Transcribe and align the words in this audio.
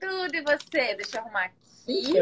Tudo 0.00 0.34
e 0.34 0.42
você? 0.42 0.94
Deixa 0.94 1.16
eu 1.16 1.20
arrumar 1.22 1.44
aqui. 1.44 2.12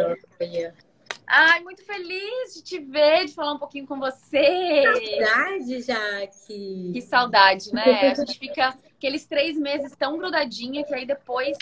Ai, 1.27 1.61
muito 1.61 1.83
feliz 1.85 2.55
de 2.55 2.63
te 2.63 2.79
ver, 2.79 3.25
de 3.25 3.33
falar 3.35 3.55
um 3.55 3.59
pouquinho 3.59 3.87
com 3.87 3.99
você. 3.99 4.83
Saudade, 5.19 5.81
Jaque. 5.81 6.91
Que 6.93 7.01
saudade, 7.01 7.73
né? 7.73 8.11
A 8.11 8.15
gente 8.15 8.37
fica 8.39 8.79
aqueles 8.97 9.25
três 9.27 9.57
meses 9.59 9.97
tão 9.97 10.19
grudadinha 10.19 10.85
que 10.85 10.95
aí 10.95 11.07
depois 11.07 11.57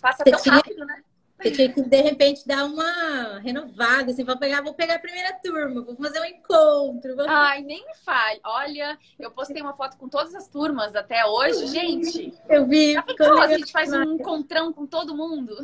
passa 0.00 0.24
tão 0.24 0.40
rápido, 0.40 0.84
né? 0.86 1.02
Eu 1.44 1.52
tinha 1.52 1.72
que, 1.72 1.82
de 1.82 2.00
repente, 2.00 2.46
dar 2.46 2.64
uma 2.64 3.38
renovada, 3.40 4.12
assim, 4.12 4.24
vou 4.24 4.38
pegar, 4.38 4.62
vou 4.62 4.74
pegar 4.74 4.94
a 4.94 4.98
primeira 4.98 5.32
turma, 5.42 5.82
vou 5.82 5.96
fazer 5.96 6.20
um 6.20 6.24
encontro. 6.24 7.16
Vou... 7.16 7.26
Ai, 7.28 7.62
nem 7.62 7.84
me 7.84 7.94
fale. 8.04 8.40
Olha, 8.44 8.98
eu 9.18 9.30
postei 9.30 9.60
uma 9.60 9.74
foto 9.74 9.96
com 9.96 10.08
todas 10.08 10.34
as 10.34 10.48
turmas 10.48 10.94
até 10.94 11.24
hoje, 11.26 11.66
gente. 11.66 12.32
Eu 12.48 12.66
vi. 12.66 12.92
Já 12.92 13.02
pensou, 13.02 13.40
a 13.40 13.48
gente 13.48 13.72
faz 13.72 13.92
um 13.92 14.14
encontrão 14.14 14.72
com 14.72 14.86
todo 14.86 15.16
mundo? 15.16 15.56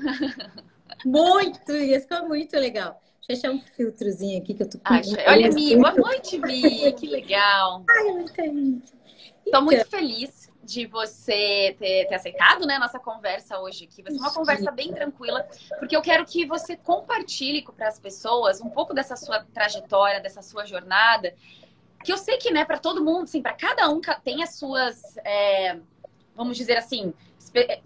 Muito, 1.05 1.73
ia 1.73 2.01
ficar 2.01 2.23
muito 2.23 2.57
legal. 2.57 3.01
Deixa 3.29 3.47
eu 3.47 3.51
achar 3.51 3.57
um 3.57 3.61
filtrozinho 3.61 4.43
aqui 4.43 4.55
que 4.55 4.63
eu 4.63 4.69
tô 4.69 4.79
com. 4.79 4.95
olha, 4.95 5.51
Mi, 5.51 5.77
boa 5.77 5.93
noite, 5.93 6.39
Mi. 6.39 6.93
Que 6.93 7.07
legal. 7.07 7.85
Ai, 7.89 8.05
muita 8.05 8.43
gente. 8.43 8.93
Tô 9.53 9.61
muito 9.61 9.85
feliz 9.87 10.48
de 10.69 10.85
você 10.85 11.75
ter, 11.79 12.07
ter, 12.07 12.15
aceitado 12.15 12.67
né, 12.67 12.79
nossa 12.79 12.99
conversa 12.99 13.59
hoje 13.59 13.85
aqui. 13.85 14.03
Vai 14.03 14.13
ser 14.13 14.19
uma 14.19 14.35
conversa 14.35 14.71
bem 14.71 14.93
tranquila, 14.93 15.49
porque 15.79 15.97
eu 15.97 16.03
quero 16.03 16.27
que 16.27 16.45
você 16.45 16.77
compartilhe 16.77 17.65
para 17.75 17.89
as 17.89 17.99
pessoas 17.99 18.61
um 18.61 18.69
pouco 18.69 18.93
dessa 18.93 19.17
sua 19.17 19.43
trajetória, 19.55 20.21
dessa 20.21 20.43
sua 20.43 20.67
jornada. 20.67 21.35
Que 22.05 22.13
eu 22.13 22.19
sei 22.19 22.37
que, 22.37 22.51
né, 22.51 22.67
para 22.67 22.77
todo 22.77 23.03
mundo, 23.03 23.25
assim, 23.25 23.41
para 23.41 23.55
cada 23.55 23.89
um 23.89 23.99
tem 24.23 24.43
as 24.43 24.57
suas, 24.57 25.17
é, 25.25 25.79
vamos 26.37 26.55
dizer 26.55 26.77
assim, 26.77 27.15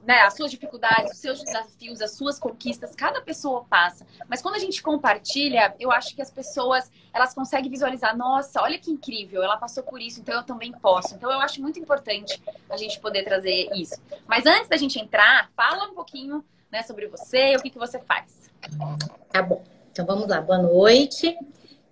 né, 0.04 0.20
as 0.20 0.34
suas 0.34 0.50
dificuldades, 0.50 1.12
os 1.12 1.18
seus 1.18 1.42
desafios, 1.42 2.00
as 2.00 2.12
suas 2.12 2.38
conquistas, 2.38 2.94
cada 2.94 3.20
pessoa 3.20 3.64
passa. 3.64 4.06
Mas 4.28 4.42
quando 4.42 4.56
a 4.56 4.58
gente 4.58 4.82
compartilha, 4.82 5.74
eu 5.78 5.90
acho 5.90 6.14
que 6.14 6.22
as 6.22 6.30
pessoas 6.30 6.90
elas 7.12 7.34
conseguem 7.34 7.70
visualizar, 7.70 8.16
nossa, 8.16 8.62
olha 8.62 8.78
que 8.78 8.90
incrível, 8.90 9.42
ela 9.42 9.56
passou 9.56 9.82
por 9.82 10.00
isso, 10.00 10.20
então 10.20 10.34
eu 10.34 10.42
também 10.42 10.72
posso. 10.72 11.14
Então 11.14 11.30
eu 11.30 11.40
acho 11.40 11.60
muito 11.60 11.78
importante 11.78 12.42
a 12.70 12.76
gente 12.76 12.98
poder 13.00 13.24
trazer 13.24 13.68
isso. 13.74 14.00
Mas 14.26 14.46
antes 14.46 14.68
da 14.68 14.76
gente 14.76 14.98
entrar, 14.98 15.50
fala 15.54 15.90
um 15.90 15.94
pouquinho 15.94 16.44
né, 16.70 16.82
sobre 16.82 17.06
você, 17.06 17.54
o 17.56 17.62
que, 17.62 17.70
que 17.70 17.78
você 17.78 17.98
faz. 17.98 18.50
Tá 19.30 19.42
bom. 19.42 19.62
Então 19.90 20.06
vamos 20.06 20.26
lá, 20.26 20.40
boa 20.40 20.58
noite. 20.58 21.36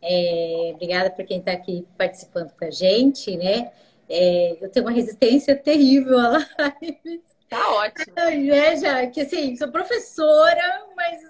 É, 0.03 0.73
obrigada 0.75 1.11
por 1.11 1.25
quem 1.27 1.39
está 1.39 1.53
aqui 1.53 1.87
participando 1.99 2.53
com 2.53 2.65
a 2.65 2.71
gente, 2.71 3.37
né? 3.37 3.71
É, 4.09 4.57
eu 4.61 4.69
tenho 4.71 4.87
uma 4.87 4.93
resistência 4.93 5.55
terrível 5.55 6.19
à 6.19 6.29
live. 6.29 7.23
Tá 7.51 7.75
ótimo. 7.75 8.15
Já, 8.81 9.07
que 9.09 9.23
assim, 9.23 9.57
sou 9.57 9.69
professora, 9.73 10.87
mas 10.97 11.21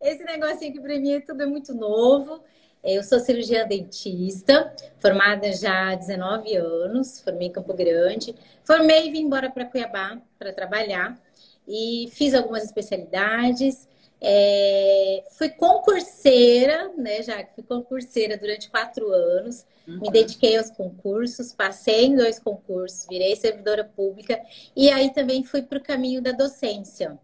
esse 0.00 0.24
negocinho 0.24 0.70
aqui 0.70 0.80
para 0.80 0.98
mim 0.98 1.12
é 1.12 1.20
tudo 1.20 1.42
é 1.42 1.46
muito 1.46 1.74
novo. 1.74 2.42
Eu 2.82 3.02
sou 3.02 3.20
cirurgiã 3.20 3.66
dentista, 3.66 4.74
formada 4.98 5.52
já 5.52 5.90
há 5.90 5.94
19 5.94 6.56
anos, 6.56 7.20
formei 7.20 7.48
em 7.48 7.52
Campo 7.52 7.74
Grande. 7.74 8.34
Formei 8.64 9.08
e 9.08 9.10
vim 9.12 9.22
embora 9.22 9.50
para 9.50 9.66
Cuiabá 9.66 10.18
para 10.38 10.50
trabalhar 10.50 11.20
e 11.68 12.08
fiz 12.12 12.32
algumas 12.32 12.64
especialidades. 12.64 13.86
É, 14.18 15.24
fui 15.32 15.50
concurseira, 15.50 16.90
né, 16.96 17.22
já 17.22 17.44
fui 17.54 17.62
concurseira 17.64 18.38
durante 18.38 18.70
quatro 18.70 19.10
anos. 19.10 19.66
Me 19.86 20.10
dediquei 20.10 20.56
aos 20.56 20.70
concursos, 20.70 21.52
passei 21.52 22.06
em 22.06 22.16
dois 22.16 22.38
concursos, 22.38 23.06
virei 23.08 23.36
servidora 23.36 23.84
pública 23.84 24.40
e 24.74 24.90
aí 24.90 25.12
também 25.12 25.44
fui 25.44 25.62
para 25.62 25.78
o 25.78 25.82
caminho 25.82 26.20
da 26.20 26.32
docência. 26.32 27.18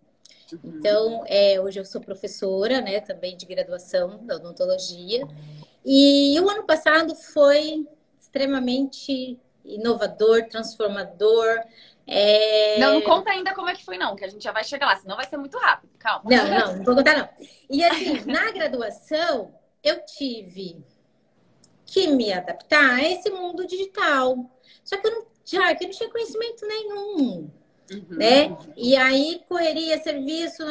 Então, 0.63 1.25
é, 1.27 1.61
hoje 1.61 1.81
eu 1.81 1.85
sou 1.85 2.01
professora, 2.01 2.81
né, 2.81 3.01
também 3.01 3.37
de 3.37 3.47
graduação 3.47 4.25
da 4.25 4.37
odontologia. 4.37 5.27
E 5.85 6.39
o 6.41 6.49
ano 6.49 6.65
passado 6.65 7.15
foi 7.15 7.87
extremamente 8.19 9.39
inovador, 9.65 10.47
transformador. 10.49 11.61
É... 12.07 12.79
Não, 12.79 12.95
não 12.95 13.03
conta 13.03 13.31
ainda 13.31 13.55
como 13.55 13.69
é 13.69 13.75
que 13.75 13.85
foi, 13.85 13.97
não, 13.97 14.15
que 14.15 14.25
a 14.25 14.29
gente 14.29 14.43
já 14.43 14.53
vai 14.53 14.65
chegar 14.65 14.87
lá, 14.87 14.97
senão 14.97 15.17
vai 15.17 15.27
ser 15.27 15.37
muito 15.37 15.57
rápido. 15.59 15.91
Calma. 15.99 16.23
Não, 16.29 16.49
não, 16.49 16.77
não 16.77 16.85
vou 16.85 16.95
contar, 16.97 17.17
não. 17.17 17.29
E 17.71 17.83
assim, 17.85 18.25
na 18.27 18.51
graduação, 18.51 19.55
eu 19.83 20.05
tive 20.05 20.85
que 21.93 22.07
me 22.07 22.33
adaptar 22.33 22.95
a 22.95 23.03
esse 23.03 23.29
mundo 23.29 23.67
digital. 23.67 24.51
Só 24.83 24.97
que 24.97 25.07
eu 25.07 25.11
não, 25.11 25.27
já, 25.45 25.75
que 25.75 25.85
eu 25.85 25.89
não 25.89 25.95
tinha 25.95 26.09
conhecimento 26.09 26.67
nenhum. 26.67 27.51
Uhum. 27.93 28.07
Né? 28.09 28.57
E 28.75 28.97
aí, 28.97 29.43
correria, 29.47 30.03
serviço, 30.03 30.63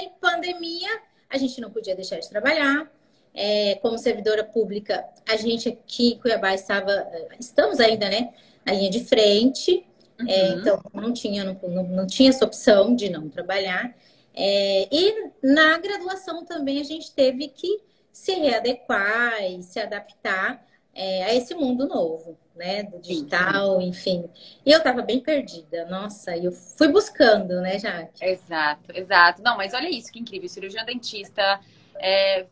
em 0.00 0.12
pandemia, 0.20 0.88
a 1.28 1.36
gente 1.36 1.60
não 1.60 1.72
podia 1.72 1.96
deixar 1.96 2.20
de 2.20 2.30
trabalhar. 2.30 2.88
É, 3.34 3.74
como 3.82 3.98
servidora 3.98 4.44
pública, 4.44 5.04
a 5.28 5.36
gente 5.36 5.68
aqui 5.68 6.12
em 6.12 6.18
Cuiabá 6.18 6.54
estava, 6.54 7.06
estamos 7.38 7.80
ainda, 7.80 8.08
né, 8.08 8.32
na 8.64 8.72
linha 8.72 8.90
de 8.90 9.04
frente, 9.04 9.86
uhum. 10.20 10.28
é, 10.28 10.48
então 10.50 10.82
não 10.92 11.12
tinha, 11.12 11.44
não, 11.44 11.56
não, 11.68 11.82
não, 11.84 12.06
tinha 12.06 12.30
essa 12.30 12.44
opção 12.44 12.94
de 12.94 13.08
não 13.08 13.28
trabalhar. 13.28 13.96
É, 14.34 14.88
e 14.90 15.30
na 15.42 15.78
graduação 15.78 16.44
também 16.44 16.80
a 16.80 16.84
gente 16.84 17.12
teve 17.12 17.48
que 17.48 17.80
se 18.12 18.34
readequar 18.34 19.42
e 19.42 19.62
se 19.62 19.78
adaptar 19.80 20.64
é, 20.94 21.24
a 21.24 21.34
esse 21.34 21.54
mundo 21.54 21.86
novo, 21.86 22.36
né? 22.54 22.82
Do 22.82 22.98
digital, 22.98 23.80
Sim. 23.80 23.88
enfim. 23.88 24.30
E 24.66 24.70
eu 24.70 24.78
estava 24.78 25.02
bem 25.02 25.20
perdida, 25.20 25.86
nossa, 25.86 26.36
eu 26.36 26.52
fui 26.52 26.88
buscando, 26.88 27.60
né, 27.60 27.78
Jaque? 27.78 28.24
Exato, 28.24 28.92
exato. 28.94 29.42
Não, 29.42 29.56
mas 29.56 29.72
olha 29.72 29.88
isso, 29.88 30.12
que 30.12 30.18
incrível. 30.18 30.48
Cirurgião 30.48 30.84
dentista, 30.84 31.60
é, 31.98 32.46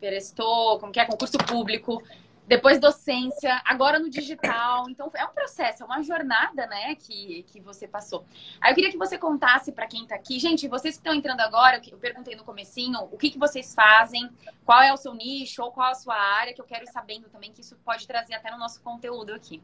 prestou, 0.00 0.78
como 0.78 0.92
que 0.92 1.00
é, 1.00 1.04
concurso 1.04 1.38
público, 1.38 2.02
depois 2.46 2.78
docência, 2.78 3.60
agora 3.64 3.98
no 3.98 4.10
digital. 4.10 4.88
Então 4.88 5.10
é 5.14 5.24
um 5.24 5.32
processo, 5.32 5.82
é 5.82 5.86
uma 5.86 6.02
jornada, 6.02 6.66
né, 6.66 6.94
que, 6.94 7.44
que 7.44 7.60
você 7.60 7.86
passou. 7.88 8.24
Aí 8.60 8.72
eu 8.72 8.74
queria 8.74 8.90
que 8.90 8.98
você 8.98 9.18
contasse 9.18 9.72
para 9.72 9.86
quem 9.86 10.02
está 10.02 10.14
aqui, 10.14 10.38
gente, 10.38 10.68
vocês 10.68 10.96
que 10.96 11.00
estão 11.00 11.14
entrando 11.14 11.40
agora, 11.40 11.80
eu 11.90 11.98
perguntei 11.98 12.34
no 12.34 12.44
comecinho, 12.44 13.00
o 13.10 13.16
que, 13.16 13.30
que 13.30 13.38
vocês 13.38 13.74
fazem, 13.74 14.30
qual 14.64 14.82
é 14.82 14.92
o 14.92 14.96
seu 14.96 15.14
nicho 15.14 15.62
ou 15.62 15.72
qual 15.72 15.90
a 15.90 15.94
sua 15.94 16.16
área, 16.16 16.54
que 16.54 16.60
eu 16.60 16.66
quero 16.66 16.84
ir 16.84 16.92
sabendo 16.92 17.28
também 17.28 17.52
que 17.52 17.60
isso 17.60 17.76
pode 17.84 18.06
trazer 18.06 18.34
até 18.34 18.50
no 18.50 18.58
nosso 18.58 18.82
conteúdo 18.82 19.32
aqui. 19.32 19.62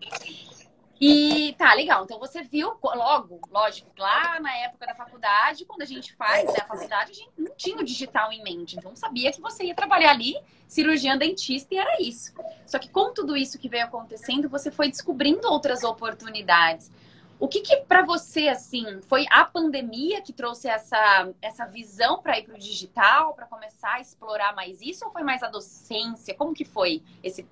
E 1.01 1.55
tá, 1.57 1.73
legal. 1.73 2.05
Então 2.05 2.19
você 2.19 2.43
viu 2.43 2.77
logo, 2.83 3.41
lógico, 3.51 3.91
lá 3.99 4.39
na 4.39 4.55
época 4.59 4.87
da 4.87 4.95
faculdade, 4.95 5.65
quando 5.65 5.81
a 5.81 5.87
gente 5.87 6.15
faz 6.15 6.45
né, 6.53 6.59
a 6.61 6.67
faculdade, 6.67 7.13
a 7.13 7.15
gente 7.15 7.31
não 7.39 7.55
tinha 7.57 7.79
o 7.79 7.85
digital 7.85 8.31
em 8.31 8.43
mente. 8.43 8.77
Então 8.77 8.95
sabia 8.95 9.33
que 9.33 9.41
você 9.41 9.65
ia 9.65 9.75
trabalhar 9.75 10.11
ali, 10.11 10.37
cirurgião 10.69 11.17
dentista, 11.17 11.75
e 11.75 11.79
era 11.79 12.03
isso. 12.03 12.35
Só 12.67 12.79
que 12.79 12.91
com 12.91 13.15
tudo 13.15 13.35
isso 13.35 13.59
que 13.59 13.67
veio 13.67 13.87
acontecendo, 13.87 14.47
você 14.47 14.71
foi 14.71 14.91
descobrindo 14.91 15.49
outras 15.49 15.85
oportunidades. 15.85 16.91
O 17.39 17.49
que, 17.49 17.63
que 17.63 17.77
para 17.77 18.05
você, 18.05 18.49
assim, 18.49 19.01
foi 19.01 19.25
a 19.31 19.43
pandemia 19.43 20.21
que 20.21 20.35
trouxe 20.35 20.69
essa, 20.69 21.31
essa 21.41 21.65
visão 21.65 22.21
para 22.21 22.39
ir 22.39 22.45
para 22.45 22.57
o 22.57 22.59
digital, 22.59 23.33
para 23.33 23.47
começar 23.47 23.95
a 23.95 24.01
explorar 24.01 24.55
mais 24.55 24.83
isso, 24.83 25.07
ou 25.07 25.11
foi 25.11 25.23
mais 25.23 25.43
a 25.43 25.49
docência? 25.49 26.35
Como 26.35 26.53
que 26.53 26.67
foi 26.67 27.03
esse 27.23 27.47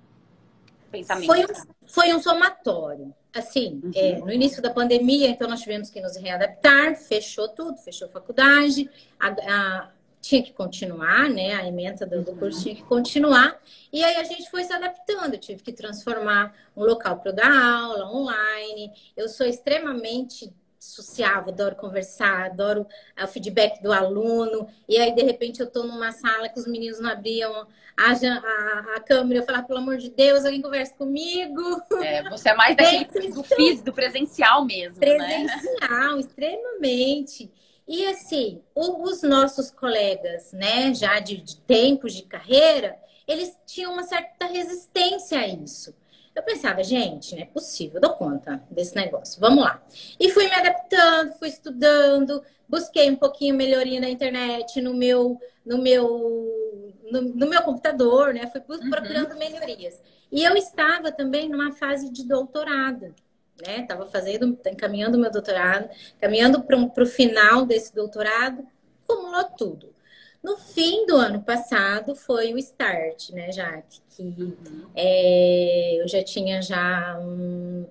pensamento? 0.91 1.25
Foi 1.25 1.43
um, 1.43 1.87
foi 1.87 2.13
um 2.13 2.21
somatório. 2.21 3.11
Assim, 3.33 3.79
uhum. 3.83 3.91
é, 3.93 4.19
no 4.19 4.31
início 4.31 4.61
da 4.61 4.71
pandemia, 4.71 5.29
então 5.29 5.47
nós 5.47 5.61
tivemos 5.61 5.89
que 5.89 6.01
nos 6.01 6.15
readaptar, 6.15 6.95
fechou 6.95 7.47
tudo, 7.47 7.77
fechou 7.77 8.07
a 8.07 8.11
faculdade, 8.11 8.89
a, 9.19 9.27
a, 9.27 9.91
tinha 10.19 10.41
que 10.41 10.51
continuar, 10.51 11.29
né? 11.29 11.53
A 11.53 11.67
emenda 11.67 12.05
do, 12.05 12.23
do 12.23 12.35
curso 12.35 12.57
uhum. 12.57 12.63
tinha 12.63 12.75
que 12.75 12.83
continuar. 12.83 13.61
E 13.93 14.03
aí 14.03 14.15
a 14.15 14.23
gente 14.23 14.49
foi 14.49 14.63
se 14.63 14.73
adaptando, 14.73 15.35
eu 15.35 15.39
tive 15.39 15.61
que 15.61 15.71
transformar 15.71 16.55
um 16.75 16.83
local 16.83 17.19
para 17.19 17.31
dar 17.31 17.51
aula, 17.51 18.11
online. 18.11 18.91
Eu 19.15 19.29
sou 19.29 19.45
extremamente 19.45 20.51
sociável, 20.79 21.51
adoro 21.51 21.75
conversar, 21.75 22.45
adoro 22.45 22.87
o 23.21 23.27
feedback 23.27 23.81
do 23.81 23.91
aluno. 23.91 24.67
E 24.87 24.97
aí, 24.97 25.13
de 25.13 25.21
repente, 25.23 25.59
eu 25.59 25.67
estou 25.67 25.83
numa 25.83 26.11
sala 26.11 26.47
que 26.47 26.59
os 26.59 26.65
meninos 26.65 26.99
não 26.99 27.09
abriam 27.09 27.67
a, 27.97 28.11
a, 28.11 28.95
a 28.95 28.99
câmera, 29.01 29.41
eu 29.41 29.45
falar, 29.45 29.63
pelo 29.63 29.79
amor 29.79 29.97
de 29.97 30.09
Deus, 30.09 30.45
alguém 30.45 30.61
conversa 30.61 30.93
comigo. 30.95 31.61
É, 32.01 32.29
você 32.29 32.49
é 32.49 32.55
mais 32.55 32.77
daquele 32.77 33.33
do 33.33 33.43
físico, 33.43 33.83
do 33.83 33.93
presencial 33.93 34.63
mesmo, 34.63 34.99
presencial, 34.99 36.15
né? 36.15 36.19
extremamente. 36.19 37.51
E 37.85 38.05
assim, 38.05 38.61
os 38.75 39.23
nossos 39.23 39.71
colegas, 39.71 40.53
né, 40.53 40.93
já 40.93 41.19
de, 41.19 41.37
de 41.37 41.57
tempos 41.61 42.13
de 42.13 42.23
carreira, 42.23 42.95
eles 43.27 43.57
tinham 43.65 43.93
uma 43.93 44.03
certa 44.03 44.45
resistência 44.45 45.39
a 45.39 45.47
isso. 45.47 45.93
Eu 46.35 46.43
pensava, 46.43 46.83
gente, 46.83 47.35
não 47.35 47.41
é 47.41 47.45
possível, 47.45 47.95
eu 47.95 48.01
dou 48.01 48.13
conta 48.13 48.63
desse 48.69 48.95
negócio. 48.95 49.39
Vamos 49.41 49.63
lá. 49.63 49.81
E 50.19 50.29
fui 50.29 50.45
me 50.45 50.53
adaptando, 50.53 51.33
fui 51.33 51.49
estudando, 51.49 52.41
busquei 52.67 53.09
um 53.09 53.15
pouquinho 53.15 53.55
melhoria 53.55 53.99
na 53.99 54.09
internet, 54.09 54.79
no 54.81 54.93
meu, 54.93 55.39
no 55.65 55.81
meu, 55.81 56.93
no, 57.11 57.21
no 57.21 57.49
meu 57.49 57.61
computador, 57.63 58.33
né? 58.33 58.47
Fui 58.47 58.61
uhum. 58.61 58.89
procurando 58.89 59.31
uhum. 59.31 59.39
melhorias. 59.39 60.01
E 60.31 60.43
eu 60.43 60.55
estava 60.55 61.11
também 61.11 61.49
numa 61.49 61.71
fase 61.71 62.09
de 62.11 62.23
doutorado, 62.23 63.13
né? 63.65 63.81
Estava 63.81 64.05
fazendo, 64.05 64.57
encaminhando 64.67 65.17
meu 65.17 65.31
doutorado, 65.31 65.89
caminhando 66.19 66.61
para 66.61 67.03
o 67.03 67.07
final 67.07 67.65
desse 67.65 67.93
doutorado, 67.93 68.65
acumulou 69.03 69.43
tudo. 69.57 69.98
No 70.41 70.55
fim 70.57 71.05
do 71.05 71.17
ano 71.17 71.41
passado 71.41 72.15
foi 72.15 72.53
o 72.53 72.57
start, 72.57 73.31
né, 73.31 73.51
Jaque? 73.51 73.99
Que 74.09 74.23
uhum. 74.23 74.89
é, 74.95 76.01
eu 76.01 76.07
já 76.07 76.23
tinha 76.23 76.61
já 76.61 77.19
um, 77.19 77.85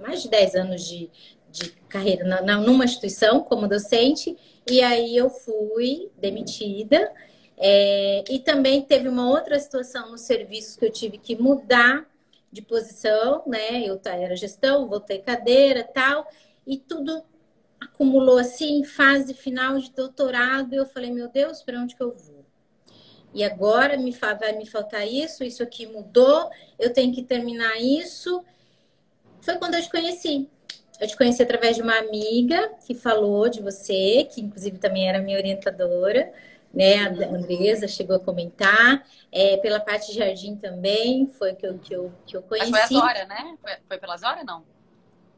mais 0.00 0.22
de 0.22 0.28
10 0.28 0.54
anos 0.56 0.84
de, 0.84 1.08
de 1.50 1.70
carreira 1.88 2.24
na, 2.24 2.42
na, 2.42 2.56
numa 2.58 2.84
instituição 2.84 3.42
como 3.42 3.68
docente, 3.68 4.36
e 4.68 4.82
aí 4.82 5.16
eu 5.16 5.30
fui 5.30 6.10
demitida. 6.18 7.12
É, 7.56 8.24
e 8.28 8.40
também 8.40 8.82
teve 8.82 9.08
uma 9.08 9.30
outra 9.30 9.58
situação 9.60 10.10
no 10.10 10.18
serviço 10.18 10.76
que 10.76 10.84
eu 10.84 10.90
tive 10.90 11.18
que 11.18 11.36
mudar 11.36 12.04
de 12.50 12.60
posição, 12.60 13.42
né? 13.46 13.82
Eu 13.84 14.00
era 14.04 14.34
gestão, 14.34 14.88
voltei 14.88 15.18
cadeira 15.18 15.84
tal, 15.84 16.26
e 16.66 16.76
tudo 16.76 17.22
acumulou 17.84 18.38
assim, 18.38 18.84
fase 18.84 19.34
final 19.34 19.78
de 19.78 19.90
doutorado, 19.90 20.72
e 20.74 20.76
eu 20.76 20.86
falei, 20.86 21.10
meu 21.10 21.28
Deus, 21.28 21.62
para 21.62 21.78
onde 21.78 21.94
que 21.94 22.02
eu 22.02 22.12
vou? 22.12 22.44
E 23.32 23.42
agora 23.42 23.96
me 23.96 24.12
vai 24.12 24.52
me 24.52 24.64
faltar 24.64 25.06
isso, 25.06 25.42
isso 25.42 25.62
aqui 25.62 25.86
mudou, 25.86 26.48
eu 26.78 26.92
tenho 26.92 27.12
que 27.12 27.22
terminar 27.22 27.80
isso. 27.80 28.44
Foi 29.40 29.56
quando 29.56 29.74
eu 29.74 29.82
te 29.82 29.90
conheci. 29.90 30.48
Eu 31.00 31.08
te 31.08 31.16
conheci 31.16 31.42
através 31.42 31.74
de 31.74 31.82
uma 31.82 31.98
amiga 31.98 32.70
que 32.86 32.94
falou 32.94 33.48
de 33.48 33.60
você, 33.60 34.28
que 34.32 34.40
inclusive 34.40 34.78
também 34.78 35.08
era 35.08 35.18
minha 35.18 35.36
orientadora, 35.36 36.32
né? 36.72 36.98
A 36.98 37.08
Andresa 37.08 37.88
chegou 37.88 38.14
a 38.14 38.20
comentar. 38.20 39.04
É, 39.32 39.56
pela 39.56 39.80
parte 39.80 40.12
de 40.12 40.18
jardim 40.18 40.54
também, 40.54 41.26
foi 41.26 41.54
que 41.56 41.66
eu, 41.66 41.78
que 41.78 41.92
eu, 41.92 42.12
que 42.24 42.36
eu 42.36 42.42
conheci. 42.42 42.70
Mas 42.70 42.86
foi 42.86 42.98
a 42.98 43.00
Zora, 43.00 43.24
né? 43.26 43.56
Foi, 43.60 43.72
foi 43.88 43.98
pela 43.98 44.16
Zora, 44.16 44.44
não? 44.44 44.64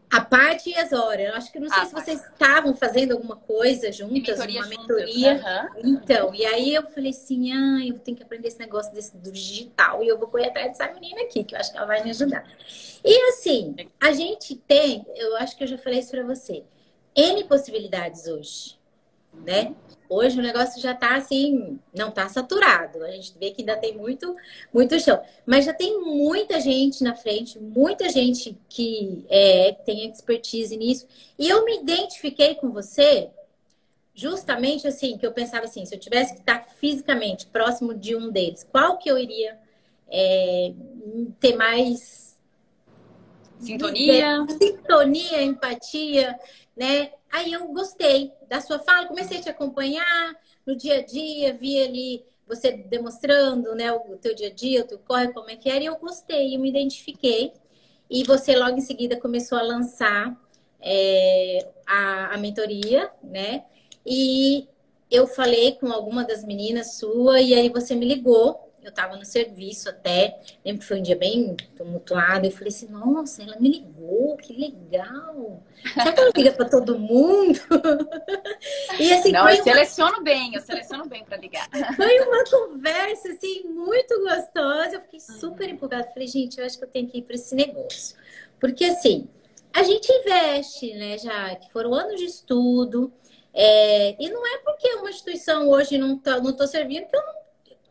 A 0.08 0.20
parte 0.20 0.70
e 0.70 0.75
as 0.75 0.93
horas. 0.93 1.26
Eu 1.26 1.35
acho 1.35 1.50
que 1.50 1.58
não 1.58 1.69
sei 1.69 1.82
ah, 1.82 1.87
se 1.87 1.93
vocês 1.93 2.25
estavam 2.25 2.75
fazendo 2.75 3.12
alguma 3.12 3.37
coisa 3.37 3.91
juntas, 3.91 4.38
mentoria 4.38 4.61
uma 4.61 4.69
mentoria. 4.69 5.35
Uhum. 5.35 5.93
Então, 5.93 6.35
e 6.35 6.47
aí 6.47 6.75
eu 6.75 6.85
falei 6.85 7.11
assim: 7.11 7.53
ah, 7.53 7.85
eu 7.85 7.99
tenho 7.99 8.17
que 8.17 8.23
aprender 8.23 8.49
esse 8.49 8.58
negócio 8.58 8.93
desse, 8.94 9.17
do 9.17 9.32
digital 9.32 10.03
e 10.03 10.08
eu 10.08 10.19
vou 10.19 10.29
correr 10.29 10.49
atrás 10.49 10.69
dessa 10.69 10.93
menina 10.93 11.23
aqui, 11.23 11.43
que 11.43 11.55
eu 11.55 11.58
acho 11.58 11.73
que 11.73 11.76
ela 11.76 11.87
vai 11.87 12.05
me 12.05 12.11
ajudar. 12.11 12.44
E 13.05 13.29
assim, 13.31 13.75
a 14.00 14.12
gente 14.12 14.55
tem, 14.55 15.05
eu 15.17 15.37
acho 15.37 15.56
que 15.56 15.64
eu 15.64 15.69
já 15.69 15.79
falei 15.79 15.99
isso 15.99 16.11
para 16.11 16.23
você, 16.23 16.64
N 17.14 17.44
possibilidades 17.44 18.26
hoje, 18.26 18.79
né? 19.44 19.75
Hoje 20.09 20.38
o 20.38 20.43
negócio 20.43 20.81
já 20.81 20.93
está 20.93 21.17
assim, 21.17 21.81
não 21.93 22.11
está 22.11 22.29
saturado. 22.29 23.03
A 23.05 23.11
gente 23.11 23.35
vê 23.38 23.50
que 23.50 23.62
ainda 23.62 23.77
tem 23.77 23.97
muito, 23.97 24.37
muito 24.73 24.99
chão. 25.00 25.21
Mas 25.44 25.65
já 25.65 25.73
tem 25.73 26.00
muita 26.00 26.61
gente 26.61 27.03
na 27.03 27.15
frente, 27.15 27.59
muita 27.59 28.09
gente 28.09 28.56
que 28.69 29.25
é, 29.29 29.73
tem 29.85 30.09
expertise 30.09 30.77
nisso. 30.77 31.06
E 31.38 31.49
eu 31.49 31.65
me 31.65 31.79
identifiquei 31.79 32.55
com 32.55 32.71
você 32.71 33.31
justamente 34.15 34.87
assim, 34.88 35.19
que 35.19 35.27
eu 35.27 35.33
pensava 35.33 35.67
assim, 35.67 35.85
se 35.85 35.94
eu 35.94 35.99
tivesse 35.99 36.32
que 36.32 36.41
estar 36.41 36.67
fisicamente 36.81 37.47
próximo 37.47 37.93
de 37.93 38.17
um 38.17 38.31
deles, 38.31 38.67
qual 38.73 38.97
que 38.97 39.11
eu 39.11 39.19
iria 39.19 39.59
é, 40.09 40.73
ter 41.39 41.55
mais 41.55 42.39
sintonia, 43.59 44.47
sintonia, 44.59 45.43
empatia, 45.43 46.39
né? 46.77 47.11
Aí 47.31 47.52
eu 47.52 47.67
gostei 47.69 48.32
da 48.49 48.61
sua 48.61 48.78
fala, 48.78 49.06
comecei 49.06 49.38
a 49.38 49.43
te 49.43 49.49
acompanhar 49.49 50.34
no 50.64 50.76
dia 50.76 50.99
a 50.99 51.05
dia, 51.05 51.52
vi 51.52 51.82
ali 51.82 52.25
você 52.46 52.73
demonstrando, 52.73 53.75
né, 53.75 53.93
o 53.93 54.17
teu 54.17 54.34
dia 54.34 54.49
a 54.49 54.52
dia, 54.52 54.82
o 54.82 54.87
teu 54.87 54.99
corre, 54.99 55.32
como 55.32 55.50
é 55.50 55.56
que 55.56 55.69
era, 55.69 55.82
e 55.82 55.87
eu 55.87 55.96
gostei, 55.96 56.55
eu 56.55 56.61
me 56.61 56.69
identifiquei. 56.69 57.52
E 58.08 58.23
você 58.23 58.55
logo 58.56 58.76
em 58.76 58.81
seguida 58.81 59.19
começou 59.19 59.58
a 59.58 59.62
lançar 59.62 60.40
é, 60.81 61.69
a, 61.84 62.34
a 62.34 62.38
mentoria, 62.38 63.11
né? 63.23 63.64
E 64.06 64.69
eu 65.11 65.26
falei 65.26 65.72
com 65.72 65.90
alguma 65.90 66.25
das 66.25 66.44
meninas 66.44 66.94
sua, 66.94 67.40
e 67.40 67.52
aí 67.52 67.69
você 67.69 67.96
me 67.96 68.06
ligou 68.06 68.66
eu 68.87 68.91
estava 68.91 69.17
no 69.17 69.25
serviço 69.25 69.88
até, 69.88 70.38
lembro 70.65 70.81
que 70.81 70.87
foi 70.87 71.00
um 71.00 71.03
dia 71.03 71.17
bem 71.17 71.56
tumultuado, 71.77 72.47
eu 72.47 72.53
falei 72.53 72.69
assim, 72.69 72.88
nossa, 72.88 73.43
ela 73.43 73.56
me 73.59 73.69
ligou, 73.69 74.37
que 74.37 74.53
legal. 74.53 75.61
Será 75.93 76.12
que 76.12 76.21
ela 76.21 76.31
liga 76.37 76.53
para 76.53 76.69
todo 76.69 76.99
mundo? 76.99 77.59
e 78.99 79.12
assim, 79.12 79.33
Não, 79.33 79.49
eu 79.49 79.56
uma... 79.56 79.65
seleciono 79.65 80.23
bem, 80.23 80.55
eu 80.55 80.61
seleciono 80.61 81.06
bem 81.06 81.25
para 81.25 81.37
ligar. 81.37 81.69
Foi 81.97 82.21
uma 82.21 82.44
conversa, 82.44 83.29
assim, 83.33 83.65
muito 83.65 84.19
gostosa, 84.21 84.94
eu 84.94 85.00
fiquei 85.00 85.21
super 85.21 85.69
empolgada, 85.69 86.09
falei, 86.12 86.29
gente, 86.29 86.59
eu 86.59 86.65
acho 86.65 86.79
que 86.79 86.85
eu 86.85 86.89
tenho 86.89 87.09
que 87.09 87.19
ir 87.19 87.23
para 87.23 87.35
esse 87.35 87.55
negócio. 87.56 88.17
Porque 88.61 88.85
assim, 88.85 89.29
a 89.73 89.82
gente 89.82 90.11
investe, 90.12 90.94
né, 90.94 91.19
já 91.19 91.56
que 91.56 91.73
foram 91.73 91.93
anos 91.93 92.19
de 92.21 92.25
estudo, 92.27 93.12
é, 93.53 94.15
e 94.23 94.31
não 94.31 94.47
é 94.47 94.59
porque 94.59 94.89
uma 94.94 95.11
instituição 95.11 95.69
hoje 95.69 95.99
não 95.99 96.17
está 96.17 96.39
não 96.39 96.53
tô 96.53 96.67
servindo 96.67 97.06
que 97.06 97.17
eu 97.17 97.23
não 97.23 97.45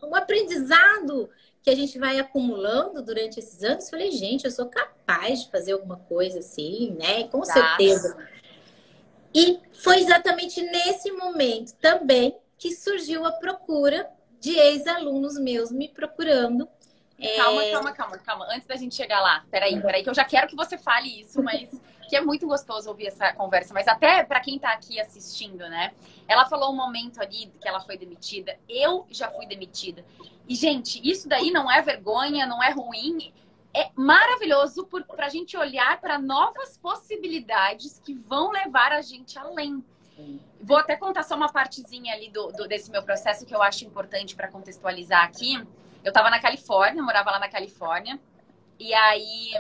um 0.08 0.16
aprendizado 0.16 1.30
que 1.62 1.70
a 1.70 1.76
gente 1.76 1.98
vai 1.98 2.20
acumulando 2.20 3.02
durante 3.02 3.40
esses 3.40 3.64
anos. 3.64 3.90
Falei, 3.90 4.12
gente, 4.12 4.46
eu 4.46 4.52
sou 4.52 4.68
capaz 4.68 5.44
de 5.44 5.52
fazer 5.52 5.74
alguma 5.74 5.98
coisa 5.98 6.40
assim, 6.40 6.96
né? 6.98 7.28
Com 7.28 7.44
certeza. 7.44 8.16
E 9.34 9.60
foi 9.74 10.00
exatamente 10.00 10.62
nesse 10.62 11.12
momento 11.12 11.74
também 11.82 12.38
que 12.58 12.74
surgiu 12.74 13.26
a 13.26 13.32
procura 13.32 14.10
de 14.40 14.52
ex-alunos 14.52 15.40
meus 15.40 15.72
me 15.72 15.90
procurando. 15.90 16.70
Calma, 17.38 17.64
é... 17.64 17.72
calma, 17.72 17.92
calma, 17.94 18.18
calma. 18.18 18.48
Antes 18.50 18.68
da 18.68 18.76
gente 18.76 18.94
chegar 18.94 19.22
lá, 19.22 19.46
peraí, 19.50 19.82
peraí, 19.82 20.04
que 20.04 20.10
eu 20.10 20.14
já 20.14 20.26
quero 20.26 20.48
que 20.48 20.56
você 20.56 20.78
fale 20.78 21.22
isso, 21.22 21.42
mas 21.42 21.70
que 22.10 22.16
é 22.16 22.22
muito 22.22 22.46
gostoso 22.46 22.90
ouvir 22.90 23.08
essa 23.08 23.34
conversa, 23.34 23.74
mas 23.74 23.88
até 23.88 24.24
para 24.24 24.40
quem 24.40 24.58
está 24.58 24.72
aqui 24.72 25.00
assistindo, 25.00 25.68
né? 25.70 25.94
Ela 26.28 26.46
falou 26.46 26.72
um 26.72 26.76
momento 26.76 27.22
ali 27.22 27.52
que 27.60 27.68
ela 27.68 27.80
foi 27.80 27.98
demitida. 27.98 28.58
Eu 28.68 29.06
já 29.10 29.30
fui 29.32 29.46
demitida. 29.46 30.06
E, 30.48 30.56
gente, 30.56 31.02
isso 31.04 31.28
daí 31.28 31.52
não 31.52 31.72
é 31.72 31.82
vergonha, 31.82 32.46
não 32.46 32.62
é 32.62 32.72
ruim. 32.72 33.34
É 33.74 33.90
maravilhoso 33.96 34.86
para 34.86 35.26
a 35.26 35.30
gente 35.30 35.58
olhar 35.58 36.00
para 36.00 36.18
novas 36.18 36.78
possibilidades 36.78 38.00
que 38.00 38.14
vão 38.14 38.52
levar 38.52 38.92
a 38.92 39.02
gente 39.02 39.38
além. 39.38 39.84
Vou 40.62 40.78
até 40.78 40.96
contar 40.96 41.24
só 41.24 41.36
uma 41.36 41.52
partezinha 41.52 42.14
ali 42.14 42.30
do, 42.30 42.48
do 42.54 42.68
desse 42.68 42.90
meu 42.90 43.04
processo 43.04 43.46
que 43.46 43.54
eu 43.54 43.62
acho 43.62 43.84
importante 43.84 44.36
para 44.36 44.48
contextualizar 44.48 45.24
aqui. 45.24 45.62
Eu 46.06 46.12
estava 46.12 46.30
na 46.30 46.40
Califórnia, 46.40 47.04
morava 47.04 47.32
lá 47.32 47.40
na 47.40 47.50
Califórnia. 47.50 48.18
E 48.80 48.94
aí 48.94 49.52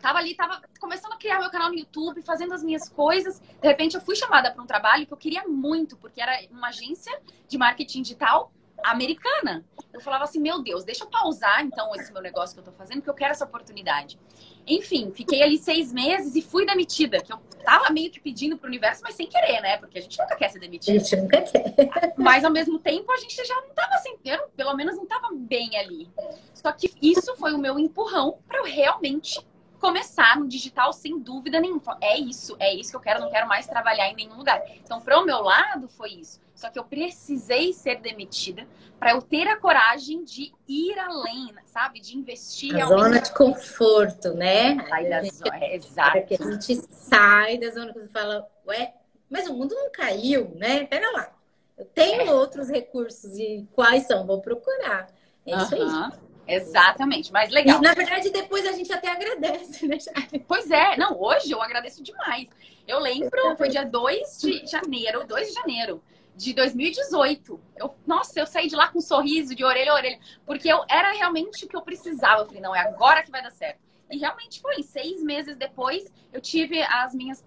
Tava 0.00 0.18
ali, 0.18 0.34
tava 0.34 0.60
começando 0.78 1.14
a 1.14 1.16
criar 1.16 1.40
meu 1.40 1.50
canal 1.50 1.68
no 1.68 1.74
YouTube, 1.74 2.22
fazendo 2.22 2.54
as 2.54 2.62
minhas 2.62 2.88
coisas. 2.88 3.40
De 3.40 3.66
repente, 3.66 3.96
eu 3.96 4.00
fui 4.00 4.14
chamada 4.14 4.52
para 4.52 4.62
um 4.62 4.66
trabalho 4.66 5.06
que 5.06 5.12
eu 5.12 5.16
queria 5.16 5.42
muito, 5.48 5.96
porque 5.96 6.20
era 6.20 6.38
uma 6.50 6.68
agência 6.68 7.20
de 7.48 7.58
marketing 7.58 8.02
digital 8.02 8.52
americana. 8.84 9.64
Eu 9.92 10.00
falava 10.00 10.24
assim, 10.24 10.38
meu 10.38 10.62
Deus, 10.62 10.84
deixa 10.84 11.02
eu 11.02 11.08
pausar 11.08 11.64
então 11.64 11.92
esse 11.94 12.12
meu 12.12 12.22
negócio 12.22 12.54
que 12.54 12.60
eu 12.60 12.64
tô 12.64 12.72
fazendo, 12.72 12.98
porque 12.98 13.10
eu 13.10 13.14
quero 13.14 13.32
essa 13.32 13.44
oportunidade. 13.44 14.18
Enfim, 14.66 15.12
fiquei 15.14 15.42
ali 15.42 15.58
seis 15.58 15.92
meses 15.92 16.34
e 16.34 16.42
fui 16.42 16.66
demitida, 16.66 17.20
que 17.20 17.32
eu 17.32 17.38
tava 17.64 17.90
meio 17.90 18.10
que 18.10 18.18
pedindo 18.18 18.56
pro 18.56 18.66
universo, 18.66 19.02
mas 19.04 19.14
sem 19.14 19.26
querer, 19.28 19.60
né? 19.60 19.76
Porque 19.76 19.98
a 19.98 20.02
gente 20.02 20.18
nunca 20.18 20.36
quer 20.36 20.48
ser 20.48 20.58
demitida. 20.58 20.96
A 20.96 21.00
gente 21.00 21.16
nunca 21.16 21.42
quer. 21.42 22.14
Mas 22.18 22.44
ao 22.44 22.50
mesmo 22.50 22.78
tempo 22.78 23.10
a 23.12 23.16
gente 23.16 23.36
já 23.44 23.54
não 23.60 23.70
tava 23.70 23.94
assim, 23.94 24.16
eu, 24.24 24.48
pelo 24.56 24.74
menos 24.74 24.96
não 24.96 25.06
tava 25.06 25.28
bem 25.32 25.76
ali. 25.76 26.08
Só 26.54 26.72
que 26.72 26.90
isso 27.00 27.36
foi 27.36 27.52
o 27.52 27.58
meu 27.58 27.78
empurrão 27.78 28.38
para 28.48 28.58
eu 28.58 28.64
realmente 28.64 29.40
começar 29.78 30.38
no 30.38 30.48
digital 30.48 30.92
sem 30.92 31.18
dúvida 31.18 31.60
nenhuma. 31.60 31.96
É 32.00 32.18
isso, 32.18 32.56
é 32.58 32.74
isso 32.74 32.90
que 32.90 32.96
eu 32.96 33.00
quero, 33.00 33.20
não 33.20 33.30
quero 33.30 33.46
mais 33.46 33.66
trabalhar 33.66 34.08
em 34.08 34.16
nenhum 34.16 34.36
lugar. 34.36 34.60
Então, 34.82 35.00
para 35.00 35.20
o 35.20 35.24
meu 35.24 35.42
lado, 35.42 35.88
foi 35.88 36.10
isso. 36.10 36.40
Só 36.56 36.70
que 36.70 36.78
eu 36.78 36.84
precisei 36.84 37.74
ser 37.74 38.00
demitida 38.00 38.66
para 38.98 39.10
eu 39.10 39.20
ter 39.20 39.46
a 39.46 39.56
coragem 39.56 40.24
de 40.24 40.54
ir 40.66 40.98
além, 40.98 41.52
sabe? 41.66 42.00
De 42.00 42.16
investir. 42.16 42.74
A 42.82 42.86
zona 42.86 43.20
de 43.20 43.30
conforto, 43.32 44.32
né? 44.32 44.76
Sai 44.88 45.08
da 45.08 45.22
zona, 45.22 45.66
exato. 45.66 46.26
que 46.26 46.34
a 46.34 46.50
gente 46.50 46.74
sai 46.90 47.58
da 47.58 47.70
zona 47.70 47.92
que 47.92 48.00
você 48.00 48.08
fala, 48.08 48.48
ué, 48.66 48.94
mas 49.28 49.46
o 49.46 49.52
mundo 49.52 49.74
não 49.74 49.92
caiu, 49.92 50.50
né? 50.56 50.86
Pera 50.86 51.10
lá. 51.12 51.30
Eu 51.76 51.84
tenho 51.84 52.22
é. 52.22 52.32
outros 52.32 52.70
recursos 52.70 53.38
e 53.38 53.68
quais 53.74 54.04
são? 54.06 54.26
Vou 54.26 54.40
procurar. 54.40 55.08
É 55.44 55.54
isso 55.56 55.74
aí. 55.74 56.10
Exatamente, 56.48 57.30
mas 57.32 57.50
legal. 57.50 57.78
E, 57.78 57.82
na 57.82 57.92
verdade, 57.92 58.30
depois 58.30 58.64
a 58.66 58.72
gente 58.72 58.90
até 58.90 59.08
agradece, 59.08 59.86
né? 59.86 59.98
Pois 60.48 60.70
é, 60.70 60.96
não, 60.96 61.20
hoje 61.20 61.50
eu 61.50 61.60
agradeço 61.60 62.02
demais. 62.02 62.48
Eu 62.86 62.98
lembro, 62.98 63.56
foi 63.58 63.68
dia 63.68 63.84
2 63.84 64.40
de 64.40 64.66
janeiro, 64.66 65.26
2 65.26 65.48
de 65.48 65.54
janeiro 65.54 66.02
de 66.36 66.52
2018. 66.52 67.60
Eu, 67.76 67.94
nossa, 68.06 68.38
eu 68.38 68.46
saí 68.46 68.68
de 68.68 68.76
lá 68.76 68.88
com 68.88 68.98
um 68.98 69.02
sorriso 69.02 69.54
de 69.54 69.64
orelha 69.64 69.92
a 69.92 69.94
orelha, 69.94 70.18
porque 70.44 70.68
eu 70.68 70.84
era 70.88 71.12
realmente 71.12 71.64
o 71.64 71.68
que 71.68 71.76
eu 71.76 71.82
precisava. 71.82 72.42
Eu 72.42 72.46
falei, 72.46 72.60
não, 72.60 72.74
é 72.74 72.80
agora 72.80 73.22
que 73.22 73.30
vai 73.30 73.42
dar 73.42 73.50
certo. 73.50 73.80
E 74.10 74.18
realmente 74.18 74.60
foi. 74.60 74.82
Seis 74.82 75.22
meses 75.22 75.56
depois, 75.56 76.12
eu 76.32 76.40
tive 76.40 76.80
as 76.82 77.14
minhas. 77.14 77.42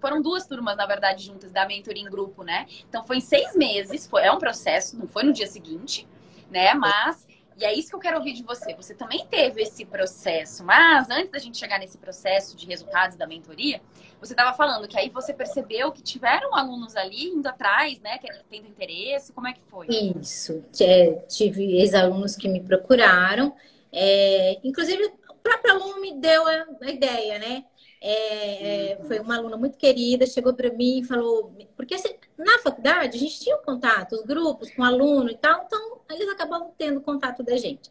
Foram 0.00 0.22
duas 0.22 0.46
turmas, 0.46 0.76
na 0.76 0.86
verdade, 0.86 1.24
juntas 1.24 1.50
da 1.50 1.66
mentoria 1.66 2.02
em 2.02 2.10
grupo, 2.10 2.44
né? 2.44 2.66
Então 2.88 3.04
foi 3.04 3.16
em 3.16 3.20
seis 3.20 3.56
meses, 3.56 4.06
foi, 4.06 4.22
é 4.22 4.30
um 4.30 4.38
processo, 4.38 4.96
não 4.96 5.08
foi 5.08 5.24
no 5.24 5.32
dia 5.32 5.48
seguinte, 5.48 6.06
né? 6.48 6.74
Mas 6.74 7.26
e 7.58 7.64
é 7.64 7.72
isso 7.72 7.88
que 7.88 7.94
eu 7.94 8.00
quero 8.00 8.18
ouvir 8.18 8.34
de 8.34 8.42
você. 8.42 8.74
Você 8.74 8.94
também 8.94 9.26
teve 9.26 9.62
esse 9.62 9.84
processo, 9.86 10.62
mas 10.62 11.08
antes 11.08 11.30
da 11.30 11.38
gente 11.38 11.56
chegar 11.56 11.78
nesse 11.78 11.96
processo 11.96 12.54
de 12.54 12.66
resultados 12.66 13.16
da 13.16 13.26
mentoria, 13.26 13.80
você 14.20 14.32
estava 14.32 14.56
falando 14.56 14.88
que 14.88 14.98
aí 14.98 15.10
você 15.10 15.32
percebeu 15.32 15.92
que 15.92 16.02
tiveram 16.02 16.54
alunos 16.54 16.96
ali 16.96 17.28
indo 17.28 17.46
atrás, 17.46 18.00
né, 18.00 18.18
tendo 18.50 18.66
interesse. 18.66 19.32
Como 19.32 19.46
é 19.46 19.52
que 19.52 19.60
foi? 19.68 19.86
Isso. 19.88 20.64
É, 20.80 21.12
tive 21.28 21.80
ex-alunos 21.80 22.36
que 22.36 22.48
me 22.48 22.60
procuraram. 22.60 23.54
É, 23.92 24.58
inclusive, 24.64 25.12
o 25.28 25.34
próprio 25.34 25.74
aluno 25.74 26.00
me 26.00 26.14
deu 26.14 26.46
a, 26.46 26.66
a 26.82 26.90
ideia, 26.90 27.38
né? 27.38 27.64
É, 28.00 28.92
é, 28.92 28.96
foi 29.04 29.18
uma 29.18 29.36
aluna 29.36 29.56
muito 29.56 29.78
querida, 29.78 30.26
chegou 30.26 30.54
para 30.54 30.70
mim 30.70 31.00
e 31.00 31.04
falou, 31.04 31.52
porque 31.76 31.94
assim, 31.94 32.14
na 32.36 32.58
faculdade 32.58 33.16
a 33.16 33.20
gente 33.20 33.40
tinha 33.40 33.56
contato, 33.56 34.12
os 34.12 34.22
grupos 34.22 34.70
com 34.70 34.84
aluno 34.84 35.30
e 35.30 35.36
tal, 35.36 35.64
então 35.64 36.00
eles 36.10 36.28
acabavam 36.28 36.72
tendo 36.76 37.00
contato 37.00 37.42
da 37.42 37.56
gente. 37.56 37.90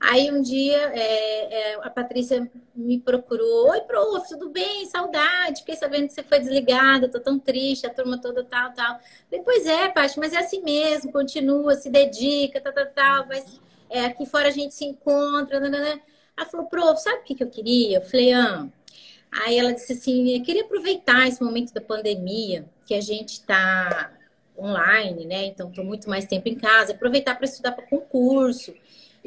Aí 0.00 0.30
um 0.30 0.40
dia 0.40 0.76
é, 0.94 1.72
é, 1.72 1.74
a 1.82 1.90
Patrícia 1.90 2.48
me 2.74 3.00
procurou, 3.00 3.70
oi 3.70 3.80
prof, 3.80 4.28
tudo 4.28 4.48
bem? 4.50 4.86
Saudade, 4.86 5.60
fiquei 5.60 5.74
sabendo 5.74 6.06
que 6.06 6.14
você 6.14 6.22
foi 6.22 6.38
desligada, 6.38 7.08
tô 7.08 7.18
tão 7.18 7.38
triste, 7.38 7.86
a 7.86 7.92
turma 7.92 8.20
toda 8.20 8.44
tal, 8.44 8.72
tal. 8.72 9.00
Falei, 9.28 9.44
pois 9.44 9.66
é, 9.66 9.88
Paty, 9.88 10.18
mas 10.20 10.32
é 10.32 10.38
assim 10.38 10.62
mesmo, 10.62 11.10
continua, 11.10 11.74
se 11.74 11.90
dedica, 11.90 12.60
tal, 12.60 12.72
tal, 12.72 12.86
tal, 12.86 13.26
mas 13.26 13.60
é, 13.90 14.04
aqui 14.04 14.24
fora 14.24 14.48
a 14.48 14.52
gente 14.52 14.74
se 14.74 14.84
encontra. 14.84 15.58
Nanana. 15.60 16.00
Ela 16.36 16.46
falou, 16.48 16.66
prof, 16.66 17.02
sabe 17.02 17.18
o 17.18 17.24
que, 17.24 17.34
que 17.34 17.42
eu 17.42 17.50
queria? 17.50 17.98
Eu 17.98 18.02
falei, 18.02 18.32
ah, 18.32 18.68
Aí 19.30 19.58
ela 19.58 19.72
disse 19.72 19.92
assim: 19.92 20.36
eu 20.36 20.42
queria 20.42 20.62
aproveitar 20.62 21.28
esse 21.28 21.42
momento 21.42 21.72
da 21.72 21.80
pandemia, 21.80 22.64
que 22.86 22.94
a 22.94 23.00
gente 23.00 23.34
está 23.34 24.12
online, 24.58 25.24
né? 25.26 25.46
Então, 25.46 25.68
estou 25.68 25.84
muito 25.84 26.08
mais 26.08 26.24
tempo 26.24 26.48
em 26.48 26.56
casa, 26.56 26.92
aproveitar 26.92 27.34
para 27.36 27.44
estudar 27.44 27.72
para 27.72 27.86
concurso. 27.86 28.74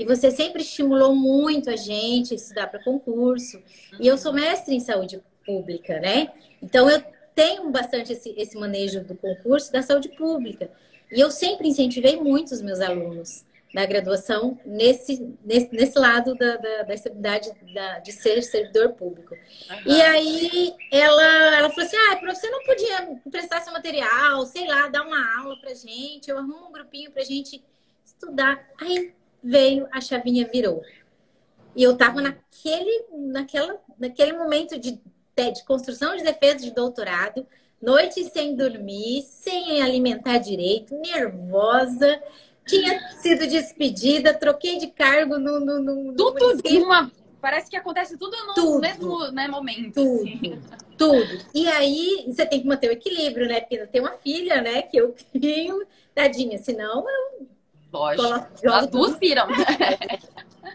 E 0.01 0.05
você 0.05 0.31
sempre 0.31 0.63
estimulou 0.63 1.13
muito 1.15 1.69
a 1.69 1.75
gente 1.75 2.33
a 2.33 2.35
estudar 2.35 2.65
para 2.65 2.83
concurso. 2.83 3.61
E 3.99 4.07
eu 4.07 4.17
sou 4.17 4.33
mestre 4.33 4.73
em 4.73 4.79
saúde 4.79 5.21
pública, 5.45 5.99
né? 5.99 6.31
Então, 6.59 6.89
eu 6.89 7.03
tenho 7.35 7.69
bastante 7.69 8.13
esse, 8.13 8.33
esse 8.35 8.57
manejo 8.57 9.03
do 9.03 9.13
concurso 9.13 9.71
da 9.71 9.83
saúde 9.83 10.09
pública. 10.09 10.71
E 11.11 11.19
eu 11.19 11.29
sempre 11.29 11.67
incentivei 11.67 12.19
muito 12.19 12.51
os 12.51 12.63
meus 12.63 12.79
alunos 12.79 13.45
da 13.71 13.85
graduação 13.85 14.59
nesse, 14.65 15.35
nesse, 15.45 15.71
nesse 15.71 15.99
lado 15.99 16.33
da, 16.33 16.57
da, 16.57 16.81
da 16.81 16.93
estabilidade 16.95 17.51
da, 17.71 17.99
de 17.99 18.11
ser 18.11 18.41
servidor 18.41 18.93
público. 18.93 19.35
Uhum. 19.35 19.93
E 19.93 20.01
aí 20.01 20.73
ela, 20.91 21.57
ela 21.57 21.69
falou 21.69 21.85
assim: 21.85 21.95
ah, 21.95 22.19
você 22.25 22.49
não 22.49 22.63
podia 22.63 23.19
prestar 23.29 23.61
seu 23.61 23.71
material, 23.71 24.43
sei 24.47 24.67
lá, 24.67 24.87
dar 24.87 25.05
uma 25.05 25.37
aula 25.37 25.55
pra 25.61 25.75
gente, 25.75 26.27
eu 26.27 26.39
arrumo 26.39 26.69
um 26.69 26.71
grupinho 26.71 27.11
pra 27.11 27.23
gente 27.23 27.63
estudar. 28.03 28.67
Aí 28.81 29.13
veio, 29.43 29.87
a 29.91 30.01
chavinha 30.01 30.47
virou. 30.51 30.81
E 31.75 31.83
eu 31.83 31.95
tava 31.95 32.21
naquele, 32.21 33.05
naquela, 33.11 33.79
naquele 33.97 34.33
momento 34.33 34.77
de, 34.77 34.99
de 35.35 35.63
construção 35.65 36.15
de 36.15 36.23
defesa 36.23 36.57
de 36.57 36.71
doutorado, 36.71 37.47
noite 37.81 38.23
sem 38.25 38.55
dormir, 38.55 39.23
sem 39.23 39.81
alimentar 39.81 40.37
direito, 40.37 40.95
nervosa 40.95 42.21
tinha 42.65 42.99
sido 43.17 43.47
despedida, 43.47 44.33
troquei 44.33 44.77
de 44.77 44.87
cargo 44.87 45.37
no. 45.37 45.59
no, 45.59 45.79
no 45.79 46.15
tudo 46.15 46.61
uma. 46.83 47.11
Parece 47.41 47.69
que 47.69 47.75
acontece 47.75 48.17
tudo 48.17 48.37
no 48.45 48.53
tudo, 48.53 48.79
mesmo 48.79 49.31
né, 49.31 49.47
momento. 49.47 49.95
Tudo, 49.95 50.21
assim. 50.21 50.61
tudo. 50.95 51.45
E 51.55 51.67
aí 51.67 52.23
você 52.27 52.45
tem 52.45 52.61
que 52.61 52.67
manter 52.67 52.89
o 52.89 52.93
equilíbrio, 52.93 53.47
né? 53.47 53.61
Porque 53.61 53.77
tem 53.87 53.99
uma 53.99 54.13
filha, 54.13 54.61
né? 54.61 54.83
Que 54.83 54.97
eu 54.97 55.15
crio, 55.33 55.83
tadinha, 56.13 56.57
senão 56.59 57.03
eu. 57.09 57.47
Lógico. 57.91 58.69
As 58.71 58.87
duas 58.87 59.17
viram. 59.19 59.47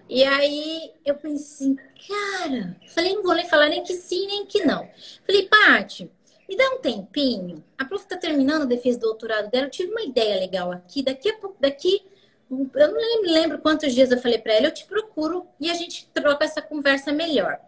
E 0.09 0.23
aí 0.23 0.93
eu 1.05 1.15
pensei, 1.17 1.77
cara, 2.09 2.77
falei, 2.95 3.15
não 3.15 3.23
vou 3.23 3.35
nem 3.35 3.49
falar 3.49 3.69
nem 3.69 3.83
que 3.83 3.95
sim, 3.95 4.27
nem 4.27 4.47
que 4.47 4.65
não. 4.65 4.89
Falei, 5.27 5.49
Paty, 5.49 6.11
me 6.49 6.57
dá 6.57 6.69
um 6.71 6.79
tempinho. 6.79 7.65
A 7.77 7.85
prof 7.85 8.05
está 8.05 8.17
terminando 8.17 8.63
a 8.63 8.67
defesa 8.67 8.99
do 8.99 9.07
doutorado 9.07 9.51
dela. 9.51 9.67
Eu 9.67 9.71
tive 9.71 9.91
uma 9.91 10.03
ideia 10.03 10.39
legal 10.39 10.71
aqui. 10.71 11.03
Daqui 11.03 11.29
a 11.29 11.39
pouco, 11.39 11.57
daqui, 11.59 12.03
eu 12.51 12.93
não 12.93 13.23
me 13.23 13.29
lembro 13.33 13.59
quantos 13.59 13.93
dias 13.93 14.11
eu 14.11 14.21
falei 14.21 14.39
para 14.39 14.55
ela. 14.55 14.67
Eu 14.67 14.75
te 14.75 14.85
procuro 14.87 15.47
e 15.59 15.71
a 15.71 15.75
gente 15.75 16.09
troca 16.15 16.45
essa 16.45 16.63
conversa 16.63 17.13
melhor. 17.13 17.59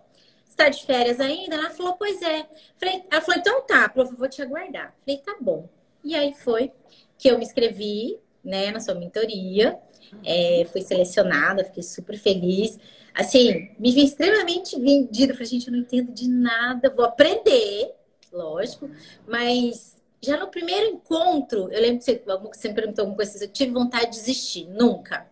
Está 0.47 0.69
de 0.69 0.85
férias 0.85 1.21
ainda? 1.21 1.57
Ela 1.57 1.71
falou, 1.71 1.95
pois 1.95 2.23
é. 2.23 2.47
Falei, 2.76 3.05
ela 3.11 3.21
falou, 3.21 3.40
então 3.40 3.62
tá, 3.62 3.88
prof, 3.88 4.12
eu 4.12 4.19
vou 4.19 4.28
te 4.28 4.43
aguardar. 4.43 4.95
Falei, 5.05 5.19
tá 5.19 5.37
bom. 5.40 5.69
E 6.05 6.14
aí 6.14 6.33
foi 6.35 6.73
que 7.17 7.28
eu 7.28 7.38
me 7.38 7.45
inscrevi, 7.45 8.21
né, 8.49 8.71
na 8.71 8.81
sua 8.81 8.95
mentoria. 8.95 9.78
É, 10.25 10.67
fui 10.73 10.81
selecionada, 10.81 11.64
fiquei 11.64 11.83
super 11.83 12.17
feliz. 12.19 12.78
Assim, 13.14 13.71
me 13.78 13.93
vi 13.93 14.05
extremamente 14.05 14.78
vendida. 14.81 15.35
Falei, 15.35 15.47
gente, 15.47 15.69
eu 15.69 15.73
não 15.73 15.81
entendo 15.81 16.12
de 16.12 16.28
nada, 16.28 16.90
vou 16.90 17.05
aprender 17.05 17.95
lógico, 18.33 18.90
mas 19.26 19.97
já 20.23 20.37
no 20.37 20.49
primeiro 20.49 20.87
encontro, 20.87 21.71
eu 21.71 21.81
lembro 21.81 21.99
que 21.99 22.05
você, 22.05 22.23
você 22.25 22.69
me 22.69 22.75
perguntou 22.75 23.02
alguma 23.02 23.17
coisa, 23.17 23.45
eu 23.45 23.49
tive 23.49 23.73
vontade 23.73 24.07
de 24.07 24.19
desistir, 24.19 24.67
nunca. 24.69 25.26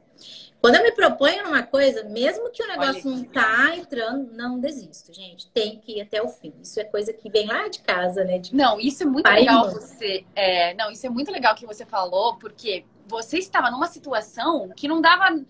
Quando 0.67 0.75
eu 0.75 0.83
me 0.83 0.91
proponho 0.91 1.45
numa 1.45 1.63
coisa, 1.63 2.03
mesmo 2.03 2.51
que 2.51 2.61
o 2.61 2.67
negócio 2.67 3.09
Olha, 3.09 3.17
não 3.19 3.25
tá 3.25 3.77
entrando, 3.77 4.33
não 4.33 4.59
desisto, 4.59 5.15
gente. 5.15 5.49
Tem 5.53 5.79
que 5.79 5.99
ir 5.99 6.01
até 6.01 6.21
o 6.21 6.27
fim. 6.27 6.53
Isso 6.61 6.81
é 6.81 6.83
coisa 6.83 7.13
que 7.13 7.31
vem 7.31 7.47
lá 7.47 7.69
de 7.69 7.79
casa, 7.79 8.25
né? 8.25 8.41
De 8.41 8.53
não, 8.53 8.81
isso 8.81 9.05
é 9.05 9.07
muito 9.07 9.31
legal 9.31 9.71
você. 9.71 10.27
É, 10.35 10.75
não, 10.75 10.91
isso 10.91 11.07
é 11.07 11.09
muito 11.09 11.31
legal 11.31 11.55
que 11.55 11.65
você 11.65 11.87
falou, 11.87 12.35
porque 12.35 12.85
você 13.07 13.39
estava 13.39 13.71
numa 13.71 13.87
situação 13.87 14.69
que 14.71 14.89
não 14.89 15.01
dava. 15.01 15.41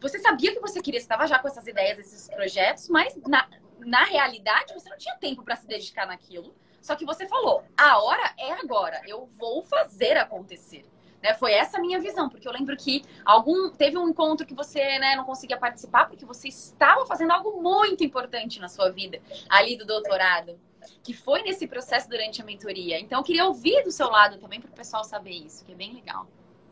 Você 0.00 0.20
sabia 0.20 0.54
que 0.54 0.60
você 0.60 0.80
queria, 0.80 1.00
você 1.00 1.04
estava 1.04 1.26
já 1.26 1.40
com 1.40 1.48
essas 1.48 1.66
ideias, 1.66 1.98
esses 1.98 2.28
projetos, 2.28 2.88
mas 2.88 3.18
na, 3.26 3.48
na 3.80 4.04
realidade 4.04 4.72
você 4.72 4.88
não 4.88 4.96
tinha 4.96 5.16
tempo 5.16 5.42
para 5.42 5.56
se 5.56 5.66
dedicar 5.66 6.06
naquilo. 6.06 6.54
Só 6.80 6.94
que 6.94 7.04
você 7.04 7.26
falou, 7.26 7.64
a 7.76 8.00
hora 8.00 8.34
é 8.38 8.52
agora, 8.52 9.02
eu 9.04 9.28
vou 9.36 9.64
fazer 9.64 10.16
acontecer. 10.16 10.84
Né? 11.22 11.34
Foi 11.34 11.52
essa 11.52 11.78
a 11.78 11.80
minha 11.80 12.00
visão, 12.00 12.28
porque 12.28 12.48
eu 12.48 12.52
lembro 12.52 12.76
que 12.76 13.02
algum 13.24 13.70
teve 13.70 13.98
um 13.98 14.08
encontro 14.08 14.46
que 14.46 14.54
você 14.54 14.80
né, 14.98 15.14
não 15.16 15.24
conseguia 15.24 15.56
participar 15.56 16.06
porque 16.06 16.24
você 16.24 16.48
estava 16.48 17.06
fazendo 17.06 17.32
algo 17.32 17.60
muito 17.62 18.02
importante 18.02 18.58
na 18.58 18.68
sua 18.68 18.90
vida, 18.90 19.20
ali 19.48 19.76
do 19.76 19.84
doutorado, 19.84 20.58
que 21.02 21.12
foi 21.12 21.42
nesse 21.42 21.66
processo 21.66 22.08
durante 22.08 22.40
a 22.40 22.44
mentoria. 22.44 22.98
Então 22.98 23.20
eu 23.20 23.24
queria 23.24 23.44
ouvir 23.44 23.82
do 23.82 23.90
seu 23.90 24.08
lado 24.08 24.38
também 24.38 24.60
para 24.60 24.70
o 24.70 24.74
pessoal 24.74 25.04
saber 25.04 25.32
isso, 25.32 25.64
que 25.64 25.72
é 25.72 25.74
bem 25.74 25.92
legal. 25.92 26.26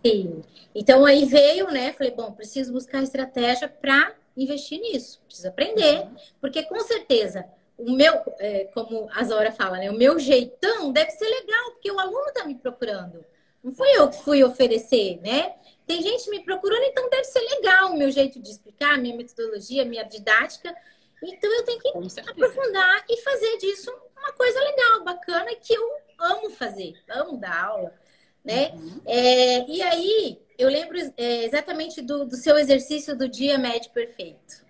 Sim. 0.04 0.42
Então 0.74 1.04
aí 1.04 1.24
veio, 1.24 1.70
né? 1.70 1.92
Falei, 1.92 2.12
bom, 2.12 2.32
preciso 2.32 2.72
buscar 2.72 3.02
estratégia 3.02 3.68
para 3.68 4.14
investir 4.36 4.80
nisso, 4.80 5.20
preciso 5.26 5.48
aprender, 5.48 6.00
uhum. 6.00 6.14
porque 6.40 6.62
com 6.62 6.78
certeza 6.80 7.44
o 7.76 7.92
meu, 7.92 8.12
é, 8.38 8.64
como 8.74 9.08
a 9.12 9.22
Zora 9.24 9.52
fala, 9.52 9.78
né? 9.78 9.90
O 9.90 9.96
meu 9.96 10.18
jeitão 10.18 10.92
deve 10.92 11.10
ser 11.12 11.26
legal, 11.26 11.70
porque 11.72 11.90
o 11.90 11.98
aluno 11.98 12.26
está 12.28 12.44
me 12.44 12.54
procurando. 12.56 13.24
Não 13.68 13.74
fui 13.74 13.88
eu 13.94 14.08
que 14.08 14.22
fui 14.22 14.42
oferecer, 14.42 15.20
né? 15.20 15.54
Tem 15.86 16.00
gente 16.00 16.30
me 16.30 16.40
procurando, 16.42 16.84
então 16.84 17.08
deve 17.10 17.24
ser 17.24 17.40
legal 17.40 17.90
o 17.90 17.98
meu 17.98 18.10
jeito 18.10 18.40
de 18.40 18.50
explicar, 18.50 18.96
minha 18.96 19.14
metodologia, 19.14 19.84
minha 19.84 20.04
didática. 20.04 20.74
Então 21.22 21.52
eu 21.52 21.64
tenho 21.64 21.78
que 21.78 21.88
aprofundar 22.30 23.04
e 23.10 23.20
fazer 23.20 23.58
disso 23.58 23.92
uma 24.16 24.32
coisa 24.32 24.58
legal, 24.58 25.04
bacana, 25.04 25.54
que 25.56 25.74
eu 25.74 25.82
amo 26.18 26.50
fazer, 26.50 26.94
amo 27.10 27.36
dar 27.36 27.64
aula, 27.66 27.94
né? 28.42 28.72
Uhum. 28.72 29.00
É, 29.04 29.70
e 29.70 29.82
aí 29.82 30.40
eu 30.58 30.70
lembro 30.70 30.96
é, 31.18 31.44
exatamente 31.44 32.00
do, 32.00 32.24
do 32.24 32.36
seu 32.36 32.56
exercício 32.56 33.14
do 33.14 33.28
dia 33.28 33.58
médio 33.58 33.90
perfeito. 33.92 34.64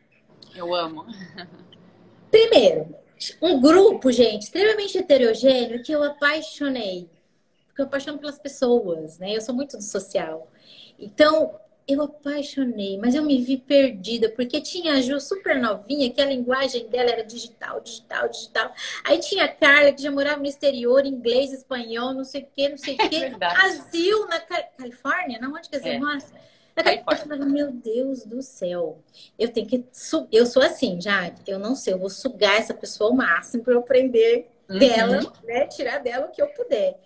Eu 0.56 0.74
amo. 0.74 1.06
Primeiro, 2.32 2.96
um 3.40 3.60
grupo, 3.60 4.10
gente, 4.10 4.42
extremamente 4.42 4.98
heterogêneo 4.98 5.84
que 5.84 5.92
eu 5.92 6.02
apaixonei. 6.02 7.08
Porque 7.78 7.82
eu 7.82 7.86
apaixono 7.86 8.18
pelas 8.18 8.38
pessoas, 8.40 9.18
né? 9.20 9.36
Eu 9.36 9.40
sou 9.40 9.54
muito 9.54 9.76
do 9.76 9.82
social. 9.84 10.50
Então, 10.98 11.60
eu 11.86 12.02
apaixonei, 12.02 12.98
mas 12.98 13.14
eu 13.14 13.22
me 13.22 13.40
vi 13.40 13.56
perdida, 13.56 14.28
porque 14.30 14.60
tinha 14.60 14.94
a 14.94 15.00
Ju 15.00 15.20
super 15.20 15.60
novinha, 15.60 16.10
que 16.10 16.20
a 16.20 16.24
linguagem 16.24 16.88
dela 16.88 17.10
era 17.10 17.24
digital, 17.24 17.80
digital, 17.80 18.28
digital. 18.28 18.72
Aí 19.04 19.20
tinha 19.20 19.44
a 19.44 19.48
Carla, 19.48 19.92
que 19.92 20.02
já 20.02 20.10
morava 20.10 20.40
no 20.40 20.46
exterior, 20.46 21.06
inglês, 21.06 21.52
espanhol, 21.52 22.12
não 22.12 22.24
sei 22.24 22.42
o 22.42 22.48
quê, 22.52 22.68
não 22.68 22.76
sei 22.76 22.94
o 22.94 22.98
quê. 23.08 23.16
É 23.16 23.30
Brasil, 23.30 24.26
na 24.26 24.40
Califórnia, 24.40 25.38
não? 25.40 25.52
Onde 25.54 25.68
que 25.68 25.76
é. 25.76 25.98
Nossa. 26.00 26.34
Cai 26.74 27.04
Eu 27.08 27.16
falava, 27.16 27.44
meu 27.44 27.72
Deus 27.72 28.24
do 28.24 28.42
céu, 28.42 29.02
eu 29.38 29.48
tenho 29.48 29.66
que. 29.68 29.84
Eu 30.32 30.46
sou 30.46 30.62
assim, 30.62 31.00
já, 31.00 31.32
eu 31.46 31.58
não 31.58 31.74
sei, 31.76 31.92
eu 31.94 31.98
vou 31.98 32.10
sugar 32.10 32.56
essa 32.56 32.74
pessoa 32.74 33.10
ao 33.10 33.16
máximo 33.16 33.62
para 33.62 33.74
eu 33.74 33.80
aprender 33.80 34.48
Uhum. 34.68 34.78
dela, 34.78 35.20
né? 35.44 35.66
Tirar 35.66 35.98
dela 35.98 36.26
o 36.26 36.30
que 36.30 36.42
eu 36.42 36.48
puder. 36.48 37.00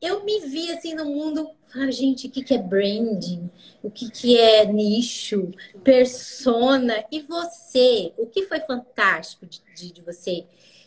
Eu 0.00 0.24
me 0.24 0.40
vi 0.40 0.70
assim 0.72 0.94
no 0.94 1.04
mundo, 1.04 1.50
ah, 1.74 1.90
gente, 1.90 2.26
o 2.26 2.30
que, 2.30 2.42
que 2.42 2.54
é 2.54 2.58
branding? 2.58 3.50
O 3.82 3.90
que, 3.90 4.10
que 4.10 4.38
é 4.38 4.64
nicho, 4.64 5.52
persona? 5.84 7.04
E 7.12 7.20
você, 7.20 8.12
o 8.16 8.26
que 8.26 8.46
foi 8.46 8.60
fantástico 8.60 9.44
de, 9.44 9.62
de, 9.76 9.92
de 9.92 10.02
você? 10.02 10.46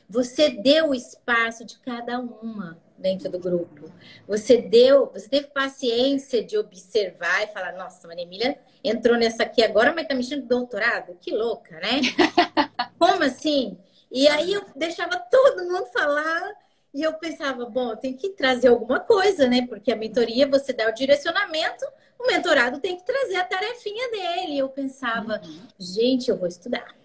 Você 0.10 0.50
deu 0.50 0.90
o 0.90 0.96
espaço 0.96 1.64
de 1.64 1.78
cada 1.80 2.20
uma 2.20 2.78
dentro 2.98 3.30
do 3.30 3.40
grupo. 3.40 3.92
Você 4.28 4.58
deu, 4.58 5.12
você 5.14 5.30
teve 5.30 5.48
paciência 5.48 6.44
de 6.44 6.58
observar 6.58 7.44
e 7.44 7.48
falar, 7.48 7.74
nossa, 7.74 8.08
Maria 8.08 8.24
Emília 8.24 8.60
entrou 8.84 9.18
nessa 9.18 9.44
aqui 9.44 9.64
agora, 9.64 9.94
mas 9.94 10.08
tá 10.08 10.16
mexendo 10.16 10.42
com 10.42 10.48
doutorado? 10.48 11.18
Que 11.22 11.32
louca, 11.32 11.80
né? 11.80 12.02
Como 12.98 13.24
assim? 13.24 13.78
E 14.12 14.28
aí 14.28 14.54
eu 14.54 14.64
deixava 14.76 15.18
todo 15.18 15.66
mundo 15.66 15.86
falar 15.88 16.63
e 16.94 17.02
eu 17.02 17.14
pensava, 17.14 17.66
bom, 17.66 17.90
eu 17.90 17.98
tenho 17.98 18.16
que 18.16 18.30
trazer 18.30 18.68
alguma 18.68 19.00
coisa, 19.00 19.48
né? 19.48 19.66
Porque 19.68 19.92
a 19.92 19.96
mentoria 19.96 20.48
você 20.48 20.72
dá 20.72 20.88
o 20.88 20.94
direcionamento, 20.94 21.86
o 22.20 22.28
mentorado 22.28 22.80
tem 22.80 22.96
que 22.96 23.04
trazer 23.04 23.36
a 23.38 23.44
tarefinha 23.44 24.12
dele. 24.12 24.54
E 24.54 24.60
eu 24.60 24.70
pensava, 24.70 25.42
gente, 25.80 26.30
eu 26.30 26.38
vou 26.38 26.48
estudar. 26.48 26.96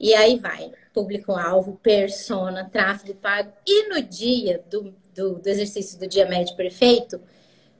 E 0.00 0.12
aí 0.14 0.38
vai, 0.38 0.72
público-alvo, 0.92 1.78
persona, 1.80 2.68
tráfego 2.68 3.14
pago. 3.14 3.52
E 3.64 3.88
no 3.88 4.02
dia 4.02 4.64
do, 4.68 4.94
do, 5.14 5.34
do 5.34 5.48
exercício 5.48 5.98
do 5.98 6.08
dia 6.08 6.26
médio 6.26 6.56
perfeito, 6.56 7.20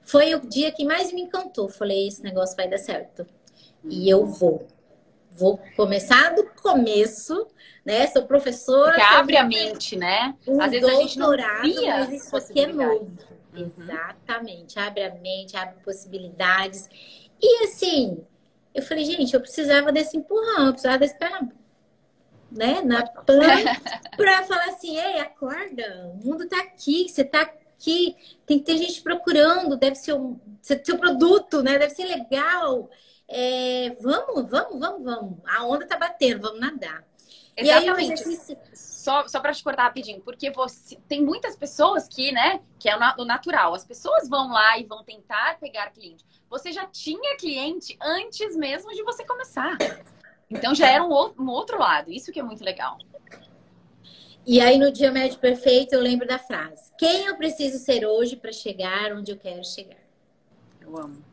foi 0.03 0.35
o 0.35 0.41
dia 0.41 0.71
que 0.71 0.85
mais 0.85 1.13
me 1.13 1.23
encantou. 1.23 1.69
Falei, 1.69 2.07
esse 2.07 2.23
negócio 2.23 2.57
vai 2.57 2.69
dar 2.69 2.79
certo. 2.79 3.27
E 3.83 4.09
eu 4.09 4.25
vou. 4.25 4.67
Vou 5.39 5.59
começar 5.77 6.35
do 6.35 6.45
começo, 6.51 7.47
né? 7.85 8.07
Sou 8.09 8.25
professora. 8.25 8.95
Sou 8.95 9.19
abre 9.19 9.37
a 9.37 9.45
mente, 9.45 9.97
né? 9.97 10.35
um 10.47 10.61
Às 10.61 10.73
vezes 10.73 10.89
a 10.89 10.95
gente 10.95 11.19
não 11.19 11.31
via 11.63 11.99
mas 12.01 12.13
isso 12.13 12.37
aqui 12.37 12.61
é 12.61 12.67
novo. 12.67 13.19
Uhum. 13.55 13.71
Exatamente. 13.79 14.79
Abre 14.79 15.05
a 15.05 15.15
mente, 15.15 15.57
abre 15.57 15.77
possibilidades. 15.85 16.89
E 17.41 17.65
assim, 17.65 18.19
eu 18.75 18.83
falei, 18.83 19.05
gente, 19.05 19.33
eu 19.33 19.41
precisava 19.41 19.93
desse 19.93 20.17
empurrão, 20.17 20.67
eu 20.67 20.73
precisava 20.73 20.99
desse 20.99 21.17
pé 21.17 21.31
na, 21.31 21.49
né, 22.51 22.81
na 22.83 23.07
pan 23.23 23.39
para 24.17 24.43
falar 24.43 24.65
assim, 24.67 24.99
ei, 24.99 25.21
acorda, 25.21 26.13
o 26.15 26.27
mundo 26.27 26.49
tá 26.49 26.59
aqui, 26.59 27.09
você 27.09 27.25
tá 27.25 27.43
aqui, 27.43 28.17
tem 28.45 28.59
que 28.59 28.65
ter 28.65 28.77
gente 28.77 29.01
procurando, 29.03 29.77
deve 29.77 29.95
ser 29.95 30.15
um 30.15 30.39
seu 30.61 30.99
produto, 30.99 31.63
né? 31.63 31.79
Deve 31.79 31.95
ser 31.95 32.05
legal. 32.05 32.91
É, 33.29 33.97
vamos, 34.01 34.51
vamos, 34.51 34.81
vamos, 34.81 35.05
vamos. 35.05 35.39
A 35.45 35.65
onda 35.65 35.87
tá 35.87 35.99
batendo, 35.99 36.43
vamos 36.43 36.61
nadar. 36.61 37.05
E 37.57 37.69
aí 37.71 37.85
Exatamente. 37.85 38.13
exercício 38.13 38.57
Só, 38.73 39.27
só 39.27 39.41
para 39.41 39.53
te 39.53 39.63
cortar 39.65 39.85
rapidinho, 39.85 40.21
porque 40.21 40.51
você 40.51 40.97
tem 41.09 41.23
muitas 41.23 41.57
pessoas 41.57 42.07
que, 42.09 42.31
né, 42.31 42.61
que 42.79 42.89
é 42.89 42.97
o 42.97 43.25
natural. 43.25 43.75
As 43.75 43.85
pessoas 43.85 44.29
vão 44.29 44.53
lá 44.53 44.79
e 44.79 44.85
vão 44.85 45.03
tentar 45.03 45.59
pegar 45.59 45.91
cliente. 45.91 46.25
Você 46.49 46.73
já 46.73 46.87
tinha 46.87 47.37
cliente 47.37 47.99
antes 48.01 48.57
mesmo 48.57 48.91
de 48.95 49.03
você 49.03 49.25
começar. 49.25 49.77
Então 50.49 50.75
já 50.75 50.89
era 50.89 51.05
um 51.05 51.11
outro, 51.11 51.43
um 51.43 51.49
outro 51.49 51.79
lado. 51.79 52.11
Isso 52.11 52.33
que 52.33 52.41
é 52.41 52.43
muito 52.43 52.65
legal. 52.65 52.97
E 54.47 54.63
aí, 54.63 54.79
no 54.79 54.91
dia 54.91 55.13
médio 55.13 55.39
perfeito, 55.39 55.93
eu 55.93 56.01
lembro 56.01 56.27
da 56.27 56.39
frase: 56.39 56.91
Quem 56.97 57.27
eu 57.27 57.37
preciso 57.37 57.79
ser 57.79 58.07
hoje 58.07 58.35
para 58.35 58.51
chegar 58.51 59.13
onde 59.13 59.31
eu 59.31 59.37
quero 59.37 59.63
chegar? 59.63 59.99
Eu 60.81 60.97
amo. 60.97 61.28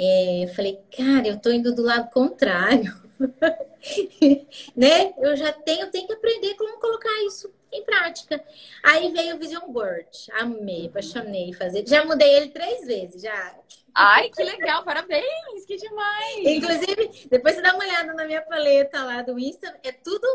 É, 0.00 0.44
eu 0.44 0.48
falei, 0.54 0.78
cara, 0.96 1.26
eu 1.26 1.40
tô 1.40 1.50
indo 1.50 1.74
do 1.74 1.82
lado 1.82 2.08
contrário. 2.10 2.94
né? 4.76 5.12
Eu 5.18 5.36
já 5.36 5.52
tenho, 5.52 5.90
tenho 5.90 6.06
que 6.06 6.12
aprender 6.12 6.54
como 6.54 6.78
colocar 6.78 7.10
isso 7.26 7.52
em 7.72 7.82
prática. 7.82 8.40
Aí 8.84 9.12
veio 9.12 9.34
o 9.34 9.38
Vision 9.40 9.72
Board. 9.72 10.08
Amei, 10.34 10.86
apaixonei 10.86 11.52
fazer. 11.52 11.84
Já 11.84 12.04
mudei 12.04 12.32
ele 12.32 12.50
três 12.50 12.86
vezes, 12.86 13.20
já. 13.20 13.56
Ai, 13.92 14.30
que 14.30 14.44
legal, 14.44 14.84
parabéns, 14.84 15.64
que 15.66 15.76
demais. 15.76 16.46
Inclusive, 16.46 17.26
depois 17.28 17.56
você 17.56 17.62
dá 17.62 17.74
uma 17.74 17.84
olhada 17.84 18.14
na 18.14 18.24
minha 18.24 18.42
paleta 18.42 19.02
lá 19.02 19.22
do 19.22 19.36
Insta, 19.36 19.76
é 19.82 19.90
tudo 19.90 20.26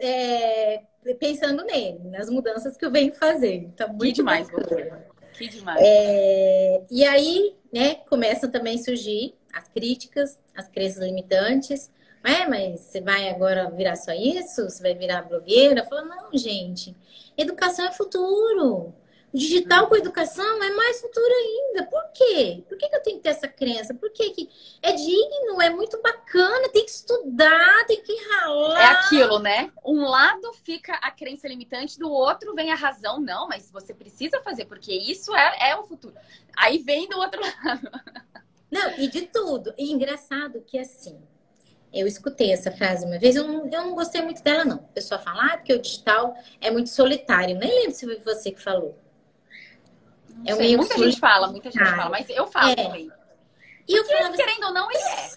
é, 0.00 0.82
pensando 1.20 1.64
nele, 1.64 2.00
nas 2.10 2.28
mudanças 2.28 2.76
que 2.76 2.84
eu 2.84 2.90
venho 2.90 3.12
fazendo. 3.12 3.72
Tá 3.72 3.86
muito 3.86 4.06
Que 4.06 4.12
demais, 4.14 4.50
bacana. 4.50 5.06
Que 5.36 5.48
demais. 5.48 5.80
É, 5.82 6.82
e 6.90 7.04
aí, 7.04 7.56
né, 7.72 7.96
começam 8.08 8.50
também 8.50 8.76
a 8.76 8.82
surgir 8.82 9.34
as 9.52 9.68
críticas, 9.68 10.38
as 10.54 10.68
crenças 10.68 11.02
limitantes. 11.02 11.90
É, 12.24 12.46
mas 12.48 12.80
você 12.80 13.00
vai 13.00 13.28
agora 13.28 13.70
virar 13.70 13.96
só 13.96 14.12
isso? 14.12 14.64
Você 14.64 14.82
vai 14.82 14.94
virar 14.94 15.22
blogueira? 15.22 15.84
Fala, 15.84 16.02
não, 16.02 16.36
gente. 16.36 16.96
Educação 17.38 17.86
é 17.86 17.92
futuro. 17.92 18.92
O 19.32 19.38
digital 19.38 19.86
com 19.88 19.96
educação 19.96 20.62
é 20.62 20.70
mais 20.70 21.00
futuro 21.00 21.26
ainda. 21.26 21.84
Por 21.86 22.10
quê? 22.12 22.64
Por 22.68 22.78
que, 22.78 22.88
que 22.88 22.96
eu 22.96 23.02
tenho 23.02 23.16
que 23.16 23.22
ter 23.22 23.30
essa 23.30 23.48
crença? 23.48 23.92
Por 23.92 24.10
que, 24.10 24.30
que 24.30 24.48
é 24.82 24.92
digno, 24.92 25.60
é 25.60 25.68
muito 25.68 26.00
bacana, 26.00 26.68
tem 26.70 26.84
que 26.84 26.90
estudar, 26.90 27.84
tem 27.86 28.02
que 28.02 28.16
ralar. 28.30 28.80
É 28.80 28.86
aquilo, 28.86 29.38
né? 29.38 29.70
Um 29.84 30.02
lado 30.02 30.52
fica 30.64 30.94
a 30.94 31.10
crença 31.10 31.48
limitante, 31.48 31.98
do 31.98 32.10
outro 32.10 32.54
vem 32.54 32.70
a 32.70 32.76
razão. 32.76 33.20
Não, 33.20 33.48
mas 33.48 33.70
você 33.70 33.92
precisa 33.92 34.40
fazer, 34.42 34.64
porque 34.64 34.92
isso 34.92 35.34
é, 35.34 35.70
é 35.70 35.76
o 35.76 35.84
futuro. 35.84 36.14
Aí 36.56 36.78
vem 36.78 37.08
do 37.08 37.18
outro 37.18 37.40
lado. 37.64 37.90
Não, 38.70 38.98
e 38.98 39.08
de 39.08 39.22
tudo. 39.22 39.74
E 39.76 39.92
engraçado 39.92 40.62
que 40.62 40.78
assim, 40.78 41.20
eu 41.92 42.06
escutei 42.06 42.52
essa 42.52 42.70
frase 42.70 43.04
uma 43.04 43.18
vez, 43.18 43.36
eu 43.36 43.46
não, 43.46 43.64
eu 43.66 43.82
não 43.82 43.94
gostei 43.94 44.20
muito 44.22 44.42
dela, 44.42 44.64
não. 44.64 44.76
A 44.76 44.92
pessoa 44.94 45.18
fala, 45.18 45.52
ah, 45.52 45.56
porque 45.56 45.72
o 45.72 45.80
digital 45.80 46.34
é 46.60 46.70
muito 46.70 46.90
solitário. 46.90 47.56
Nem 47.56 47.70
lembro 47.70 47.92
se 47.92 48.04
foi 48.04 48.18
você 48.18 48.50
que 48.50 48.62
falou. 48.62 48.98
É 50.46 50.54
um 50.54 50.56
sei, 50.56 50.66
meio 50.66 50.78
muita 50.78 50.94
fluido. 50.94 51.10
gente 51.12 51.20
fala, 51.20 51.48
muita 51.48 51.70
gente 51.70 51.82
Ah, 51.82 51.96
fala, 51.96 52.10
mas 52.10 52.28
eu 52.30 52.46
falo 52.46 52.70
é. 52.70 52.76
também. 52.76 53.10
E 53.88 53.94
eu 53.94 54.04
falava 54.04 54.28
assim, 54.28 54.36
querendo 54.36 54.64
ou 54.66 54.72
não, 54.72 54.88
ele 54.90 55.02
é. 55.02 55.30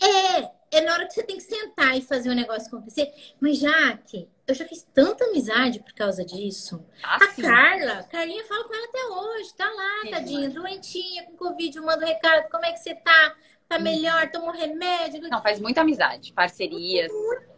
é, 0.00 0.50
é 0.72 0.80
na 0.80 0.94
hora 0.94 1.06
que 1.06 1.12
você 1.14 1.22
tem 1.22 1.36
que 1.36 1.42
sentar 1.42 1.96
e 1.96 2.02
fazer 2.02 2.28
o 2.30 2.34
negócio 2.34 2.66
acontecer. 2.68 3.12
Mas, 3.40 3.58
Jaque, 3.58 4.28
eu 4.46 4.54
já 4.54 4.64
fiz 4.66 4.82
tanta 4.92 5.24
amizade 5.26 5.80
por 5.80 5.92
causa 5.92 6.24
disso. 6.24 6.84
A 7.02 7.16
Assim. 7.16 7.42
Carla, 7.42 7.92
a 8.00 8.02
Carlinha 8.04 8.44
fala 8.44 8.64
com 8.64 8.74
ela 8.74 8.86
até 8.86 9.04
hoje, 9.06 9.54
tá 9.54 9.64
lá, 9.70 10.06
É 10.06 10.10
tadinha, 10.10 10.50
doentinha, 10.50 11.24
com 11.24 11.36
Covid, 11.36 11.76
eu 11.76 11.84
mando 11.84 12.04
recado, 12.04 12.48
como 12.50 12.64
é 12.66 12.72
que 12.72 12.78
você 12.80 12.94
tá? 12.94 13.36
Tá 13.68 13.76
Uhum. 13.76 13.82
melhor, 13.84 14.30
tomou 14.30 14.50
remédio? 14.50 15.20
Não, 15.30 15.40
faz 15.42 15.60
muita 15.60 15.80
amizade, 15.82 16.32
parcerias. 16.32 17.10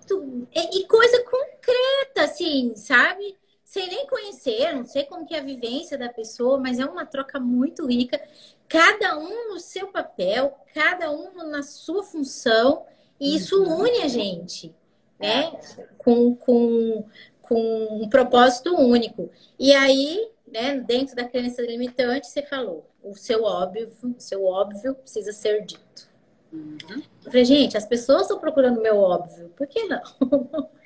Tu- 0.07 0.47
E, 0.55 0.81
e 0.81 0.87
coisa 0.87 1.25
concreta, 1.25 2.25
assim, 2.25 2.75
sabe? 2.77 3.37
Sem 3.75 3.89
nem 3.89 4.07
conhecer, 4.07 4.73
não 4.73 4.85
sei 4.85 5.03
como 5.03 5.27
que 5.27 5.35
é 5.35 5.41
a 5.41 5.43
vivência 5.43 5.99
da 5.99 6.09
pessoa, 6.09 6.61
mas 6.61 6.79
é 6.79 6.85
uma 6.85 7.05
troca 7.05 7.41
muito 7.41 7.85
rica. 7.89 8.23
Cada 8.69 9.19
um 9.19 9.53
no 9.53 9.59
seu 9.59 9.89
papel, 9.89 10.57
cada 10.73 11.11
um 11.11 11.33
na 11.51 11.61
sua 11.65 12.05
função, 12.05 12.87
e 13.19 13.35
isso 13.35 13.61
Uhum. 13.61 13.81
une 13.81 14.03
a 14.03 14.07
gente, 14.07 14.73
né? 15.19 15.51
Com, 15.99 16.37
com, 16.37 17.05
com 17.43 17.89
um 18.01 18.09
propósito 18.09 18.77
único. 18.77 19.29
E 19.59 19.75
aí, 19.75 20.25
né, 20.47 20.79
dentro 20.79 21.17
da 21.17 21.25
crença 21.25 21.61
limitante, 21.61 22.29
você 22.29 22.43
falou, 22.43 22.89
o 23.03 23.17
seu 23.17 23.43
óbvio, 23.43 23.91
o 24.05 24.21
seu 24.21 24.45
óbvio 24.45 24.95
precisa 24.95 25.33
ser 25.33 25.67
dito. 25.67 26.09
Uhum. 26.53 27.03
Eu 27.25 27.33
falei, 27.33 27.45
gente, 27.45 27.77
as 27.77 27.85
pessoas 27.85 28.23
estão 28.23 28.39
procurando 28.39 28.79
o 28.79 28.83
meu 28.83 28.99
óbvio, 28.99 29.49
por 29.57 29.67
que 29.67 29.83
não? 29.89 30.01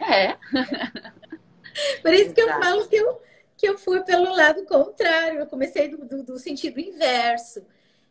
É. 0.00 0.38
Por 2.02 2.12
isso 2.12 2.34
que 2.34 2.40
eu 2.40 2.48
falo 2.48 2.88
que 2.88 2.96
eu, 2.96 3.20
que 3.56 3.68
eu 3.68 3.78
fui 3.78 4.00
pelo 4.04 4.34
lado 4.34 4.64
contrário, 4.64 5.40
eu 5.40 5.46
comecei 5.46 5.88
do, 5.88 6.04
do, 6.04 6.22
do 6.22 6.38
sentido 6.38 6.80
inverso. 6.80 7.62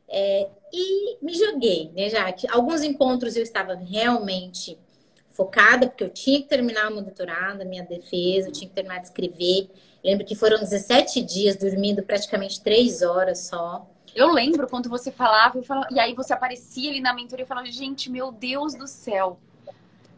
É, 0.10 0.50
e 0.72 1.18
me 1.22 1.34
joguei, 1.34 1.92
né, 1.94 2.10
já 2.10 2.32
que 2.32 2.48
alguns 2.50 2.82
encontros 2.82 3.36
eu 3.36 3.44
estava 3.44 3.76
realmente 3.76 4.80
focada, 5.32 5.88
porque 5.88 6.04
eu 6.04 6.10
tinha 6.10 6.42
que 6.42 6.48
terminar 6.48 6.90
o 6.90 6.96
meu 6.96 7.04
doutorado, 7.04 7.62
a 7.62 7.66
minha 7.66 7.84
defesa, 7.84 8.48
eu 8.48 8.52
tinha 8.52 8.68
que 8.68 8.74
terminar 8.74 9.00
de 9.00 9.06
escrever. 9.06 9.70
Lembro 10.04 10.26
que 10.26 10.36
foram 10.36 10.58
17 10.58 11.22
dias 11.22 11.56
dormindo 11.56 12.02
praticamente 12.02 12.62
3 12.62 13.04
horas 13.04 13.48
só. 13.48 13.88
Eu 14.16 14.32
lembro 14.32 14.68
quando 14.68 14.90
você 14.90 15.12
falava, 15.12 15.60
eu 15.60 15.64
falava, 15.64 15.88
e 15.92 16.00
aí 16.00 16.16
você 16.16 16.34
aparecia 16.34 16.90
ali 16.90 17.00
na 17.00 17.14
mentoria 17.14 17.44
e 17.44 17.48
falava, 17.48 17.70
gente, 17.70 18.10
meu 18.10 18.32
Deus 18.32 18.74
do 18.74 18.88
céu. 18.88 19.40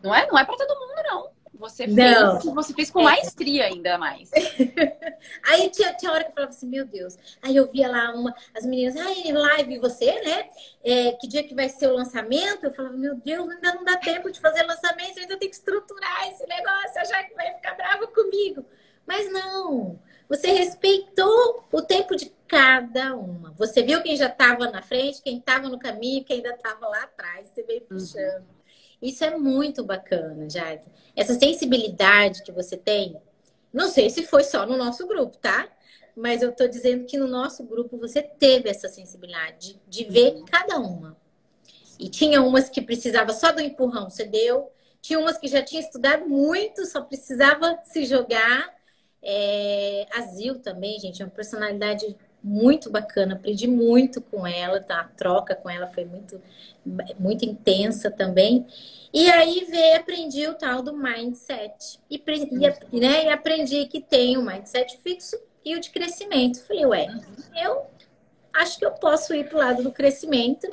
Não 0.02 0.16
é, 0.16 0.26
não 0.28 0.40
é 0.40 0.46
para 0.46 0.56
todo 0.56 0.80
mundo, 0.80 1.04
não. 1.04 1.30
Você 1.60 1.86
fez, 1.86 2.43
você 2.45 2.74
fez 2.74 2.89
com 2.89 3.02
É. 3.02 3.04
maestria 3.04 3.65
ainda 3.65 3.98
mais. 3.98 4.32
Aí 5.43 5.69
tinha, 5.69 5.93
tinha 5.93 6.10
hora 6.10 6.24
que 6.24 6.30
eu 6.30 6.34
falava 6.34 6.54
assim, 6.54 6.67
meu 6.67 6.86
Deus. 6.86 7.17
Aí 7.41 7.54
eu 7.54 7.69
via 7.69 7.89
lá 7.89 8.13
uma, 8.13 8.34
as 8.56 8.65
meninas, 8.65 8.95
ai, 8.95 9.30
live 9.30 9.78
você, 9.78 10.22
né? 10.22 10.50
É, 10.82 11.12
que 11.12 11.28
dia 11.28 11.43
que 11.43 11.54
vai 11.54 11.67
ser 11.67 11.88
o 11.88 11.95
lançamento? 11.95 12.63
Eu 12.63 12.74
falava, 12.74 12.95
meu 12.95 13.15
Deus, 13.15 13.50
ainda 13.50 13.76
não 13.76 13.84
dá 13.84 13.98
tempo 13.98 14.32
de 14.32 14.39
fazer 14.39 14.63
lançamento, 14.63 15.17
eu 15.17 15.24
ainda 15.24 15.38
tenho 15.38 15.52
que 15.52 15.58
estruturar 15.58 16.30
esse 16.30 16.48
negócio, 16.48 17.02
achar 17.02 17.24
que 17.26 17.36
vai 17.36 17.54
ficar 17.54 17.76
brava 17.76 18.08
comigo. 18.08 18.65
Mas 19.06 19.30
não, 19.30 20.00
você 20.30 20.52
respeitou 20.52 21.67
o 21.74 21.82
tempo 21.82 22.15
de 22.15 22.32
cada 22.48 23.15
uma. 23.15 23.52
Você 23.58 23.84
viu 23.84 24.02
quem 24.02 24.15
já 24.15 24.28
estava 24.28 24.72
na 24.72 24.82
frente, 24.82 25.22
quem 25.22 25.39
estava 25.39 25.67
no 25.67 25.78
caminho, 25.78 26.24
quem 26.24 26.38
ainda 26.38 26.52
estava 26.52 26.88
lá 26.88 27.04
atrás, 27.04 27.50
você 27.50 27.63
veio 27.63 27.82
uhum. 27.82 27.88
puxando. 27.88 28.48
Uhum. 28.48 28.59
Isso 29.02 29.24
é 29.24 29.38
muito 29.38 29.84
bacana, 29.84 30.50
Jade. 30.50 30.86
Essa 31.16 31.34
sensibilidade 31.34 32.44
que 32.44 32.52
você 32.52 32.76
tem, 32.76 33.16
não 33.72 33.90
sei 33.90 34.10
se 34.10 34.26
foi 34.26 34.44
só 34.44 34.66
no 34.66 34.78
nosso 34.78 35.08
grupo, 35.08 35.38
tá? 35.38 35.68
Mas 36.16 36.42
eu 36.42 36.52
tô 36.52 36.68
dizendo 36.68 37.06
que 37.06 37.18
no 37.18 37.28
nosso 37.28 37.64
grupo 37.64 37.98
você 37.98 38.22
teve 38.22 38.70
essa 38.70 38.90
sensibilidade 38.90 39.80
de, 39.88 40.04
de 40.04 40.12
ver 40.12 40.34
uhum. 40.36 40.46
cada 40.46 40.78
uma. 40.78 41.18
E 41.98 42.10
tinha 42.10 42.42
umas 42.42 42.70
que 42.70 42.82
precisava 42.82 43.34
só 43.34 43.52
do 43.52 43.62
empurrão, 43.62 44.10
você 44.10 44.26
deu. 44.26 44.72
Tinha 45.02 45.20
umas 45.20 45.38
que 45.38 45.48
já 45.48 45.62
tinha 45.62 45.82
estudado 45.82 46.28
muito, 46.28 46.86
só 46.86 47.02
precisava 47.02 47.80
se 47.86 48.06
jogar. 48.06 48.74
É, 49.22 50.08
a 50.14 50.22
Zil 50.22 50.60
também, 50.60 51.00
gente, 51.00 51.22
é 51.22 51.26
uma 51.26 51.32
personalidade 51.32 52.16
muito 52.43 52.89
bacana, 52.89 53.36
aprendi 53.36 53.67
muito 53.67 54.21
com 54.21 54.47
ela, 54.47 54.80
tá? 54.80 55.02
A 55.02 55.08
troca 55.08 55.56
com 55.56 55.69
ela 55.69 55.88
foi 55.88 56.06
muito, 56.06 56.41
muito 57.19 57.43
intensa 57.43 58.10
também. 58.10 58.65
E 59.13 59.30
aí 59.30 59.65
veio, 59.65 59.97
aprendi 59.97 60.47
o 60.47 60.54
tal 60.54 60.82
do 60.82 60.95
mindset. 60.95 61.99
E, 62.10 62.21
e, 62.91 62.99
né, 62.99 63.25
e 63.25 63.30
aprendi 63.30 63.86
que 63.88 63.99
tem 63.99 64.38
o 64.38 64.41
mindset 64.41 64.97
fixo 64.97 65.38
e 65.65 65.75
o 65.75 65.80
de 65.80 65.89
crescimento. 65.89 66.63
Falei, 66.63 66.86
ué, 66.86 67.08
eu 67.62 67.88
acho 68.54 68.78
que 68.78 68.86
eu 68.86 68.91
posso 68.91 69.34
ir 69.34 69.47
para 69.47 69.56
o 69.56 69.60
lado 69.60 69.84
do 69.84 69.91
crescimento, 69.91 70.67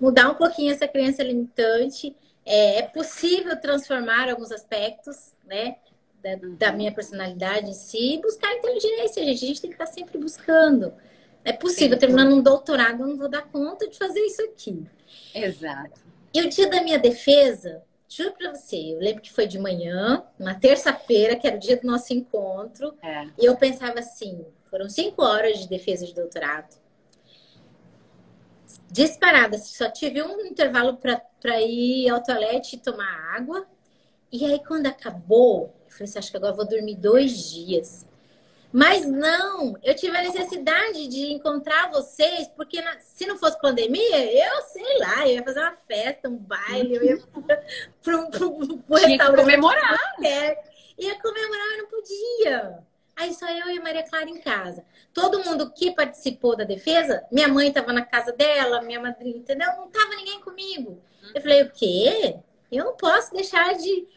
mudar 0.00 0.30
um 0.30 0.34
pouquinho 0.34 0.72
essa 0.72 0.88
crença 0.88 1.22
limitante. 1.22 2.16
É, 2.44 2.78
é 2.78 2.82
possível 2.82 3.60
transformar 3.60 4.28
alguns 4.28 4.50
aspectos, 4.50 5.32
né? 5.46 5.76
Da, 6.22 6.36
da, 6.36 6.72
minha 6.72 6.92
personalidade 6.92 7.68
em 7.68 7.74
si, 7.74 8.20
buscar 8.22 8.54
inteligência, 8.54 9.24
gente. 9.24 9.44
A 9.44 9.48
gente 9.48 9.60
tem 9.60 9.70
que 9.70 9.74
estar 9.74 9.86
sempre 9.86 10.18
buscando. 10.18 10.94
É 11.44 11.52
possível, 11.52 11.96
Sim. 11.96 12.00
terminando 12.00 12.34
um 12.34 12.42
doutorado, 12.42 13.02
eu 13.02 13.08
não 13.08 13.16
vou 13.16 13.28
dar 13.28 13.42
conta 13.42 13.88
de 13.88 13.98
fazer 13.98 14.20
isso 14.20 14.42
aqui. 14.42 14.86
Exato. 15.34 16.00
E 16.32 16.40
o 16.40 16.48
dia 16.48 16.68
da 16.68 16.82
minha 16.82 16.98
defesa, 16.98 17.82
juro 18.08 18.32
pra 18.32 18.54
você, 18.54 18.94
eu 18.94 18.98
lembro 18.98 19.20
que 19.20 19.32
foi 19.32 19.46
de 19.46 19.58
manhã, 19.58 20.24
uma 20.38 20.54
terça-feira, 20.54 21.36
que 21.36 21.46
era 21.46 21.56
o 21.56 21.60
dia 21.60 21.76
do 21.76 21.86
nosso 21.86 22.12
encontro, 22.14 22.94
é. 23.02 23.26
e 23.38 23.44
eu 23.44 23.56
pensava 23.56 23.98
assim: 23.98 24.44
foram 24.70 24.88
cinco 24.88 25.22
horas 25.22 25.58
de 25.58 25.68
defesa 25.68 26.06
de 26.06 26.14
doutorado. 26.14 26.80
Disparada, 28.90 29.58
só 29.58 29.90
tive 29.90 30.22
um 30.22 30.46
intervalo 30.46 30.96
para 30.96 31.60
ir 31.60 32.08
ao 32.08 32.22
toalete 32.22 32.76
e 32.76 32.78
tomar 32.78 33.34
água. 33.34 33.66
E 34.30 34.44
aí, 34.46 34.62
quando 34.66 34.86
acabou, 34.86 35.74
eu 35.86 35.90
falei 35.90 36.04
assim: 36.04 36.18
acho 36.18 36.30
que 36.30 36.36
agora 36.36 36.52
eu 36.52 36.56
vou 36.56 36.66
dormir 36.66 36.96
dois 36.96 37.50
dias. 37.50 38.06
Mas 38.72 39.04
não, 39.06 39.76
eu 39.82 39.94
tive 39.94 40.16
a 40.16 40.22
necessidade 40.22 41.06
de 41.06 41.32
encontrar 41.32 41.90
vocês, 41.90 42.48
porque 42.56 42.80
na, 42.80 42.98
se 43.00 43.26
não 43.26 43.36
fosse 43.36 43.60
pandemia, 43.60 44.32
eu 44.32 44.62
sei 44.62 44.98
lá, 44.98 45.28
eu 45.28 45.34
ia 45.34 45.42
fazer 45.42 45.60
uma 45.60 45.76
festa, 45.86 46.28
um 46.28 46.36
baile, 46.36 46.94
eu 46.94 47.04
ia 47.04 47.18
para 48.02 48.16
um 48.16 48.30
restaurante. 48.88 49.36
comemorar. 49.36 49.98
Ia 50.98 51.20
comemorar, 51.20 51.66
mas 51.68 51.78
não 51.78 51.86
podia. 51.86 52.78
Aí 53.14 53.34
só 53.34 53.46
eu 53.50 53.70
e 53.70 53.78
a 53.78 53.82
Maria 53.82 54.08
Clara 54.08 54.28
em 54.28 54.40
casa. 54.40 54.84
Todo 55.12 55.44
mundo 55.44 55.70
que 55.70 55.94
participou 55.94 56.56
da 56.56 56.64
defesa, 56.64 57.24
minha 57.30 57.48
mãe 57.48 57.68
estava 57.68 57.92
na 57.92 58.04
casa 58.04 58.32
dela, 58.32 58.80
minha 58.80 59.00
madrinha, 59.00 59.36
entendeu? 59.36 59.68
Não 59.76 59.88
tava 59.90 60.14
ninguém 60.16 60.40
comigo. 60.40 60.98
Eu 61.34 61.42
falei, 61.42 61.62
o 61.62 61.70
quê? 61.70 62.36
Eu 62.70 62.86
não 62.86 62.96
posso 62.96 63.34
deixar 63.34 63.74
de 63.74 64.08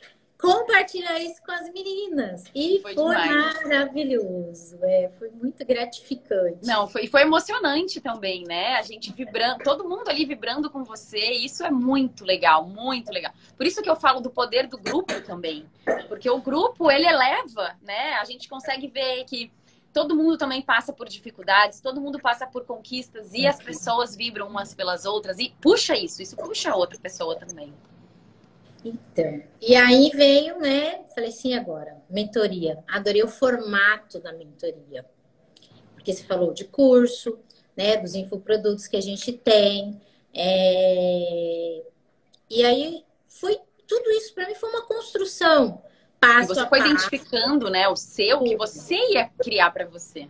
compartilhar 0.45 1.19
isso 1.19 1.41
com 1.43 1.51
as 1.51 1.71
meninas. 1.71 2.43
E 2.53 2.79
foi, 2.81 2.93
foi 2.93 3.15
maravilhoso. 3.15 4.77
É, 4.83 5.11
foi 5.17 5.29
muito 5.31 5.65
gratificante. 5.65 6.65
Não, 6.65 6.87
foi, 6.87 7.07
foi 7.07 7.21
emocionante 7.21 7.99
também, 7.99 8.43
né? 8.43 8.75
A 8.75 8.81
gente 8.81 9.11
vibrando, 9.11 9.63
todo 9.63 9.87
mundo 9.87 10.07
ali 10.09 10.25
vibrando 10.25 10.69
com 10.69 10.83
você. 10.83 11.19
Isso 11.19 11.63
é 11.63 11.71
muito 11.71 12.23
legal, 12.23 12.67
muito 12.67 13.11
legal. 13.11 13.33
Por 13.57 13.65
isso 13.65 13.81
que 13.81 13.89
eu 13.89 13.95
falo 13.95 14.21
do 14.21 14.29
poder 14.29 14.67
do 14.67 14.77
grupo 14.77 15.19
também. 15.21 15.65
Porque 16.07 16.29
o 16.29 16.39
grupo, 16.39 16.91
ele 16.91 17.07
eleva, 17.07 17.75
né? 17.81 18.13
A 18.13 18.25
gente 18.25 18.47
consegue 18.47 18.87
ver 18.87 19.23
que 19.25 19.51
todo 19.95 20.13
mundo 20.13 20.37
também 20.37 20.61
passa 20.61 20.91
por 20.91 21.07
dificuldades, 21.07 21.79
todo 21.79 22.01
mundo 22.01 22.19
passa 22.19 22.45
por 22.45 22.65
conquistas 22.65 23.33
e 23.33 23.47
as 23.47 23.61
pessoas 23.63 24.13
vibram 24.13 24.47
umas 24.47 24.73
pelas 24.73 25.05
outras 25.05 25.39
e 25.39 25.55
puxa 25.61 25.95
isso, 25.95 26.21
isso 26.21 26.35
puxa 26.35 26.71
a 26.71 26.75
outra 26.75 26.99
pessoa 26.99 27.33
também. 27.37 27.73
Então, 28.85 29.41
e 29.59 29.75
aí 29.75 30.11
veio, 30.13 30.59
né? 30.59 31.03
Falei 31.15 31.31
assim, 31.31 31.55
agora, 31.55 31.97
mentoria. 32.07 32.83
Adorei 32.87 33.23
o 33.23 33.27
formato 33.27 34.19
da 34.19 34.31
mentoria. 34.31 35.03
Porque 35.95 36.13
você 36.13 36.23
falou 36.23 36.53
de 36.53 36.65
curso, 36.65 37.39
né? 37.75 37.97
Dos 37.97 38.13
infoprodutos 38.13 38.85
que 38.85 38.95
a 38.95 39.01
gente 39.01 39.33
tem. 39.33 39.99
É... 40.31 41.81
E 42.47 42.63
aí 42.63 43.03
foi 43.27 43.59
tudo 43.87 44.11
isso 44.11 44.35
para 44.35 44.47
mim 44.47 44.53
foi 44.53 44.69
uma 44.69 44.83
construção. 44.83 45.81
Passo 46.19 46.51
e 46.51 46.55
você 46.55 46.67
foi 46.67 46.79
passo. 46.79 46.91
identificando, 46.91 47.71
né? 47.71 47.87
O 47.87 47.95
seu, 47.95 48.43
que 48.43 48.55
você 48.55 48.95
ia 49.13 49.29
criar 49.39 49.71
para 49.71 49.87
você. 49.87 50.29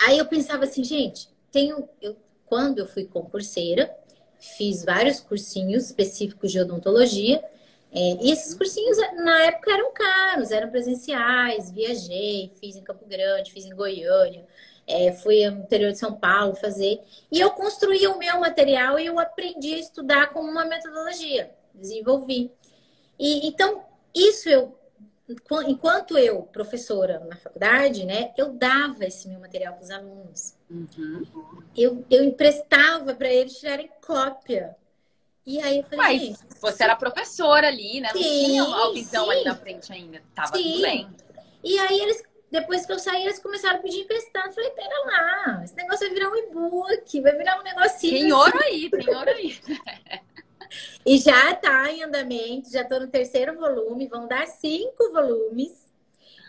Aí 0.00 0.16
eu 0.16 0.24
pensava 0.24 0.64
assim, 0.64 0.82
gente, 0.82 1.28
tenho. 1.52 1.86
Eu, 2.00 2.16
quando 2.46 2.78
eu 2.78 2.86
fui 2.86 3.04
concurseira, 3.04 3.94
fiz 4.38 4.82
vários 4.82 5.20
cursinhos 5.20 5.86
específicos 5.86 6.50
de 6.50 6.60
odontologia 6.60 7.44
é, 7.92 7.98
e 8.20 8.30
esses 8.30 8.54
cursinhos 8.54 8.98
na 9.14 9.44
época 9.44 9.72
eram 9.72 9.92
caros, 9.92 10.50
eram 10.50 10.70
presenciais, 10.70 11.70
viajei, 11.70 12.52
fiz 12.60 12.76
em 12.76 12.82
Campo 12.82 13.06
Grande, 13.06 13.52
fiz 13.52 13.64
em 13.64 13.74
Goiânia, 13.74 14.46
é, 14.86 15.12
fui 15.12 15.48
no 15.48 15.62
interior 15.62 15.92
de 15.92 15.98
São 15.98 16.14
Paulo 16.14 16.54
fazer. 16.54 17.00
E 17.30 17.40
eu 17.40 17.50
construí 17.52 18.06
o 18.06 18.18
meu 18.18 18.40
material 18.40 18.98
e 18.98 19.06
eu 19.06 19.18
aprendi 19.18 19.74
a 19.74 19.78
estudar 19.78 20.32
com 20.32 20.40
uma 20.40 20.64
metodologia, 20.64 21.50
desenvolvi. 21.74 22.52
E 23.18 23.46
então, 23.46 23.84
isso 24.14 24.48
eu, 24.48 24.76
enquanto 25.66 26.18
eu, 26.18 26.42
professora 26.42 27.20
na 27.20 27.36
faculdade, 27.36 28.04
né, 28.04 28.32
eu 28.36 28.52
dava 28.52 29.06
esse 29.06 29.28
meu 29.28 29.40
material 29.40 29.74
para 29.74 29.82
os 29.82 29.90
alunos. 29.90 30.54
Uhum. 30.70 31.24
Eu, 31.76 32.04
eu 32.10 32.24
emprestava 32.24 33.14
para 33.14 33.32
eles 33.32 33.58
tirarem 33.58 33.90
cópia 34.06 34.76
e 35.46 35.60
aí 35.62 35.78
eu 35.78 35.84
falei, 35.84 36.30
Mas 36.30 36.44
você 36.60 36.82
era 36.82 36.96
professora 36.96 37.68
ali, 37.68 38.00
né? 38.00 38.10
Não 38.12 38.20
sim, 38.20 38.44
tinha 38.46 38.64
a 38.64 38.92
visão 38.92 39.30
ali 39.30 39.44
na 39.44 39.54
frente 39.54 39.92
ainda. 39.92 40.20
Tava 40.34 40.56
sim. 40.56 40.62
tudo 40.62 40.82
bem. 40.82 41.08
E 41.62 41.78
aí 41.78 42.00
eles, 42.00 42.22
depois 42.50 42.84
que 42.84 42.92
eu 42.92 42.98
saí, 42.98 43.22
eles 43.22 43.38
começaram 43.38 43.78
a 43.78 43.82
pedir 43.82 44.00
emprestado. 44.00 44.48
Eu 44.48 44.52
falei, 44.52 44.70
pera 44.70 45.04
lá, 45.04 45.60
esse 45.62 45.76
negócio 45.76 46.06
vai 46.06 46.14
virar 46.14 46.30
um 46.30 46.36
e-book, 46.36 47.20
vai 47.20 47.36
virar 47.36 47.60
um 47.60 47.62
negocinho. 47.62 48.12
Tem 48.12 48.22
assim. 48.24 48.32
ouro 48.32 48.58
aí, 48.64 48.90
tem 48.90 49.14
ouro 49.14 49.30
aí. 49.30 49.60
e 51.06 51.18
já 51.18 51.54
tá 51.54 51.92
em 51.92 52.02
andamento, 52.02 52.70
já 52.72 52.84
tô 52.84 52.98
no 52.98 53.06
terceiro 53.06 53.56
volume, 53.56 54.08
vão 54.08 54.26
dar 54.26 54.48
cinco 54.48 55.12
volumes 55.12 55.86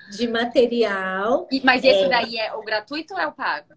de 0.09 0.27
material. 0.27 1.47
E, 1.51 1.61
mas 1.63 1.83
esse 1.83 2.05
é... 2.05 2.09
daí 2.09 2.37
é 2.37 2.53
o 2.53 2.63
gratuito 2.63 3.13
ou 3.13 3.19
é 3.19 3.27
o 3.27 3.31
pago? 3.31 3.75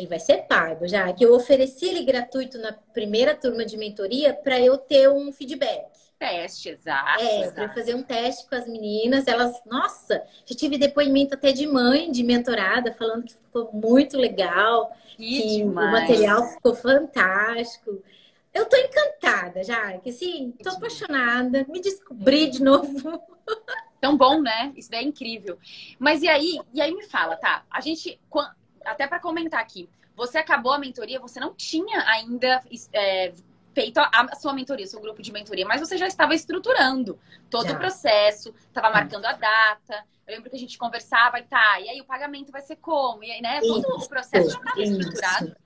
Ele 0.00 0.08
vai 0.08 0.18
ser 0.18 0.46
pago 0.46 0.88
já, 0.88 1.12
que 1.12 1.24
eu 1.24 1.34
ofereci 1.34 1.86
ele 1.86 2.04
gratuito 2.04 2.58
na 2.58 2.72
primeira 2.72 3.34
turma 3.34 3.64
de 3.64 3.76
mentoria 3.76 4.34
para 4.34 4.58
eu 4.60 4.76
ter 4.76 5.08
um 5.08 5.32
feedback. 5.32 5.86
Teste, 6.18 6.68
exato. 6.68 7.22
É, 7.22 7.50
para 7.50 7.70
fazer 7.70 7.94
um 7.94 8.02
teste 8.02 8.46
com 8.46 8.54
as 8.54 8.68
meninas. 8.68 9.26
Elas, 9.26 9.58
nossa, 9.64 10.22
já 10.44 10.54
tive 10.54 10.76
depoimento 10.76 11.34
até 11.34 11.50
de 11.50 11.66
mãe 11.66 12.10
de 12.10 12.22
mentorada 12.22 12.92
falando 12.92 13.24
que 13.24 13.32
ficou 13.32 13.70
muito 13.72 14.18
legal, 14.18 14.94
que, 15.16 15.40
que 15.40 15.62
o 15.62 15.72
material 15.72 16.46
ficou 16.46 16.74
fantástico. 16.74 18.02
Eu 18.52 18.66
tô 18.66 18.76
encantada 18.76 19.62
já, 19.62 19.96
que 19.98 20.10
assim, 20.10 20.52
tô 20.62 20.70
apaixonada, 20.70 21.64
me 21.68 21.80
descobri 21.80 22.50
de 22.50 22.62
novo. 22.62 23.22
Tão 24.00 24.16
bom, 24.16 24.40
né? 24.40 24.72
Isso 24.76 24.90
daí 24.90 25.04
é 25.04 25.06
incrível. 25.06 25.58
Mas 25.98 26.22
e 26.22 26.28
aí, 26.28 26.58
e 26.72 26.80
aí 26.80 26.94
me 26.94 27.04
fala, 27.04 27.36
tá? 27.36 27.64
A 27.70 27.80
gente, 27.80 28.18
até 28.84 29.06
para 29.06 29.20
comentar 29.20 29.60
aqui, 29.60 29.88
você 30.16 30.38
acabou 30.38 30.72
a 30.72 30.78
mentoria, 30.78 31.20
você 31.20 31.40
não 31.40 31.54
tinha 31.54 32.04
ainda 32.06 32.62
é, 32.92 33.32
feito 33.74 33.98
a, 33.98 34.34
sua 34.36 34.52
mentoria, 34.52 34.86
seu 34.86 35.00
grupo 35.00 35.22
de 35.22 35.32
mentoria, 35.32 35.66
mas 35.66 35.80
você 35.80 35.96
já 35.96 36.06
estava 36.06 36.34
estruturando 36.34 37.18
todo 37.48 37.68
já. 37.68 37.74
o 37.74 37.78
processo, 37.78 38.54
estava 38.68 38.90
marcando 38.90 39.24
a 39.24 39.32
data. 39.32 40.04
Eu 40.26 40.34
lembro 40.34 40.50
que 40.50 40.56
a 40.56 40.58
gente 40.58 40.78
conversava 40.78 41.38
e 41.38 41.42
tá, 41.42 41.80
e 41.80 41.88
aí 41.88 42.00
o 42.00 42.04
pagamento 42.04 42.52
vai 42.52 42.62
ser 42.62 42.76
como? 42.76 43.24
E 43.24 43.30
aí, 43.30 43.40
né? 43.40 43.60
Todo 43.60 43.96
isso, 43.96 44.06
o 44.06 44.08
processo 44.08 44.50
já 44.50 44.58
estava 44.58 44.82
estruturado. 44.82 45.56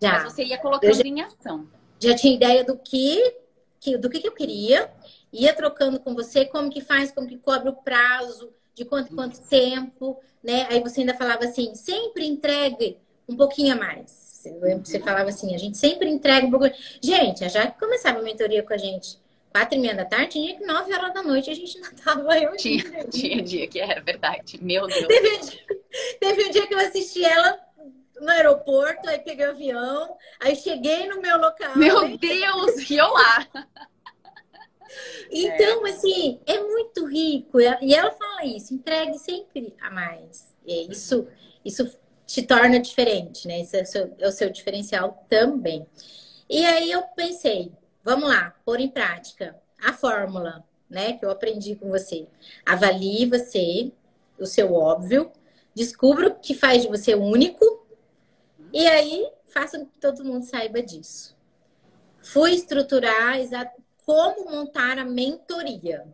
Já. 0.00 0.12
Mas 0.12 0.32
você 0.32 0.44
ia 0.44 0.58
colocando 0.58 0.94
já, 0.94 1.02
em 1.02 1.20
ação. 1.20 1.68
Já 2.00 2.14
tinha 2.14 2.34
ideia 2.34 2.64
do 2.64 2.76
que, 2.78 3.36
que 3.80 3.96
do 3.96 4.08
que, 4.08 4.20
que 4.20 4.28
eu 4.28 4.32
queria, 4.32 4.90
ia 5.32 5.54
trocando 5.54 5.98
com 5.98 6.14
você 6.14 6.44
como 6.44 6.70
que 6.70 6.80
faz, 6.80 7.10
como 7.10 7.26
que 7.26 7.38
cobra 7.38 7.70
o 7.70 7.76
prazo, 7.76 8.52
de 8.74 8.84
quanto 8.84 9.14
quanto 9.14 9.40
tempo, 9.42 10.20
né? 10.42 10.66
Aí 10.70 10.80
você 10.80 11.00
ainda 11.00 11.14
falava 11.14 11.44
assim, 11.44 11.74
sempre 11.74 12.26
entregue 12.26 12.98
um 13.28 13.36
pouquinho 13.36 13.74
a 13.74 13.76
mais. 13.76 14.24
Você 14.84 15.00
falava 15.00 15.30
assim, 15.30 15.54
a 15.54 15.58
gente 15.58 15.78
sempre 15.78 16.08
entrega 16.08 16.46
um 16.46 16.50
pouco. 16.50 16.66
Gente, 17.00 17.48
já 17.48 17.66
que 17.66 17.78
começava 17.78 18.18
a 18.18 18.22
mentoria 18.22 18.62
com 18.62 18.74
a 18.74 18.76
gente 18.76 19.18
quatro 19.54 19.78
e 19.78 19.80
meia 19.80 19.94
da 19.94 20.04
tarde, 20.04 20.32
tinha 20.32 20.56
que 20.56 20.66
nove 20.66 20.92
horas 20.92 21.14
da 21.14 21.22
noite 21.22 21.48
a 21.48 21.54
gente 21.54 21.78
não 21.78 21.92
tava 21.92 22.34
reunindo. 22.34 22.56
Tinha, 22.56 23.04
tinha 23.04 23.40
dia 23.40 23.68
que 23.68 23.78
era 23.78 24.00
verdade. 24.00 24.58
Meu 24.60 24.86
Deus. 24.88 25.06
Teve 25.06 25.36
um, 25.36 25.40
dia, 25.40 25.66
teve 26.18 26.44
um 26.44 26.50
dia 26.50 26.66
que 26.66 26.74
eu 26.74 26.78
assisti 26.80 27.24
ela 27.24 27.60
no 28.20 28.28
aeroporto, 28.30 29.08
aí 29.08 29.20
peguei 29.20 29.46
o 29.46 29.50
avião, 29.50 30.16
aí 30.40 30.56
cheguei 30.56 31.06
no 31.06 31.20
meu 31.20 31.38
local. 31.38 31.76
Meu 31.76 32.18
Deus, 32.18 32.90
e 32.90 32.96
eu 32.96 33.06
lá. 33.06 33.46
Então, 35.30 35.86
é. 35.86 35.90
assim, 35.90 36.40
é 36.46 36.60
muito 36.60 37.06
rico. 37.06 37.60
E 37.60 37.94
ela 37.94 38.10
fala 38.10 38.33
isso, 38.44 38.74
entregue 38.74 39.18
sempre 39.18 39.74
a 39.80 39.90
mais. 39.90 40.54
E 40.64 40.90
isso, 40.90 41.26
isso 41.64 41.98
te 42.26 42.42
torna 42.42 42.78
diferente, 42.78 43.46
né? 43.46 43.60
Isso 43.60 43.76
é 43.76 43.82
o, 43.82 43.86
seu, 43.86 44.14
é 44.18 44.28
o 44.28 44.32
seu 44.32 44.50
diferencial 44.50 45.26
também. 45.28 45.86
E 46.48 46.64
aí 46.64 46.90
eu 46.90 47.02
pensei, 47.02 47.72
vamos 48.02 48.28
lá, 48.28 48.54
pôr 48.64 48.80
em 48.80 48.88
prática 48.88 49.56
a 49.82 49.92
fórmula, 49.92 50.64
né? 50.88 51.14
Que 51.14 51.24
eu 51.24 51.30
aprendi 51.30 51.74
com 51.74 51.88
você. 51.88 52.26
Avalie 52.64 53.26
você, 53.26 53.92
o 54.38 54.46
seu 54.46 54.72
óbvio, 54.72 55.30
descubra 55.74 56.28
o 56.28 56.34
que 56.34 56.54
faz 56.54 56.82
de 56.82 56.88
você 56.88 57.14
único, 57.14 57.86
e 58.72 58.86
aí 58.86 59.30
faça 59.46 59.78
com 59.78 59.86
que 59.86 59.98
todo 60.00 60.24
mundo 60.24 60.44
saiba 60.44 60.82
disso. 60.82 61.36
Fui 62.20 62.52
estruturar 62.52 63.36
como 64.04 64.50
montar 64.50 64.98
a 64.98 65.04
mentoria. 65.04 66.06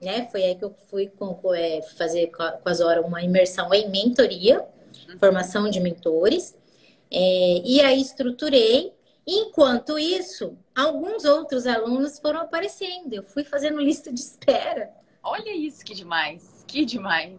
Né? 0.00 0.28
Foi 0.30 0.44
aí 0.44 0.54
que 0.54 0.64
eu 0.64 0.74
fui 0.88 1.08
com, 1.08 1.54
é, 1.54 1.82
fazer 1.82 2.28
com 2.28 2.68
as 2.68 2.80
horas 2.80 3.04
uma 3.04 3.22
imersão 3.22 3.72
em 3.74 3.90
mentoria, 3.90 4.60
uhum. 4.60 5.18
formação 5.18 5.68
de 5.68 5.80
mentores. 5.80 6.56
É, 7.10 7.62
e 7.64 7.80
aí 7.80 8.00
estruturei. 8.00 8.92
Enquanto 9.26 9.98
isso, 9.98 10.56
alguns 10.74 11.24
outros 11.24 11.66
alunos 11.66 12.18
foram 12.18 12.40
aparecendo. 12.40 13.12
Eu 13.12 13.22
fui 13.22 13.44
fazendo 13.44 13.78
lista 13.78 14.10
de 14.12 14.20
espera. 14.20 14.90
Olha 15.22 15.54
isso, 15.54 15.84
que 15.84 15.94
demais! 15.94 16.64
Que 16.66 16.84
demais! 16.84 17.38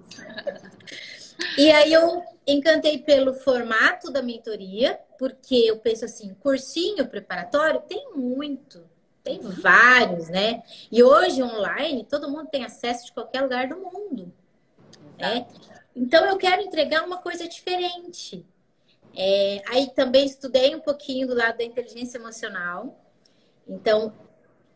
E 1.57 1.71
aí 1.71 1.93
eu 1.93 2.21
encantei 2.45 2.97
pelo 2.97 3.33
formato 3.33 4.11
da 4.11 4.21
mentoria, 4.21 4.99
porque 5.17 5.55
eu 5.55 5.77
penso 5.77 6.05
assim, 6.05 6.33
cursinho 6.35 7.07
preparatório 7.07 7.81
tem 7.81 8.11
muito. 8.15 8.88
Tem 9.29 9.39
vários, 9.41 10.27
né? 10.27 10.63
E 10.91 11.03
hoje, 11.03 11.43
online, 11.43 12.03
todo 12.03 12.31
mundo 12.31 12.47
tem 12.47 12.65
acesso 12.65 13.05
de 13.05 13.11
qualquer 13.11 13.41
lugar 13.41 13.67
do 13.67 13.77
mundo. 13.77 14.33
Né? 15.19 15.45
Então, 15.95 16.25
eu 16.25 16.35
quero 16.35 16.63
entregar 16.63 17.05
uma 17.05 17.17
coisa 17.17 17.47
diferente. 17.47 18.43
É, 19.15 19.61
aí 19.67 19.91
também 19.91 20.25
estudei 20.25 20.75
um 20.75 20.79
pouquinho 20.79 21.27
do 21.27 21.35
lado 21.35 21.59
da 21.59 21.63
inteligência 21.63 22.17
emocional. 22.17 22.99
Então, 23.67 24.11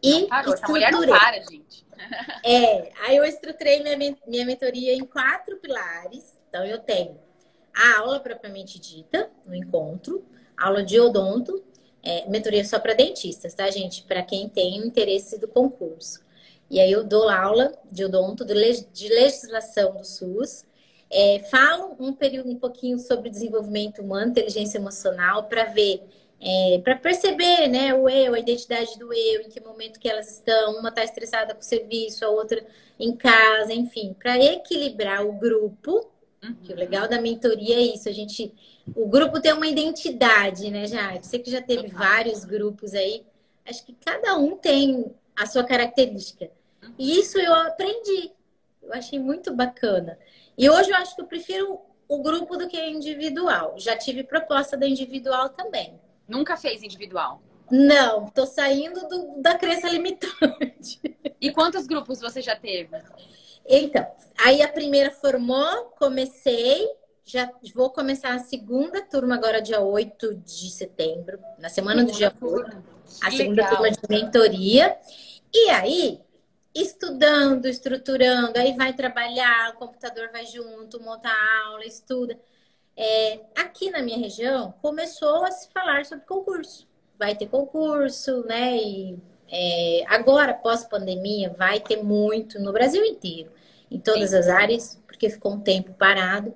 e 0.04 0.28
parou, 0.28 0.54
essa 0.54 0.68
mulher 0.68 0.92
não 0.92 1.08
para, 1.08 1.42
gente. 1.42 1.84
É, 2.44 2.92
aí 3.06 3.16
eu 3.16 3.24
estruturei 3.24 3.82
minha, 3.82 4.18
minha 4.28 4.46
mentoria 4.46 4.94
em 4.94 5.06
quatro 5.06 5.58
pilares. 5.58 6.38
Então, 6.50 6.66
eu 6.66 6.78
tenho 6.80 7.18
a 7.74 8.00
aula 8.00 8.20
propriamente 8.20 8.78
dita, 8.78 9.32
no 9.46 9.56
encontro, 9.56 10.26
aula 10.58 10.84
de 10.84 11.00
odonto, 11.00 11.63
é, 12.04 12.30
mentoria 12.30 12.66
só 12.66 12.78
para 12.80 12.94
dentistas, 12.94 13.54
tá, 13.54 13.70
gente? 13.72 14.04
Para 14.04 14.22
quem 14.22 14.50
tem 14.50 14.82
o 14.82 14.86
interesse 14.86 15.40
do 15.40 15.48
concurso. 15.48 16.22
E 16.70 16.80
aí 16.80 16.92
eu 16.92 17.04
dou 17.04 17.30
aula 17.30 17.72
de 17.92 18.04
odonto, 18.04 18.44
de 18.44 19.08
legislação 19.08 19.96
do 19.96 20.06
SUS. 20.06 20.66
É, 21.10 21.40
falo 21.50 21.96
um 22.00 22.12
período 22.12 22.50
um 22.50 22.58
pouquinho 22.58 22.98
sobre 22.98 23.30
desenvolvimento 23.30 24.02
humano, 24.02 24.32
inteligência 24.32 24.80
emocional, 24.80 25.44
para 25.44 25.66
ver, 25.66 26.02
é, 26.42 26.82
para 26.84 26.96
perceber, 26.96 27.68
né, 27.68 27.94
o 27.94 28.10
eu, 28.10 28.34
a 28.34 28.40
identidade 28.40 28.98
do 28.98 29.14
eu, 29.14 29.42
em 29.42 29.50
que 29.50 29.62
momento 29.62 30.00
que 30.00 30.10
elas 30.10 30.30
estão, 30.32 30.80
uma 30.80 30.90
está 30.90 31.04
estressada 31.04 31.54
com 31.54 31.62
o 31.62 31.64
serviço, 31.64 32.26
a 32.26 32.30
outra 32.30 32.66
em 33.00 33.16
casa, 33.16 33.72
enfim, 33.72 34.16
para 34.18 34.38
equilibrar 34.44 35.26
o 35.26 35.34
grupo. 35.34 36.12
Uhum. 36.44 36.56
Que 36.64 36.74
o 36.74 36.76
legal 36.76 37.08
da 37.08 37.22
mentoria 37.22 37.76
é 37.76 37.82
isso, 37.82 38.10
a 38.10 38.12
gente 38.12 38.52
o 38.96 39.08
grupo 39.08 39.40
tem 39.40 39.54
uma 39.54 39.68
identidade, 39.68 40.70
né, 40.70 40.86
Jade? 40.86 41.26
Você 41.26 41.40
que 41.40 41.50
já 41.50 41.62
teve 41.62 41.88
vários 41.88 42.44
grupos 42.44 42.94
aí, 42.94 43.26
acho 43.66 43.86
que 43.86 43.94
cada 43.94 44.38
um 44.38 44.58
tem 44.58 45.14
a 45.36 45.46
sua 45.46 45.64
característica. 45.64 46.52
E 46.98 47.20
isso 47.20 47.40
eu 47.40 47.54
aprendi. 47.54 48.32
Eu 48.82 48.94
achei 48.94 49.18
muito 49.18 49.54
bacana. 49.54 50.18
E 50.58 50.70
hoje 50.70 50.92
eu 50.92 50.98
acho 50.98 51.16
que 51.16 51.22
eu 51.22 51.26
prefiro 51.26 51.80
o 52.08 52.22
grupo 52.22 52.58
do 52.58 52.68
que 52.68 52.78
a 52.78 52.90
individual. 52.90 53.76
Já 53.78 53.98
tive 53.98 54.24
proposta 54.24 54.76
da 54.76 54.88
individual 54.88 55.50
também. 55.50 56.00
Nunca 56.28 56.58
fez 56.58 56.84
individual? 56.84 57.42
Não, 57.72 58.28
tô 58.28 58.46
saindo 58.46 59.08
do, 59.08 59.42
da 59.42 59.58
crença 59.58 59.90
limitante. 59.90 61.00
E 61.40 61.52
quantos 61.52 61.88
grupos 61.88 62.20
você 62.20 62.42
já 62.42 62.56
teve? 62.56 63.02
Então, 63.66 64.06
aí 64.38 64.62
a 64.62 64.68
primeira 64.68 65.10
formou, 65.12 65.86
comecei, 65.98 66.88
já 67.26 67.50
vou 67.74 67.90
começar 67.90 68.34
a 68.34 68.40
segunda 68.40 69.02
turma 69.02 69.36
agora, 69.36 69.62
dia 69.62 69.80
8 69.80 70.36
de 70.36 70.70
setembro, 70.70 71.40
na 71.58 71.70
semana 71.70 72.04
do 72.04 72.12
dia 72.12 72.34
8. 72.40 72.84
A 73.22 73.32
segunda 73.32 73.68
turma 73.70 73.90
de 73.90 74.00
mentoria. 74.10 74.98
E 75.54 75.70
aí, 75.70 76.20
estudando, 76.76 77.68
estruturando, 77.68 78.58
aí 78.60 78.76
vai 78.76 78.94
trabalhar, 78.94 79.72
o 79.72 79.78
computador 79.78 80.30
vai 80.32 80.46
junto, 80.46 81.02
monta 81.02 81.30
a 81.30 81.68
aula, 81.68 81.86
estuda. 81.86 82.38
É, 82.96 83.40
aqui 83.56 83.90
na 83.90 84.02
minha 84.02 84.18
região, 84.18 84.74
começou 84.82 85.46
a 85.46 85.52
se 85.52 85.70
falar 85.72 86.06
sobre 86.06 86.26
concurso. 86.26 86.88
Vai 87.18 87.36
ter 87.36 87.48
concurso, 87.48 88.44
né? 88.46 88.76
E 88.76 89.18
é, 89.50 90.04
agora, 90.08 90.54
pós-pandemia, 90.54 91.54
vai 91.58 91.80
ter 91.80 92.04
muito 92.04 92.60
no 92.60 92.74
Brasil 92.74 93.04
inteiro, 93.06 93.52
em 93.90 94.00
todas 94.00 94.32
Sim. 94.32 94.38
as 94.38 94.48
áreas, 94.48 95.02
porque 95.08 95.30
ficou 95.30 95.54
um 95.54 95.60
tempo 95.60 95.94
parado. 95.94 96.56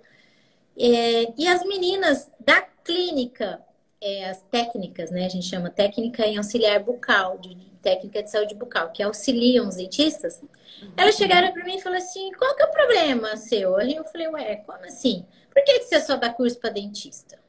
É, 0.80 1.34
e 1.38 1.48
as 1.48 1.64
meninas 1.64 2.32
da 2.40 2.62
clínica, 2.62 3.60
é, 4.00 4.30
as 4.30 4.42
técnicas, 4.44 5.10
né? 5.10 5.26
A 5.26 5.30
gente 5.30 5.48
chama 5.48 5.70
técnica 5.70 6.26
em 6.26 6.38
auxiliar 6.38 6.80
bucal, 6.80 7.38
de, 7.40 7.56
técnica 7.82 8.22
de 8.22 8.30
saúde 8.30 8.54
bucal, 8.54 8.92
que 8.92 9.02
auxiliam 9.02 9.68
os 9.68 9.76
dentistas. 9.76 10.42
Uhum. 10.82 10.92
Elas 10.96 11.16
chegaram 11.16 11.52
para 11.52 11.64
mim 11.64 11.78
e 11.78 11.82
falaram 11.82 12.04
assim: 12.04 12.32
qual 12.34 12.56
que 12.56 12.62
é 12.62 12.66
o 12.66 12.72
problema 12.72 13.36
seu? 13.38 13.76
Aí 13.76 13.96
eu 13.96 14.06
falei: 14.06 14.28
ué, 14.28 14.56
como 14.58 14.86
assim? 14.86 15.26
Por 15.52 15.64
que, 15.64 15.80
que 15.80 15.86
você 15.86 16.00
só 16.00 16.16
dá 16.16 16.30
curso 16.30 16.60
para 16.60 16.70
dentista? 16.70 17.40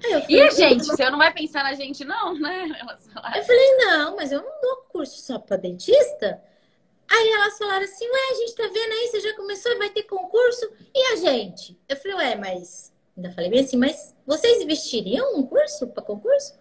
Falei, 0.00 0.24
e 0.28 0.40
a 0.40 0.50
gente? 0.50 0.86
Você 0.86 1.10
não 1.10 1.18
vai 1.18 1.32
pensar 1.32 1.64
na 1.64 1.74
gente, 1.74 2.04
não, 2.04 2.38
né? 2.38 2.68
Eu 3.34 3.42
falei: 3.42 3.76
não, 3.78 4.14
mas 4.14 4.30
eu 4.30 4.40
não 4.40 4.60
dou 4.60 4.76
curso 4.88 5.20
só 5.20 5.38
para 5.38 5.56
dentista. 5.56 6.40
Aí 7.10 7.28
elas 7.30 7.56
falaram 7.56 7.84
assim, 7.84 8.06
ué, 8.06 8.30
a 8.30 8.34
gente 8.34 8.54
tá 8.54 8.64
vendo 8.64 8.92
aí, 8.92 9.08
você 9.08 9.20
já 9.20 9.34
começou 9.34 9.72
e 9.72 9.78
vai 9.78 9.90
ter 9.90 10.02
concurso? 10.02 10.70
E 10.94 11.12
a 11.12 11.16
gente? 11.16 11.80
Eu 11.88 11.96
falei, 11.96 12.16
ué, 12.16 12.36
mas... 12.36 12.92
Ainda 13.16 13.32
falei 13.32 13.50
bem 13.50 13.60
assim, 13.60 13.76
mas 13.76 14.14
vocês 14.24 14.62
investiriam 14.62 15.36
um 15.36 15.42
curso 15.44 15.88
para 15.88 16.02
concurso? 16.02 16.56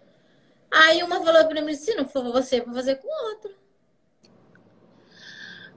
Aí 0.72 1.04
uma 1.04 1.24
falou 1.24 1.46
para 1.48 1.62
mim, 1.62 1.74
se 1.76 1.94
não 1.96 2.08
for 2.08 2.24
você, 2.32 2.62
vou 2.62 2.74
fazer 2.74 2.96
com 2.96 3.30
outra. 3.30 3.52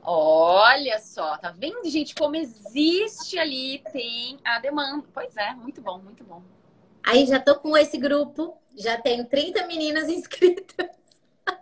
Olha 0.03 0.99
só, 0.99 1.37
tá 1.37 1.51
vendo, 1.51 1.89
gente, 1.89 2.15
como 2.15 2.35
existe 2.35 3.39
ali, 3.39 3.83
tem 3.93 4.39
a 4.45 4.59
demanda. 4.59 5.07
Pois 5.13 5.37
é, 5.37 5.53
muito 5.55 5.83
bom, 5.83 5.99
muito 5.99 6.25
bom. 6.25 6.43
Aí 7.03 7.27
já 7.27 7.39
tô 7.39 7.57
com 7.57 7.77
esse 7.77 7.99
grupo, 7.99 8.57
já 8.75 9.01
tenho 9.01 9.27
30 9.27 9.67
meninas 9.67 10.09
inscritas. 10.11 10.89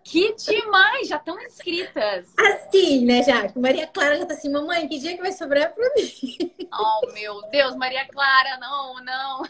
Que 0.05 0.35
demais! 0.35 1.09
Já 1.09 1.17
estão 1.17 1.41
inscritas. 1.41 2.33
Assim, 2.39 3.05
né, 3.05 3.23
Jaque? 3.23 3.59
Maria 3.59 3.87
Clara 3.87 4.17
já 4.19 4.27
tá 4.27 4.35
assim, 4.35 4.51
mamãe, 4.51 4.89
que 4.89 4.99
dia 4.99 5.17
que 5.17 5.23
vai 5.23 5.33
sobrar 5.33 5.75
pra 5.75 5.85
mim? 5.95 6.55
Oh, 6.73 7.13
meu 7.13 7.41
Deus, 7.51 7.75
Maria 7.77 8.07
Clara, 8.09 8.59
não, 8.59 9.03
não. 9.03 9.43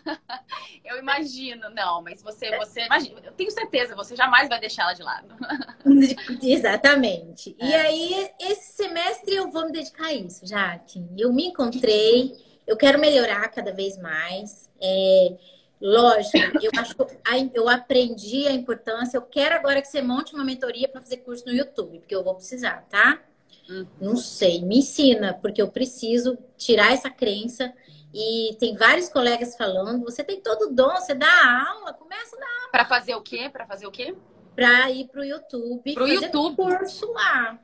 Eu 0.84 0.98
imagino, 0.98 1.68
não, 1.70 2.02
mas 2.02 2.22
você, 2.22 2.56
você, 2.56 2.86
imagina, 2.86 3.20
eu 3.24 3.32
tenho 3.32 3.50
certeza, 3.50 3.94
você 3.94 4.14
jamais 4.14 4.48
vai 4.48 4.60
deixar 4.60 4.84
ela 4.84 4.92
de 4.92 5.02
lado. 5.02 5.34
Exatamente. 6.42 7.56
É. 7.58 7.66
E 7.66 7.74
aí, 7.74 8.30
esse 8.40 8.72
semestre 8.72 9.34
eu 9.34 9.50
vou 9.50 9.66
me 9.66 9.72
dedicar 9.72 10.06
a 10.06 10.14
isso, 10.14 10.46
Jaque. 10.46 11.04
Eu 11.16 11.32
me 11.32 11.46
encontrei, 11.46 12.32
eu 12.66 12.76
quero 12.76 12.98
melhorar 12.98 13.48
cada 13.48 13.72
vez 13.72 13.98
mais. 13.98 14.70
É 14.80 15.36
Lógico, 15.80 16.36
eu 16.60 16.70
acho 16.76 16.94
eu 17.54 17.68
aprendi 17.68 18.46
a 18.48 18.52
importância. 18.52 19.16
Eu 19.16 19.22
quero 19.22 19.54
agora 19.54 19.80
que 19.80 19.88
você 19.88 20.02
monte 20.02 20.34
uma 20.34 20.44
mentoria 20.44 20.88
para 20.88 21.00
fazer 21.00 21.18
curso 21.18 21.46
no 21.46 21.52
YouTube, 21.52 22.00
porque 22.00 22.14
eu 22.14 22.24
vou 22.24 22.34
precisar, 22.34 22.84
tá? 22.90 23.20
Uhum. 23.68 23.86
Não 24.00 24.16
sei, 24.16 24.62
me 24.62 24.78
ensina, 24.78 25.34
porque 25.34 25.60
eu 25.60 25.68
preciso 25.68 26.38
tirar 26.56 26.92
essa 26.92 27.10
crença. 27.10 27.72
E 28.12 28.56
tem 28.58 28.74
vários 28.76 29.08
colegas 29.08 29.56
falando: 29.56 30.04
você 30.04 30.24
tem 30.24 30.40
todo 30.40 30.62
o 30.62 30.74
dom, 30.74 30.96
você 30.96 31.14
dá 31.14 31.68
aula, 31.68 31.92
começa 31.92 32.36
a 32.36 32.40
dar. 32.40 32.70
Para 32.70 32.84
fazer 32.84 33.14
o 33.14 33.20
quê? 33.20 33.48
Para 33.52 33.66
fazer 33.66 33.86
o 33.86 33.90
quê? 33.90 34.14
Para 34.56 34.90
ir 34.90 35.06
para 35.08 35.20
o 35.20 35.24
YouTube, 35.24 35.94
pro 35.94 36.08
YouTube. 36.08 36.56
curso 36.56 37.12
lá. 37.12 37.58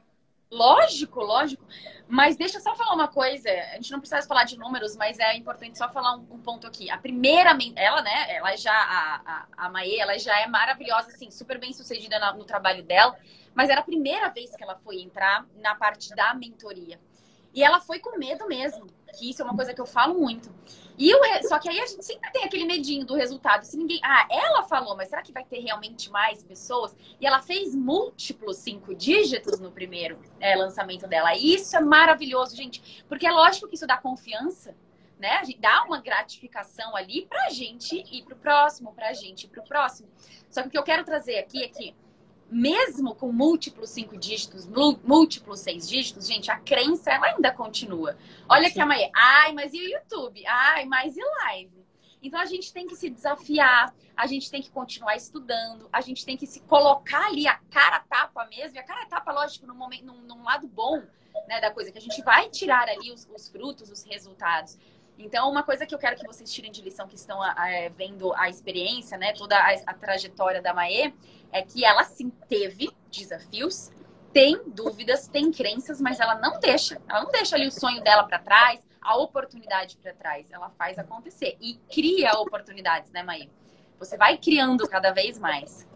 Lógico, 0.51 1.21
lógico. 1.21 1.65
Mas 2.07 2.37
deixa 2.37 2.59
eu 2.59 2.61
só 2.61 2.75
falar 2.77 2.95
uma 2.95 3.09
coisa. 3.09 3.49
A 3.51 3.77
gente 3.77 3.91
não 3.91 3.99
precisa 3.99 4.23
falar 4.23 4.45
de 4.45 4.59
números, 4.59 4.97
mas 4.97 5.19
é 5.19 5.37
importante 5.37 5.79
só 5.79 5.89
falar 5.89 6.17
um, 6.17 6.27
um 6.31 6.39
ponto 6.39 6.67
aqui. 6.67 6.91
A 6.91 6.99
primeira, 6.99 7.57
ela, 7.77 8.03
né? 8.03 8.37
Ela 8.37 8.57
já, 8.57 8.73
a, 8.73 9.21
a, 9.27 9.67
a 9.67 9.69
Maê, 9.71 9.99
ela 9.99 10.19
já 10.19 10.39
é 10.41 10.47
maravilhosa, 10.47 11.09
assim, 11.09 11.31
super 11.31 11.59
bem 11.59 11.73
sucedida 11.73 12.19
no, 12.19 12.39
no 12.39 12.45
trabalho 12.45 12.83
dela. 12.83 13.17
Mas 13.55 13.71
era 13.71 13.81
a 13.81 13.85
primeira 13.85 14.29
vez 14.29 14.55
que 14.55 14.63
ela 14.63 14.77
foi 14.77 15.01
entrar 15.01 15.47
na 15.57 15.75
parte 15.75 16.15
da 16.15 16.35
mentoria. 16.35 17.01
E 17.55 17.63
ela 17.63 17.81
foi 17.81 17.99
com 18.01 18.19
medo 18.19 18.47
mesmo. 18.47 18.87
que 19.17 19.31
isso 19.31 19.41
é 19.41 19.45
uma 19.45 19.55
coisa 19.55 19.73
que 19.73 19.81
eu 19.81 19.87
falo 19.87 20.15
muito. 20.15 20.53
E 20.97 21.13
o, 21.15 21.21
só 21.49 21.59
que 21.59 21.69
aí 21.69 21.81
a 21.81 21.87
gente 21.87 22.05
sempre 22.05 22.31
tem 22.31 22.45
aquele 22.45 22.65
medinho 22.65 23.05
do 23.05 23.15
resultado. 23.15 23.65
Se 23.65 23.77
ninguém. 23.77 24.01
Ah, 24.03 24.27
ela 24.31 24.63
falou, 24.63 24.97
mas 24.97 25.09
será 25.09 25.23
que 25.23 25.33
vai 25.33 25.45
ter 25.45 25.61
realmente 25.61 26.11
mais 26.11 26.43
pessoas? 26.43 26.97
E 27.21 27.27
ela 27.27 27.43
fez 27.43 27.75
múltiplos 27.75 28.59
cinco 28.59 28.95
dígitos 28.95 29.59
no 29.59 29.71
primeiro 29.71 30.19
é, 30.39 30.55
lançamento 30.55 31.07
dela. 31.07 31.35
E 31.35 31.55
isso 31.55 31.77
é 31.77 31.81
maravilhoso, 31.81 32.57
gente. 32.57 33.05
Porque 33.09 33.27
é 33.27 33.33
lógico 33.33 33.69
que 33.69 33.75
isso 33.75 33.87
dá 33.87 33.97
confiança, 33.97 34.77
né? 35.19 35.43
Dá 35.59 35.85
uma 35.85 36.01
gratificação 36.01 36.95
ali 36.95 37.27
pra 37.27 37.51
gente 37.51 38.05
ir 38.11 38.23
pro 38.25 38.37
próximo, 38.37 38.93
pra 38.93 39.13
gente 39.13 39.45
ir 39.45 39.49
pro 39.49 39.65
próximo. 39.65 40.09
Só 40.49 40.63
que 40.63 40.69
o 40.69 40.71
que 40.71 40.79
eu 40.79 40.85
quero 40.85 41.05
trazer 41.05 41.39
aqui 41.39 41.65
é 41.65 41.69
que 41.69 41.95
mesmo 42.55 43.17
com 43.17 43.33
múltiplos 43.33 43.91
cinco 43.91 44.17
dígitos, 44.17 44.69
múltiplos 45.03 45.59
seis 45.59 45.89
dígitos, 45.89 46.29
gente, 46.29 46.53
a 46.53 46.57
crença 46.57 47.11
ela 47.11 47.27
ainda 47.27 47.51
continua. 47.51 48.17
Olha 48.49 48.69
aqui 48.69 48.81
a 48.81 48.87
Maia, 48.87 49.11
ai, 49.13 49.53
mas 49.53 49.75
e 49.75 49.79
o 49.79 49.91
YouTube? 49.91 50.47
Ai, 50.47 50.85
mas 50.85 51.17
e 51.17 51.21
live? 51.21 51.85
Então 52.23 52.41
a 52.41 52.47
gente 52.47 52.73
tem 52.73 52.87
que 52.87 52.95
se 52.95 53.11
desafiar, 53.11 53.93
a 54.17 54.27
gente 54.29 54.49
tem 54.51 54.63
que 54.63 54.71
continuar 54.71 55.17
estudando, 55.17 55.89
a 55.93 56.01
gente 56.01 56.25
tem 56.25 56.37
que 56.37 56.47
se 56.47 56.61
colocar 56.61 57.27
ali 57.27 57.49
a 57.49 57.57
cara 57.71 57.99
tapa 57.99 58.47
mesmo, 58.47 58.77
e 58.77 58.79
a 58.79 58.85
cara 58.85 59.05
tapa, 59.07 59.33
lógico, 59.33 59.67
num, 59.67 59.75
momento, 59.75 60.05
num, 60.05 60.23
num 60.23 60.45
lado 60.45 60.69
bom 60.69 61.03
né, 61.49 61.61
da 61.61 61.73
coisa, 61.73 61.91
que 61.91 61.99
a 61.99 62.01
gente 62.01 62.23
vai 62.23 62.49
tirar 62.51 62.89
ali 62.89 63.11
os, 63.11 63.29
os 63.35 63.49
frutos, 63.49 63.91
os 63.91 64.05
resultados. 64.05 64.79
Então, 65.19 65.49
uma 65.49 65.63
coisa 65.63 65.87
que 65.87 65.95
eu 65.95 65.99
quero 65.99 66.17
que 66.17 66.27
vocês 66.27 66.53
tirem 66.53 66.73
de 66.73 66.83
lição 66.83 67.07
que 67.07 67.15
estão 67.15 67.45
é, 67.45 67.89
vendo 67.91 68.35
a 68.35 68.49
experiência, 68.49 69.17
né, 69.17 69.33
toda 69.33 69.57
a, 69.57 69.73
a, 69.87 69.95
trajetória 69.95 70.61
da 70.61 70.75
Mae, 70.75 71.15
é 71.53 71.63
que 71.63 71.85
ela 71.85 72.03
sim 72.05 72.31
teve 72.49 72.91
desafios, 73.11 73.91
tem 74.33 74.61
dúvidas, 74.67 75.29
tem 75.29 75.53
crenças, 75.53 76.01
mas 76.01 76.19
ela 76.19 76.35
não 76.35 76.59
deixa, 76.59 77.01
ela 77.09 77.23
não 77.23 77.31
deixa 77.31 77.55
ali 77.55 77.69
o 77.69 77.71
sonho 77.71 78.03
dela 78.03 78.25
para 78.25 78.41
trás, 78.41 78.81
a 79.01 79.17
oportunidade 79.17 79.97
para 79.99 80.13
trás, 80.15 80.51
ela 80.51 80.71
faz 80.71 80.99
acontecer 80.99 81.57
e 81.61 81.79
cria 81.93 82.33
oportunidades, 82.41 83.13
né, 83.13 83.23
Mae? 83.23 83.49
Você 83.99 84.17
vai 84.17 84.37
criando 84.37 84.89
cada 84.89 85.13
vez 85.13 85.39
mais. 85.39 85.87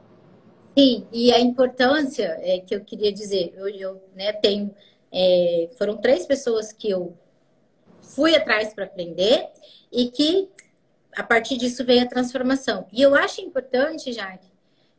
Sim, 0.78 1.08
e 1.10 1.32
a 1.32 1.40
importância 1.40 2.38
é 2.40 2.60
que 2.60 2.72
eu 2.72 2.84
queria 2.84 3.12
dizer, 3.12 3.52
eu, 3.56 3.68
eu 3.68 4.08
né, 4.14 4.32
tenho, 4.34 4.72
é, 5.12 5.68
foram 5.76 5.96
três 5.96 6.24
pessoas 6.24 6.72
que 6.72 6.88
eu 6.88 7.18
fui 8.08 8.34
atrás 8.34 8.74
para 8.74 8.84
aprender 8.84 9.48
e 9.92 10.10
que 10.10 10.48
a 11.16 11.22
partir 11.22 11.56
disso 11.56 11.84
veio 11.84 12.02
a 12.02 12.08
transformação. 12.08 12.86
E 12.92 13.02
eu 13.02 13.14
acho 13.14 13.40
importante, 13.40 14.12
Jaque, 14.12 14.48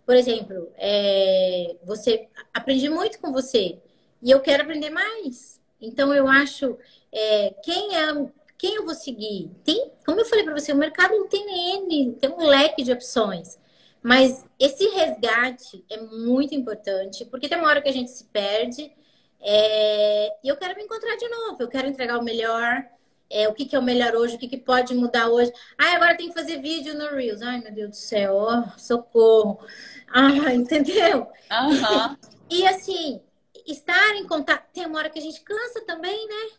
por 0.05 0.15
exemplo, 0.15 0.71
é, 0.77 1.75
você 1.83 2.27
aprendi 2.53 2.89
muito 2.89 3.19
com 3.19 3.31
você 3.31 3.77
e 4.21 4.31
eu 4.31 4.39
quero 4.39 4.63
aprender 4.63 4.89
mais. 4.89 5.61
Então 5.81 6.13
eu 6.13 6.27
acho 6.27 6.77
é, 7.11 7.53
quem 7.63 7.95
é 7.95 8.29
quem 8.57 8.75
eu 8.75 8.85
vou 8.85 8.93
seguir. 8.93 9.49
Tem, 9.63 9.89
como 10.05 10.19
eu 10.19 10.25
falei 10.25 10.43
para 10.43 10.53
você, 10.53 10.73
o 10.73 10.77
mercado 10.77 11.15
não 11.15 11.29
tem 11.29 11.77
N, 11.77 12.11
tem 12.19 12.29
um 12.29 12.45
leque 12.45 12.83
de 12.83 12.91
opções. 12.91 13.57
Mas 14.03 14.45
esse 14.59 14.85
resgate 14.89 15.85
é 15.89 15.97
muito 16.01 16.53
importante, 16.53 17.23
porque 17.25 17.47
tem 17.47 17.57
uma 17.57 17.69
hora 17.69 17.81
que 17.81 17.87
a 17.87 17.93
gente 17.93 18.11
se 18.11 18.25
perde 18.25 18.91
é, 19.41 20.37
e 20.43 20.47
eu 20.49 20.57
quero 20.57 20.75
me 20.75 20.83
encontrar 20.83 21.15
de 21.15 21.27
novo, 21.29 21.61
eu 21.61 21.69
quero 21.69 21.87
entregar 21.87 22.17
o 22.17 22.23
melhor 22.23 22.85
é, 23.29 23.47
o 23.47 23.53
que, 23.53 23.65
que 23.65 23.75
é 23.75 23.79
o 23.79 23.83
melhor 23.83 24.15
hoje, 24.15 24.35
o 24.35 24.39
que, 24.39 24.47
que 24.47 24.57
pode 24.57 24.93
mudar 24.95 25.27
hoje. 25.29 25.51
Ah, 25.77 25.95
agora 25.95 26.17
tem 26.17 26.29
que 26.29 26.33
fazer 26.33 26.61
vídeo 26.61 26.97
no 26.97 27.09
Reels. 27.15 27.41
Ai, 27.41 27.61
meu 27.61 27.71
Deus 27.71 27.89
do 27.89 27.95
céu, 27.95 28.35
oh, 28.35 28.79
socorro. 28.79 29.59
Ah, 30.11 30.31
entendeu? 30.53 31.27
Uhum. 31.51 32.17
E, 32.49 32.61
e, 32.61 32.67
assim, 32.67 33.21
estar 33.67 34.15
em 34.15 34.25
contato. 34.25 34.65
Tem 34.73 34.85
uma 34.85 34.97
hora 34.97 35.09
que 35.09 35.19
a 35.19 35.21
gente 35.21 35.41
cansa 35.41 35.81
também, 35.85 36.27
né? 36.27 36.49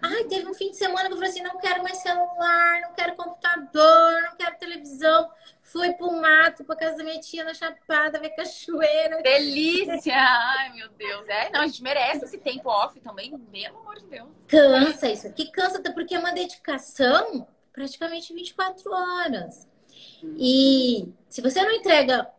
Ai, 0.00 0.24
teve 0.24 0.48
um 0.48 0.54
fim 0.54 0.70
de 0.70 0.76
semana 0.76 1.06
que 1.06 1.12
eu 1.12 1.16
falei 1.16 1.30
assim: 1.30 1.42
não 1.42 1.58
quero 1.58 1.82
mais 1.82 1.98
celular, 1.98 2.80
não 2.82 2.94
quero 2.94 3.16
computador, 3.16 4.22
não 4.22 4.36
quero 4.36 4.58
televisão. 4.58 5.30
Fui 5.62 5.92
pro 5.94 6.12
mato, 6.12 6.64
pra 6.64 6.76
casa 6.76 6.98
da 6.98 7.04
minha 7.04 7.18
tia 7.18 7.42
na 7.42 7.54
Chapada, 7.54 8.20
ver 8.20 8.30
cachoeira. 8.30 9.22
Delícia! 9.22 10.14
Ai, 10.14 10.72
meu 10.74 10.88
Deus. 10.90 11.28
É, 11.28 11.50
não, 11.50 11.62
a 11.62 11.66
gente 11.66 11.82
merece 11.82 12.24
esse 12.24 12.38
tempo 12.38 12.68
off 12.68 13.00
também, 13.00 13.30
pelo 13.30 13.78
amor 13.78 13.96
de 13.96 14.06
Deus. 14.06 14.28
Cansa 14.46 15.10
isso 15.10 15.26
aqui, 15.26 15.50
cansa, 15.50 15.80
porque 15.92 16.14
é 16.14 16.18
uma 16.18 16.32
dedicação 16.32 17.46
praticamente 17.72 18.32
24 18.32 18.90
horas. 18.92 19.68
E 20.38 21.08
se 21.28 21.40
você 21.40 21.62
não 21.62 21.72
entrega, 21.72 22.30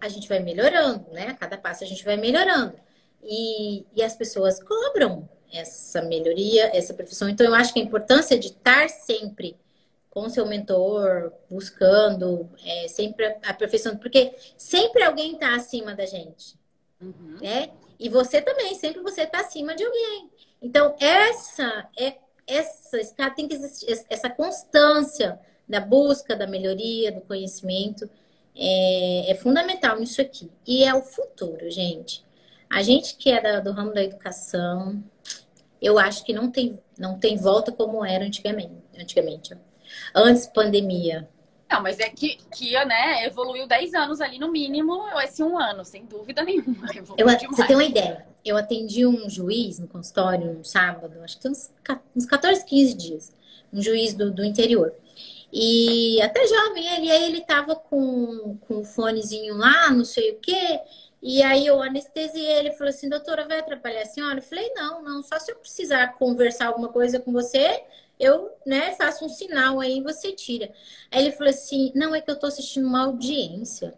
a 0.00 0.08
gente 0.08 0.28
vai 0.28 0.40
melhorando, 0.40 1.10
né? 1.12 1.28
A 1.28 1.34
cada 1.34 1.56
passo 1.56 1.84
a 1.84 1.86
gente 1.86 2.04
vai 2.04 2.16
melhorando. 2.16 2.74
E, 3.22 3.84
e 3.94 4.02
as 4.02 4.16
pessoas 4.16 4.62
cobram 4.62 5.28
essa 5.52 6.02
melhoria, 6.02 6.70
essa 6.76 6.94
profissão. 6.94 7.28
Então, 7.28 7.46
eu 7.46 7.54
acho 7.54 7.72
que 7.72 7.80
a 7.80 7.82
importância 7.82 8.38
de 8.38 8.48
estar 8.48 8.88
sempre 8.88 9.56
com 10.10 10.28
seu 10.28 10.46
mentor, 10.46 11.32
buscando, 11.50 12.48
é, 12.64 12.88
sempre 12.88 13.36
aperfeiçoando, 13.42 13.98
porque 13.98 14.34
sempre 14.56 15.02
alguém 15.02 15.34
está 15.34 15.54
acima 15.54 15.94
da 15.94 16.06
gente, 16.06 16.56
uhum. 17.00 17.38
né? 17.40 17.70
E 18.00 18.08
você 18.08 18.40
também, 18.40 18.74
sempre 18.74 19.02
você 19.02 19.22
está 19.22 19.40
acima 19.40 19.74
de 19.74 19.84
alguém. 19.84 20.30
Então, 20.62 20.94
essa 20.98 21.88
é 21.98 22.16
essa 22.46 22.98
tem 23.36 23.46
que 23.46 23.54
existir, 23.54 24.06
essa 24.08 24.30
constância 24.30 25.38
da 25.68 25.80
busca, 25.80 26.34
da 26.34 26.46
melhoria, 26.46 27.12
do 27.12 27.20
conhecimento 27.20 28.08
é, 28.56 29.30
é 29.30 29.34
fundamental 29.34 30.00
nisso 30.00 30.20
aqui. 30.20 30.50
E 30.66 30.82
é 30.82 30.94
o 30.94 31.02
futuro, 31.02 31.70
gente. 31.70 32.24
A 32.68 32.82
gente 32.82 33.16
que 33.16 33.30
é 33.30 33.40
da, 33.40 33.60
do 33.60 33.70
ramo 33.72 33.92
da 33.92 34.02
educação, 34.02 35.02
eu 35.80 35.98
acho 35.98 36.24
que 36.24 36.32
não 36.32 36.50
tem, 36.50 36.78
não 36.98 37.18
tem 37.18 37.36
volta 37.36 37.72
como 37.72 38.04
era 38.04 38.24
antigamente. 38.24 38.72
antigamente. 38.98 39.56
Antes 40.14 40.46
pandemia. 40.46 41.28
Não, 41.70 41.82
mas 41.82 41.98
é 41.98 42.08
que, 42.08 42.38
que 42.54 42.72
né, 42.84 43.26
evoluiu 43.26 43.66
10 43.66 43.94
anos 43.94 44.20
ali 44.20 44.38
no 44.38 44.50
mínimo, 44.50 45.02
esse 45.22 45.42
um 45.42 45.58
ano, 45.58 45.84
sem 45.84 46.06
dúvida 46.06 46.42
nenhuma. 46.42 46.86
Eu, 47.16 47.26
você 47.26 47.66
tem 47.66 47.76
uma 47.76 47.84
ideia? 47.84 48.26
Eu 48.44 48.56
atendi 48.56 49.06
um 49.06 49.28
juiz 49.28 49.78
no 49.78 49.86
consultório 49.86 50.54
no 50.54 50.64
sábado, 50.64 51.22
acho 51.22 51.38
que 51.38 51.48
uns, 51.48 51.70
uns 52.16 52.24
14, 52.24 52.64
15 52.64 52.94
dias. 52.94 53.32
Um 53.70 53.82
juiz 53.82 54.14
do, 54.14 54.30
do 54.30 54.42
interior. 54.42 54.94
E 55.52 56.20
até 56.22 56.46
jovem, 56.46 56.86
ele 56.94 57.10
aí 57.10 57.24
ele 57.24 57.40
tava 57.42 57.74
com, 57.74 58.56
com 58.66 58.76
um 58.76 58.84
fonezinho 58.84 59.54
lá, 59.54 59.90
não 59.90 60.04
sei 60.04 60.32
o 60.32 60.38
quê. 60.40 60.80
E 61.20 61.42
aí 61.42 61.66
eu 61.66 61.82
anestesiei 61.82 62.58
ele 62.58 62.72
falou 62.72 62.90
assim, 62.90 63.08
doutora, 63.08 63.46
vai 63.46 63.58
atrapalhar 63.58 64.02
a 64.02 64.06
senhora? 64.06 64.38
Eu 64.38 64.42
falei, 64.42 64.72
não, 64.74 65.02
não, 65.02 65.22
só 65.22 65.38
se 65.38 65.50
eu 65.50 65.56
precisar 65.56 66.14
conversar 66.14 66.68
alguma 66.68 66.88
coisa 66.88 67.18
com 67.18 67.32
você, 67.32 67.82
eu, 68.18 68.52
né, 68.64 68.92
faço 68.92 69.24
um 69.24 69.28
sinal 69.28 69.80
aí 69.80 69.98
e 69.98 70.02
você 70.02 70.32
tira. 70.32 70.72
Aí 71.10 71.24
ele 71.24 71.32
falou 71.32 71.50
assim, 71.50 71.92
não, 71.94 72.14
é 72.14 72.20
que 72.20 72.30
eu 72.30 72.38
tô 72.38 72.46
assistindo 72.46 72.86
uma 72.86 73.04
audiência. 73.04 73.94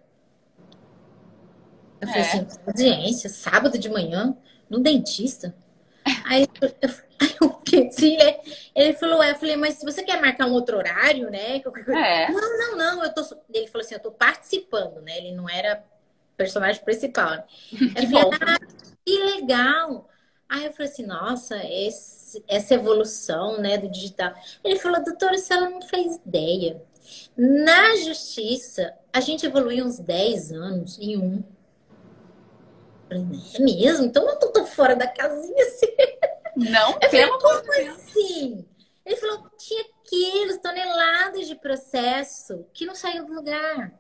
Eu 2.00 2.08
falei 2.08 2.22
é. 2.22 2.26
assim, 2.26 2.46
audiência, 2.66 3.28
sábado 3.28 3.78
de 3.78 3.88
manhã, 3.90 4.36
no 4.68 4.78
dentista. 4.78 5.54
Aí 6.24 6.46
eu, 6.60 6.74
eu 7.42 7.50
pensei, 7.70 8.16
ele, 8.16 8.38
ele 8.74 8.92
falou, 8.94 9.22
é, 9.22 9.32
eu 9.32 9.34
falei, 9.34 9.56
mas 9.56 9.74
se 9.74 9.84
você 9.84 10.02
quer 10.02 10.20
marcar 10.20 10.46
um 10.46 10.52
outro 10.52 10.78
horário, 10.78 11.30
né? 11.30 11.60
É. 11.88 12.30
Não, 12.32 12.58
não, 12.58 12.76
não, 12.76 13.04
eu 13.04 13.12
tô. 13.12 13.22
Ele 13.52 13.66
falou 13.66 13.84
assim, 13.84 13.94
eu 13.94 14.00
tô 14.00 14.10
participando, 14.10 15.02
né? 15.02 15.18
Ele 15.18 15.32
não 15.32 15.48
era 15.48 15.84
personagem 16.40 16.82
principal. 16.82 17.30
Né? 17.30 17.44
Que 18.00 18.06
bom. 18.06 18.30
Ah, 18.40 18.58
que 19.04 19.18
legal! 19.36 20.08
Aí 20.48 20.64
eu 20.64 20.72
falei 20.72 20.90
assim, 20.90 21.06
nossa, 21.06 21.56
esse, 21.64 22.42
essa 22.48 22.74
evolução 22.74 23.60
né, 23.60 23.76
do 23.78 23.88
digital. 23.88 24.32
Ele 24.64 24.78
falou, 24.78 25.04
doutora, 25.04 25.36
se 25.38 25.52
ela 25.52 25.68
não 25.68 25.82
fez 25.82 26.16
ideia. 26.16 26.82
Na 27.36 27.94
justiça, 27.96 28.92
a 29.12 29.20
gente 29.20 29.46
evoluiu 29.46 29.84
uns 29.84 29.98
10 29.98 30.52
anos 30.52 30.98
em 30.98 31.18
um. 31.18 31.44
É 33.10 33.60
mesmo? 33.60 34.06
Então 34.06 34.28
eu 34.28 34.36
tô, 34.38 34.64
fora 34.64 34.96
da 34.96 35.06
casinha 35.06 35.64
assim. 35.64 35.86
Não, 36.56 36.98
eu 37.00 37.10
falei, 37.10 37.26
como 37.28 37.90
assim? 37.92 38.66
Ele 39.04 39.16
falou, 39.16 39.50
tinha 39.56 39.84
quilos, 40.08 40.58
toneladas 40.58 41.46
de 41.46 41.54
processo 41.56 42.66
que 42.72 42.86
não 42.86 42.94
saiu 42.94 43.24
do 43.24 43.34
lugar. 43.34 43.92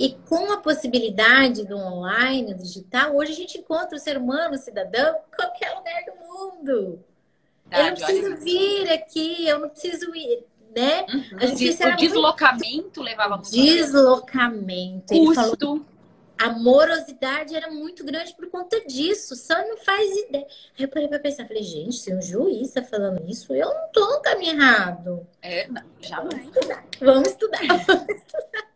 E 0.00 0.16
com 0.26 0.50
a 0.50 0.56
possibilidade 0.56 1.66
do 1.66 1.76
online, 1.76 2.54
do 2.54 2.62
digital, 2.62 3.14
hoje 3.14 3.32
a 3.32 3.34
gente 3.34 3.58
encontra 3.58 3.94
o 3.94 4.00
ser 4.00 4.16
humano, 4.16 4.54
o 4.54 4.58
cidadão, 4.58 5.14
em 5.14 5.36
qualquer 5.36 5.74
lugar 5.76 6.02
do 6.06 6.26
mundo. 6.26 7.04
Ah, 7.70 7.80
eu 7.80 7.86
não 7.88 7.94
preciso 7.96 8.36
vir 8.38 8.90
aqui, 8.90 9.46
eu 9.46 9.58
não 9.58 9.68
preciso 9.68 10.16
ir, 10.16 10.42
né? 10.74 11.04
Uhum. 11.12 11.36
A 11.36 11.44
gente 11.44 11.84
o 11.84 11.96
deslocamento 11.96 12.66
muito... 12.70 13.02
levava 13.02 13.36
muito 13.36 13.50
Deslocamento. 13.50 15.08
Custo. 15.08 15.14
Ele 15.14 15.34
falou, 15.34 15.86
a 16.40 16.48
morosidade 16.48 17.54
era 17.54 17.70
muito 17.70 18.02
grande 18.02 18.34
por 18.34 18.48
conta 18.48 18.80
disso, 18.86 19.36
só 19.36 19.54
não 19.58 19.76
faz 19.76 20.16
ideia. 20.16 20.46
Aí 20.78 20.84
eu 20.84 20.88
parei 20.88 21.06
pra 21.06 21.18
pensar, 21.18 21.46
falei, 21.46 21.62
gente, 21.62 21.96
se 21.96 22.14
um 22.14 22.22
juiz 22.22 22.68
está 22.68 22.82
falando 22.82 23.22
isso, 23.28 23.54
eu 23.54 23.68
não 23.68 23.92
tô 23.92 24.00
no 24.16 24.22
caminho 24.22 24.54
errado. 24.54 25.26
É, 25.42 25.68
não, 25.68 25.82
jamais. 26.00 26.32
Vamos 26.32 26.56
estudar, 26.56 26.84
vamos 26.98 27.28
estudar. 27.28 27.60
Vamos 27.86 28.08
estudar. 28.08 28.70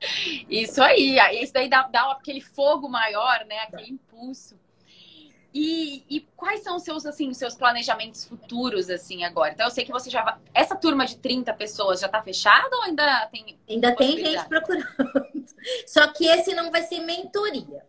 Isso 0.51 0.83
aí, 0.83 1.19
aí 1.19 1.43
isso 1.43 1.55
daí 1.55 1.69
dá, 1.71 1.89
dá 1.89 2.13
aquele 2.13 2.43
fogo 2.43 2.87
maior, 2.87 3.47
né? 3.47 3.61
Aquele 3.61 3.93
impulso. 3.93 4.59
E, 5.55 6.05
e, 6.11 6.21
quais 6.37 6.65
são 6.65 6.75
os 6.75 6.83
seus, 6.83 7.07
assim, 7.07 7.31
os 7.31 7.37
seus 7.37 7.55
planejamentos 7.55 8.25
futuros, 8.25 8.91
assim, 8.91 9.23
agora? 9.23 9.53
Então, 9.53 9.67
eu 9.67 9.71
sei 9.71 9.85
que 9.85 9.93
você 9.93 10.11
já 10.11 10.21
vai... 10.21 10.37
Essa 10.53 10.75
turma 10.75 11.07
de 11.07 11.17
30 11.19 11.55
pessoas 11.55 12.01
já 12.01 12.07
está 12.07 12.21
fechada 12.21 12.75
ou 12.77 12.83
ainda 12.83 13.27
tem... 13.29 13.57
Ainda 13.71 13.95
tem 13.95 14.17
gente 14.17 14.45
procurando. 14.49 14.85
Só 15.87 16.09
que 16.09 16.27
esse 16.27 16.57
não 16.57 16.73
vai 16.73 16.83
ser 16.83 17.01
mentoria. 17.03 17.85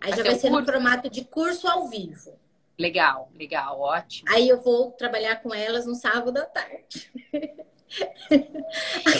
Aí 0.00 0.10
vai 0.10 0.18
já 0.18 0.22
vai 0.22 0.34
ser 0.36 0.50
curso? 0.50 0.60
no 0.60 0.72
formato 0.72 1.10
de 1.10 1.24
curso 1.24 1.66
ao 1.66 1.88
vivo. 1.88 2.38
Legal, 2.78 3.28
legal, 3.34 3.80
ótimo. 3.80 4.30
Aí 4.32 4.48
eu 4.48 4.60
vou 4.60 4.92
trabalhar 4.92 5.42
com 5.42 5.52
elas 5.52 5.86
no 5.86 5.96
sábado 5.96 6.38
à 6.38 6.44
tarde. 6.44 7.10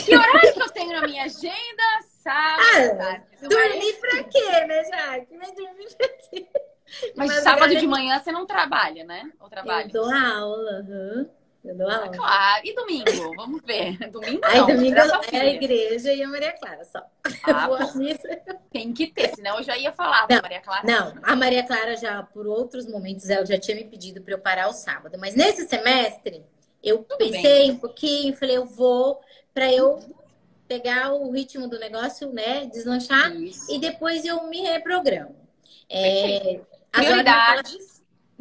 Que 0.05 0.16
horário 0.16 0.53
que 0.53 0.62
eu 0.62 0.70
tenho 0.70 0.93
na 0.93 1.07
minha 1.07 1.25
agenda? 1.25 1.83
Sábado 2.03 2.61
ah, 2.75 2.97
tarde. 2.97 3.25
Dormir 3.43 3.93
pra 4.01 4.25
quê, 4.25 4.66
né, 4.66 4.85
Jaque? 4.85 5.37
Mas 5.37 5.55
dormir 5.55 5.95
pra 5.97 6.09
quê? 6.09 6.49
Mas, 7.16 7.28
Mas 7.28 7.43
sábado 7.43 7.74
de 7.74 7.87
manhã 7.87 8.18
você 8.18 8.30
não 8.30 8.47
trabalha, 8.47 9.05
né? 9.05 9.30
Ou 9.41 9.49
trabalha? 9.49 9.87
Eu 9.87 9.93
dou 9.93 10.12
aula, 10.12 10.85
uhum. 10.89 11.28
Eu 11.64 11.74
dou 11.74 11.91
aula. 11.91 12.07
Ah, 12.07 12.09
claro. 12.11 12.62
E 12.66 12.74
domingo? 12.74 13.37
Vamos 13.37 13.62
ver. 13.62 13.97
Domingo 14.12 14.41
Aí, 14.45 14.59
não. 14.59 14.66
Domingo 14.66 14.99
é 15.32 15.41
a 15.41 15.47
igreja 15.47 16.12
e 16.12 16.22
a 16.22 16.28
Maria 16.28 16.53
Clara 16.53 16.85
só. 16.85 17.03
Ah, 17.45 17.68
Tem 18.70 18.93
que 18.93 19.07
ter, 19.07 19.35
senão 19.35 19.57
eu 19.57 19.62
já 19.62 19.76
ia 19.78 19.91
falar 19.93 20.26
da 20.26 20.43
Maria 20.43 20.61
Clara. 20.61 20.87
Não, 20.87 21.14
a 21.22 21.35
Maria 21.35 21.66
Clara 21.66 21.97
já, 21.97 22.22
por 22.22 22.47
outros 22.47 22.87
momentos, 22.87 23.30
ela 23.30 23.47
já 23.47 23.59
tinha 23.59 23.76
me 23.76 23.85
pedido 23.85 24.20
para 24.20 24.35
eu 24.35 24.39
parar 24.39 24.68
o 24.68 24.74
sábado. 24.74 25.16
Mas 25.18 25.35
nesse 25.35 25.66
semestre, 25.66 26.45
eu 26.82 26.99
Tudo 26.99 27.16
pensei 27.16 27.62
bem. 27.62 27.70
um 27.70 27.78
pouquinho, 27.78 28.37
falei, 28.37 28.59
eu 28.59 28.66
vou 28.66 29.20
para 29.55 29.72
eu 29.72 30.01
pegar 30.68 31.14
o 31.14 31.30
ritmo 31.30 31.66
do 31.66 31.78
negócio, 31.78 32.30
né? 32.30 32.66
Deslanchar 32.66 33.35
Isso. 33.37 33.72
e 33.72 33.78
depois 33.78 34.24
eu 34.24 34.47
me 34.49 34.61
reprogramo. 34.61 35.35
É, 35.89 36.61
Prioridades. 36.95 37.95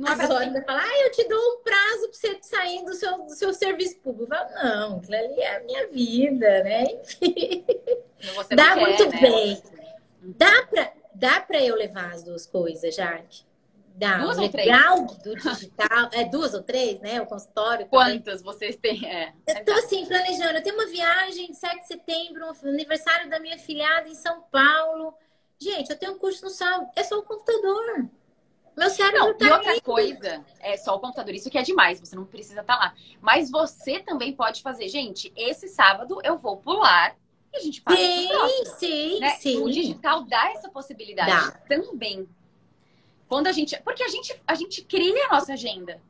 As 0.05 0.29
horas 0.29 0.51
vai 0.51 0.63
falar, 0.63 0.83
ah, 0.83 1.03
eu 1.03 1.11
te 1.11 1.27
dou 1.27 1.39
um 1.39 1.63
prazo 1.63 2.09
para 2.09 2.13
você 2.13 2.37
sair 2.41 2.83
do 2.83 2.93
seu, 2.95 3.17
do 3.19 3.35
seu 3.35 3.53
serviço 3.53 3.99
público. 3.99 4.33
Falo, 4.33 4.49
não, 4.55 4.97
aquilo 4.97 5.15
ali 5.15 5.39
é 5.39 5.57
a 5.57 5.63
minha 5.63 5.87
vida, 5.87 6.63
né? 6.63 6.83
Enfim. 7.21 7.63
Dá 8.55 8.73
quer, 8.73 8.81
muito 8.81 9.09
né? 9.09 9.21
bem. 9.21 9.63
Dá 10.21 10.65
para 10.67 10.93
dá 11.13 11.39
pra 11.41 11.61
eu 11.61 11.75
levar 11.75 12.11
as 12.11 12.23
duas 12.23 12.45
coisas, 12.45 12.95
Jaque? 12.95 13.45
Dá. 13.95 14.17
Duas 14.17 14.37
o 14.37 14.41
legal 14.41 15.05
do 15.05 15.35
digital. 15.35 16.09
É 16.11 16.25
duas 16.25 16.55
ou 16.55 16.63
três, 16.63 16.99
né? 16.99 17.21
O 17.21 17.27
consultório. 17.27 17.85
Quantas 17.85 18.41
também. 18.41 18.53
vocês 18.53 18.75
têm? 18.75 19.05
É. 19.05 19.33
Eu 19.47 19.63
tô 19.63 19.71
assim, 19.73 20.05
planejando. 20.05 20.57
Eu 20.57 20.63
tenho 20.63 20.75
uma 20.75 20.87
viagem 20.87 21.51
de 21.51 21.57
7 21.57 21.81
de 21.81 21.87
setembro, 21.87 22.51
aniversário 22.63 23.29
da 23.29 23.39
minha 23.39 23.59
filhada 23.59 24.09
em 24.09 24.15
São 24.15 24.41
Paulo. 24.51 25.13
Gente, 25.59 25.91
eu 25.91 25.97
tenho 25.97 26.13
um 26.13 26.17
curso 26.17 26.43
no 26.43 26.49
sábado. 26.49 26.89
É 26.95 27.03
só 27.03 27.19
o 27.19 27.23
computador. 27.23 28.09
Meu 28.75 28.89
cérebro 28.89 29.19
não, 29.19 29.37
tá 29.37 29.45
E 29.45 29.51
outra 29.51 29.81
coisa, 29.81 30.45
é 30.59 30.75
só 30.77 30.95
o 30.95 30.99
computador. 30.99 31.33
Isso 31.33 31.49
que 31.49 31.57
é 31.57 31.61
demais, 31.61 31.99
você 31.99 32.15
não 32.15 32.25
precisa 32.25 32.61
estar 32.61 32.75
tá 32.75 32.79
lá. 32.79 32.93
Mas 33.21 33.51
você 33.51 33.99
também 33.99 34.33
pode 34.33 34.61
fazer. 34.61 34.87
Gente, 34.89 35.31
esse 35.35 35.67
sábado 35.67 36.19
eu 36.23 36.37
vou 36.37 36.57
pular 36.57 37.15
e 37.53 37.57
a 37.57 37.59
gente 37.59 37.81
faz 37.81 37.99
sim, 37.99 38.29
sim, 38.77 39.19
né? 39.19 39.29
sim. 39.35 39.61
O 39.61 39.69
digital 39.69 40.23
dá 40.23 40.51
essa 40.51 40.69
possibilidade 40.69 41.29
dá. 41.29 41.51
também. 41.67 42.27
Quando 43.27 43.47
a 43.47 43.51
gente. 43.51 43.79
Porque 43.83 44.03
a 44.03 44.07
gente, 44.07 44.41
a 44.47 44.55
gente 44.55 44.83
cria 44.83 45.27
a 45.27 45.33
nossa 45.33 45.53
agenda, 45.53 46.01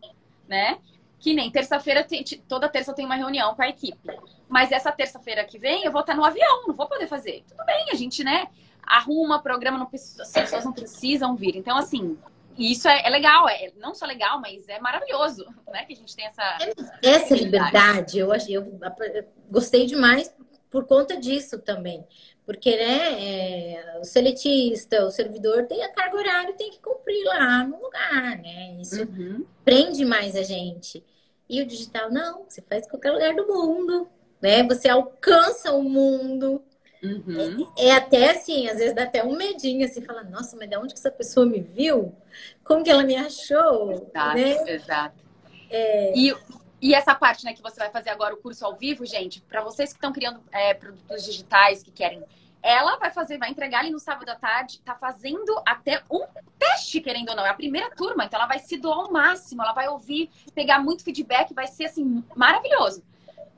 né? 0.48 0.80
Que 1.20 1.34
nem 1.34 1.52
terça-feira, 1.52 2.06
toda 2.48 2.68
terça 2.68 2.92
eu 2.92 2.96
tenho 2.96 3.08
uma 3.08 3.16
reunião 3.16 3.56
com 3.56 3.62
a 3.62 3.70
equipe. 3.70 4.10
Mas 4.48 4.72
essa 4.72 4.92
terça-feira 4.92 5.44
que 5.44 5.58
vem 5.58 5.84
eu 5.84 5.92
vou 5.92 6.02
estar 6.02 6.16
no 6.16 6.24
avião, 6.24 6.68
não 6.68 6.74
vou 6.74 6.88
poder 6.88 7.08
fazer. 7.08 7.44
Tudo 7.48 7.66
bem, 7.66 7.90
a 7.92 7.96
gente, 7.96 8.24
né? 8.24 8.48
Arruma 8.82 9.42
programa, 9.42 9.78
não 9.78 9.90
as 9.94 10.32
pessoas 10.32 10.66
não 10.66 10.74
precisam 10.74 11.36
vir. 11.36 11.56
Então, 11.56 11.78
assim, 11.78 12.18
isso 12.58 12.88
é, 12.88 13.06
é, 13.06 13.10
legal, 13.10 13.48
é 13.50 13.72
não 13.78 13.94
só 13.94 14.06
legal, 14.06 14.40
mas 14.40 14.68
é 14.68 14.80
maravilhoso, 14.80 15.46
né? 15.72 15.86
Que 15.86 15.94
a 15.94 15.96
gente 15.96 16.16
tem 16.16 16.26
essa. 16.26 16.58
Essa 17.02 17.36
liberdade, 17.36 18.20
eu, 18.20 18.30
eu, 18.48 18.80
eu 18.80 19.26
gostei 19.50 19.86
demais 19.86 20.34
por 20.70 20.86
conta 20.86 21.18
disso 21.18 21.60
também. 21.60 22.06
Porque, 22.46 22.76
né, 22.76 23.24
é, 23.24 24.00
o 24.02 24.04
seletista, 24.04 25.06
o 25.06 25.12
servidor 25.12 25.66
tem 25.66 25.82
a 25.84 25.92
carga 25.94 26.18
horária, 26.18 26.54
tem 26.54 26.72
que 26.72 26.80
cumprir 26.80 27.24
lá 27.26 27.64
no 27.64 27.82
lugar, 27.82 28.38
né? 28.40 28.76
Isso 28.82 29.02
uhum. 29.04 29.46
prende 29.64 30.04
mais 30.04 30.36
a 30.36 30.44
gente. 30.44 31.04
E 31.48 31.62
o 31.62 31.66
digital, 31.66 32.12
não, 32.12 32.44
você 32.48 32.62
faz 32.62 32.86
em 32.86 32.90
qualquer 32.90 33.12
lugar 33.12 33.34
do 33.34 33.48
mundo, 33.48 34.10
né? 34.42 34.64
Você 34.64 34.90
alcança 34.90 35.72
o 35.72 35.84
mundo. 35.84 36.62
Uhum. 37.04 37.70
É, 37.78 37.88
é, 37.88 37.92
até 37.92 38.32
assim, 38.32 38.68
às 38.70 38.78
vezes 38.78 38.96
dá 38.96 39.04
até 39.04 39.24
um 39.24 39.36
medinho, 39.36 39.86
assim, 39.86 40.02
fala, 40.02 40.24
nossa, 40.24 40.56
mas 40.56 40.70
de 40.70 40.78
onde 40.78 40.94
que 40.94 41.00
essa 41.00 41.12
pessoa 41.12 41.46
me 41.46 41.60
viu? 41.60 42.16
Como 42.64 42.84
que 42.84 42.90
ela 42.90 43.04
me 43.04 43.16
achou? 43.16 43.92
Exato, 43.92 44.38
né? 44.38 44.72
exato. 44.72 45.24
É... 45.70 46.18
E, 46.18 46.34
e 46.82 46.94
essa 46.94 47.14
parte, 47.14 47.44
né, 47.44 47.54
que 47.54 47.62
você 47.62 47.78
vai 47.78 47.92
fazer 47.92 48.10
agora 48.10 48.34
o 48.34 48.38
curso 48.38 48.66
ao 48.66 48.76
vivo, 48.76 49.06
gente, 49.06 49.42
para 49.42 49.62
vocês 49.62 49.92
que 49.92 49.98
estão 49.98 50.14
criando 50.14 50.40
é, 50.52 50.74
produtos 50.74 51.26
digitais, 51.26 51.84
que 51.84 51.92
querem 51.92 52.24
ela 52.62 52.96
vai 52.96 53.12
fazer, 53.12 53.38
vai 53.38 53.50
entregar 53.50 53.80
ali 53.80 53.92
no 53.92 54.00
sábado 54.00 54.30
à 54.30 54.36
tarde, 54.36 54.80
tá 54.86 54.96
fazendo 54.96 55.62
até 55.66 56.02
um 56.10 56.26
teste, 56.58 57.02
querendo 57.02 57.28
ou 57.28 57.36
não. 57.36 57.46
É 57.46 57.50
a 57.50 57.54
primeira 57.54 57.94
turma, 57.94 58.24
então 58.24 58.40
ela 58.40 58.48
vai 58.48 58.60
se 58.60 58.78
doar 58.78 59.00
ao 59.00 59.12
máximo, 59.12 59.62
ela 59.62 59.74
vai 59.74 59.90
ouvir, 59.90 60.30
pegar 60.56 60.80
muito 60.80 61.04
feedback, 61.04 61.54
vai 61.54 61.68
ser 61.68 61.88
assim, 61.88 62.24
maravilhoso 62.34 63.04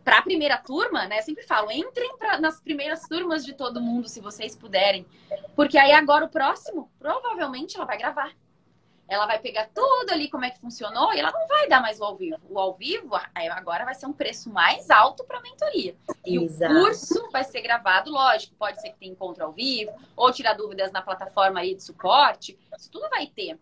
para 0.05 0.19
a 0.19 0.21
primeira 0.21 0.57
turma, 0.59 1.07
né? 1.07 1.19
Sempre 1.23 1.43
falo, 1.43 1.71
entrem 1.71 2.15
pra, 2.15 2.39
nas 2.39 2.61
primeiras 2.61 3.01
turmas 3.07 3.43
de 3.43 3.53
todo 3.53 3.81
mundo, 3.81 4.07
se 4.07 4.21
vocês 4.21 4.55
puderem. 4.55 5.03
Porque 5.55 5.79
aí 5.79 5.91
agora 5.91 6.23
o 6.23 6.29
próximo, 6.29 6.91
provavelmente 6.99 7.75
ela 7.75 7.87
vai 7.87 7.97
gravar. 7.97 8.31
Ela 9.07 9.25
vai 9.25 9.39
pegar 9.39 9.69
tudo 9.73 10.11
ali 10.11 10.29
como 10.29 10.45
é 10.45 10.49
que 10.51 10.59
funcionou 10.59 11.13
e 11.13 11.19
ela 11.19 11.31
não 11.31 11.47
vai 11.47 11.67
dar 11.67 11.81
mais 11.81 11.99
o 11.99 12.03
ao 12.03 12.15
vivo. 12.15 12.37
O 12.49 12.59
ao 12.59 12.73
vivo 12.75 13.15
agora 13.33 13.85
vai 13.85 13.95
ser 13.95 14.05
um 14.05 14.13
preço 14.13 14.51
mais 14.51 14.89
alto 14.89 15.23
para 15.23 15.39
a 15.39 15.41
mentoria. 15.41 15.95
E 16.23 16.37
Exato. 16.37 16.73
o 16.73 16.81
curso 16.81 17.29
vai 17.31 17.43
ser 17.43 17.61
gravado, 17.61 18.11
lógico. 18.11 18.55
Pode 18.55 18.79
ser 18.81 18.91
que 18.91 18.99
tenha 18.99 19.11
encontro 19.11 19.43
ao 19.43 19.51
vivo 19.51 19.91
ou 20.15 20.31
tirar 20.31 20.53
dúvidas 20.53 20.91
na 20.91 21.01
plataforma 21.01 21.59
aí 21.59 21.75
de 21.75 21.83
suporte. 21.83 22.57
Isso 22.77 22.89
tudo 22.91 23.07
vai 23.09 23.27
ter. 23.27 23.59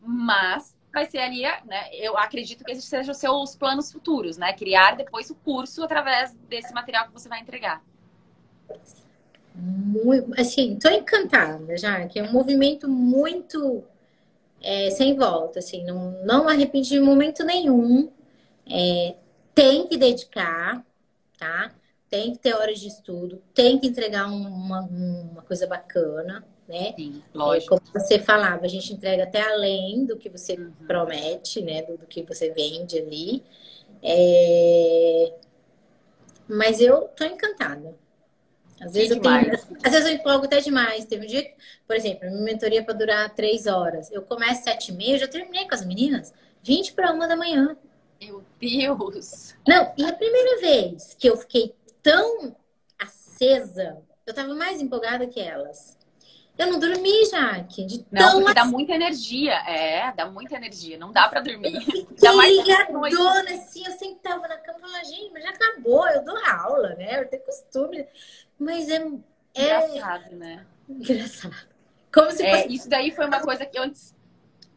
Mas 0.00 0.75
vai 0.96 1.04
ser 1.04 1.18
ali, 1.18 1.42
né? 1.66 1.90
Eu 1.92 2.16
acredito 2.16 2.64
que 2.64 2.72
esses 2.72 2.86
sejam 2.86 3.12
os 3.12 3.18
seus 3.18 3.54
planos 3.54 3.92
futuros, 3.92 4.38
né? 4.38 4.54
Criar 4.54 4.96
depois 4.96 5.28
o 5.28 5.34
curso 5.34 5.84
através 5.84 6.32
desse 6.48 6.72
material 6.72 7.06
que 7.06 7.12
você 7.12 7.28
vai 7.28 7.40
entregar. 7.40 7.84
Muito, 9.54 10.40
assim, 10.40 10.78
tô 10.78 10.88
encantada 10.88 11.76
já, 11.76 12.06
que 12.06 12.18
é 12.18 12.22
um 12.22 12.32
movimento 12.32 12.88
muito 12.88 13.84
é, 14.62 14.88
sem 14.88 15.14
volta, 15.14 15.58
assim, 15.58 15.84
não, 15.84 16.12
não 16.24 16.48
arrependi 16.48 16.88
de 16.88 17.00
momento 17.00 17.44
nenhum. 17.44 18.10
É, 18.66 19.16
tem 19.54 19.86
que 19.86 19.98
dedicar, 19.98 20.82
tá? 21.38 21.72
Tem 22.08 22.32
que 22.32 22.38
ter 22.38 22.54
horas 22.54 22.80
de 22.80 22.88
estudo, 22.88 23.42
tem 23.52 23.78
que 23.78 23.86
entregar 23.86 24.28
uma, 24.28 24.80
uma 24.80 25.42
coisa 25.42 25.66
bacana, 25.66 26.42
né? 26.68 26.92
Sim, 26.96 27.22
lógico. 27.34 27.80
como 27.80 28.00
você 28.00 28.18
falava, 28.18 28.64
a 28.64 28.68
gente 28.68 28.92
entrega 28.92 29.24
até 29.24 29.40
além 29.40 30.04
do 30.04 30.16
que 30.16 30.28
você 30.28 30.54
uhum. 30.54 30.72
promete, 30.86 31.62
né? 31.62 31.82
Do, 31.82 31.96
do, 31.96 32.06
que 32.06 32.22
você 32.22 32.50
vende 32.50 32.98
ali. 32.98 33.42
É... 34.02 35.32
Mas 36.48 36.80
eu 36.80 37.08
tô 37.08 37.24
encantada. 37.24 37.94
Às 38.80 38.92
vezes, 38.92 39.10
eu 39.12 39.22
tenho, 39.22 39.52
às 39.82 39.92
vezes 39.92 40.06
eu 40.06 40.14
empolgo 40.14 40.44
até 40.44 40.60
demais. 40.60 41.06
Teve 41.06 41.24
um 41.24 41.28
dia, 41.28 41.50
por 41.86 41.96
exemplo, 41.96 42.28
minha 42.28 42.42
mentoria 42.42 42.84
para 42.84 42.94
durar 42.94 43.34
três 43.34 43.66
horas. 43.66 44.10
Eu 44.12 44.22
começo 44.22 44.64
sete 44.64 44.92
e 44.92 44.94
meia, 44.94 45.14
eu 45.14 45.20
já 45.20 45.28
terminei 45.28 45.66
com 45.66 45.74
as 45.74 45.84
meninas, 45.84 46.34
20 46.62 46.92
para 46.92 47.12
uma 47.12 47.26
da 47.26 47.36
manhã. 47.36 47.76
Meu 48.20 48.42
Deus! 48.60 49.54
Não, 49.66 49.92
e 49.96 50.04
a 50.04 50.12
primeira 50.12 50.60
vez 50.60 51.16
que 51.18 51.28
eu 51.28 51.36
fiquei 51.36 51.74
tão 52.02 52.54
acesa, 52.98 53.98
eu 54.26 54.34
tava 54.34 54.54
mais 54.54 54.80
empolgada 54.80 55.26
que 55.26 55.40
elas. 55.40 55.96
Eu 56.58 56.68
não 56.68 56.78
dormi, 56.78 57.24
Jaque. 57.26 57.84
De 57.84 58.06
não, 58.10 58.38
porque 58.38 58.54
dá 58.54 58.64
muita 58.64 58.94
energia. 58.94 59.52
É, 59.68 60.10
dá 60.12 60.24
muita 60.26 60.56
energia. 60.56 60.96
Não 60.96 61.12
dá 61.12 61.28
pra 61.28 61.40
dormir. 61.40 61.80
Fiquei 61.82 62.62
ligadona, 62.62 63.50
assim. 63.50 63.84
Eu 63.84 63.92
sempre 63.92 64.20
tava 64.22 64.48
na 64.48 64.56
cama 64.56 64.78
e 64.78 64.80
falava, 64.80 65.04
gente, 65.04 65.30
mas 65.32 65.44
já 65.44 65.50
acabou. 65.50 66.08
Eu 66.08 66.24
dou 66.24 66.36
aula, 66.46 66.94
né? 66.94 67.20
Eu 67.20 67.28
tenho 67.28 67.42
costume. 67.42 68.06
Mas 68.58 68.88
é... 68.88 69.06
é... 69.54 69.90
Engraçado, 69.90 70.36
né? 70.36 70.66
Engraçado. 70.88 71.56
Como 72.12 72.30
se 72.30 72.42
é, 72.42 72.62
fosse... 72.62 72.74
Isso 72.74 72.88
daí 72.88 73.10
foi 73.10 73.26
uma 73.26 73.40
coisa 73.40 73.66
que 73.66 73.78
antes... 73.78 74.16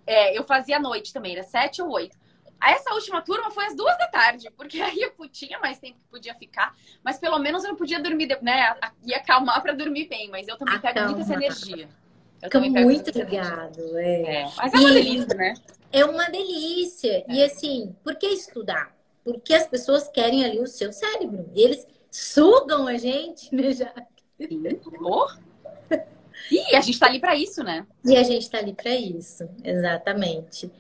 É, 0.06 0.38
eu 0.38 0.44
fazia 0.44 0.78
à 0.78 0.80
noite 0.82 1.14
também. 1.14 1.34
Era 1.34 1.44
sete 1.44 1.82
ou 1.82 1.90
oito. 1.92 2.18
Essa 2.62 2.93
última 2.93 3.22
turma 3.22 3.49
foi 3.51 3.66
às 3.66 3.76
duas 3.76 3.97
da 3.97 4.07
tarde, 4.07 4.49
porque 4.55 4.80
aí 4.82 5.01
eu 5.01 5.30
tinha 5.30 5.60
mais 5.60 5.80
tempo 5.80 5.97
que 5.99 6.07
podia 6.10 6.36
ficar, 6.36 6.76
mas 7.03 7.18
pelo 7.18 7.39
menos 7.39 7.64
eu 7.64 7.70
não 7.70 7.78
podia 7.78 7.99
dormir, 7.99 8.38
né? 8.41 8.76
Ia 9.03 9.18
acalmar 9.18 9.62
para 9.62 9.74
dormir 9.74 10.07
bem, 10.07 10.30
mas 10.30 10.47
eu 10.47 10.57
também 10.57 10.76
Acalma. 10.76 10.93
pego 10.93 11.10
muito 11.12 11.22
essa 11.22 11.34
energia. 11.34 11.89
Eu 12.41 12.49
Fica 12.49 12.60
muito 12.60 13.12
ligado, 13.12 13.97
é. 13.97 14.43
é. 14.43 14.51
Mas 14.55 14.74
é 14.74 14.78
uma 14.78 14.89
e 14.89 14.93
delícia, 14.93 15.36
né? 15.36 15.53
É 15.91 16.05
uma 16.05 16.30
delícia. 16.30 17.26
É. 17.28 17.34
E 17.34 17.43
assim, 17.43 17.95
por 18.03 18.16
que 18.16 18.28
estudar? 18.28 18.95
Porque 19.24 19.53
as 19.53 19.68
pessoas 19.68 20.07
querem 20.07 20.45
ali 20.45 20.60
o 20.60 20.68
seu 20.68 20.93
cérebro. 20.93 21.49
E 21.53 21.62
eles 21.62 21.86
sugam 22.10 22.88
a 22.88 22.97
gente, 22.97 23.53
né. 23.53 23.72
Oh. 25.01 25.28
E 26.49 26.76
a 26.76 26.82
gente 26.82 26.93
está 26.93 27.07
ali 27.07 27.20
para 27.20 27.36
isso, 27.36 27.64
né? 27.64 27.86
E 28.05 28.16
a 28.16 28.24
gente 28.24 28.43
está 28.43 28.60
ali 28.60 28.74
para 28.74 28.95
isso, 28.95 29.47
exatamente. 29.64 30.72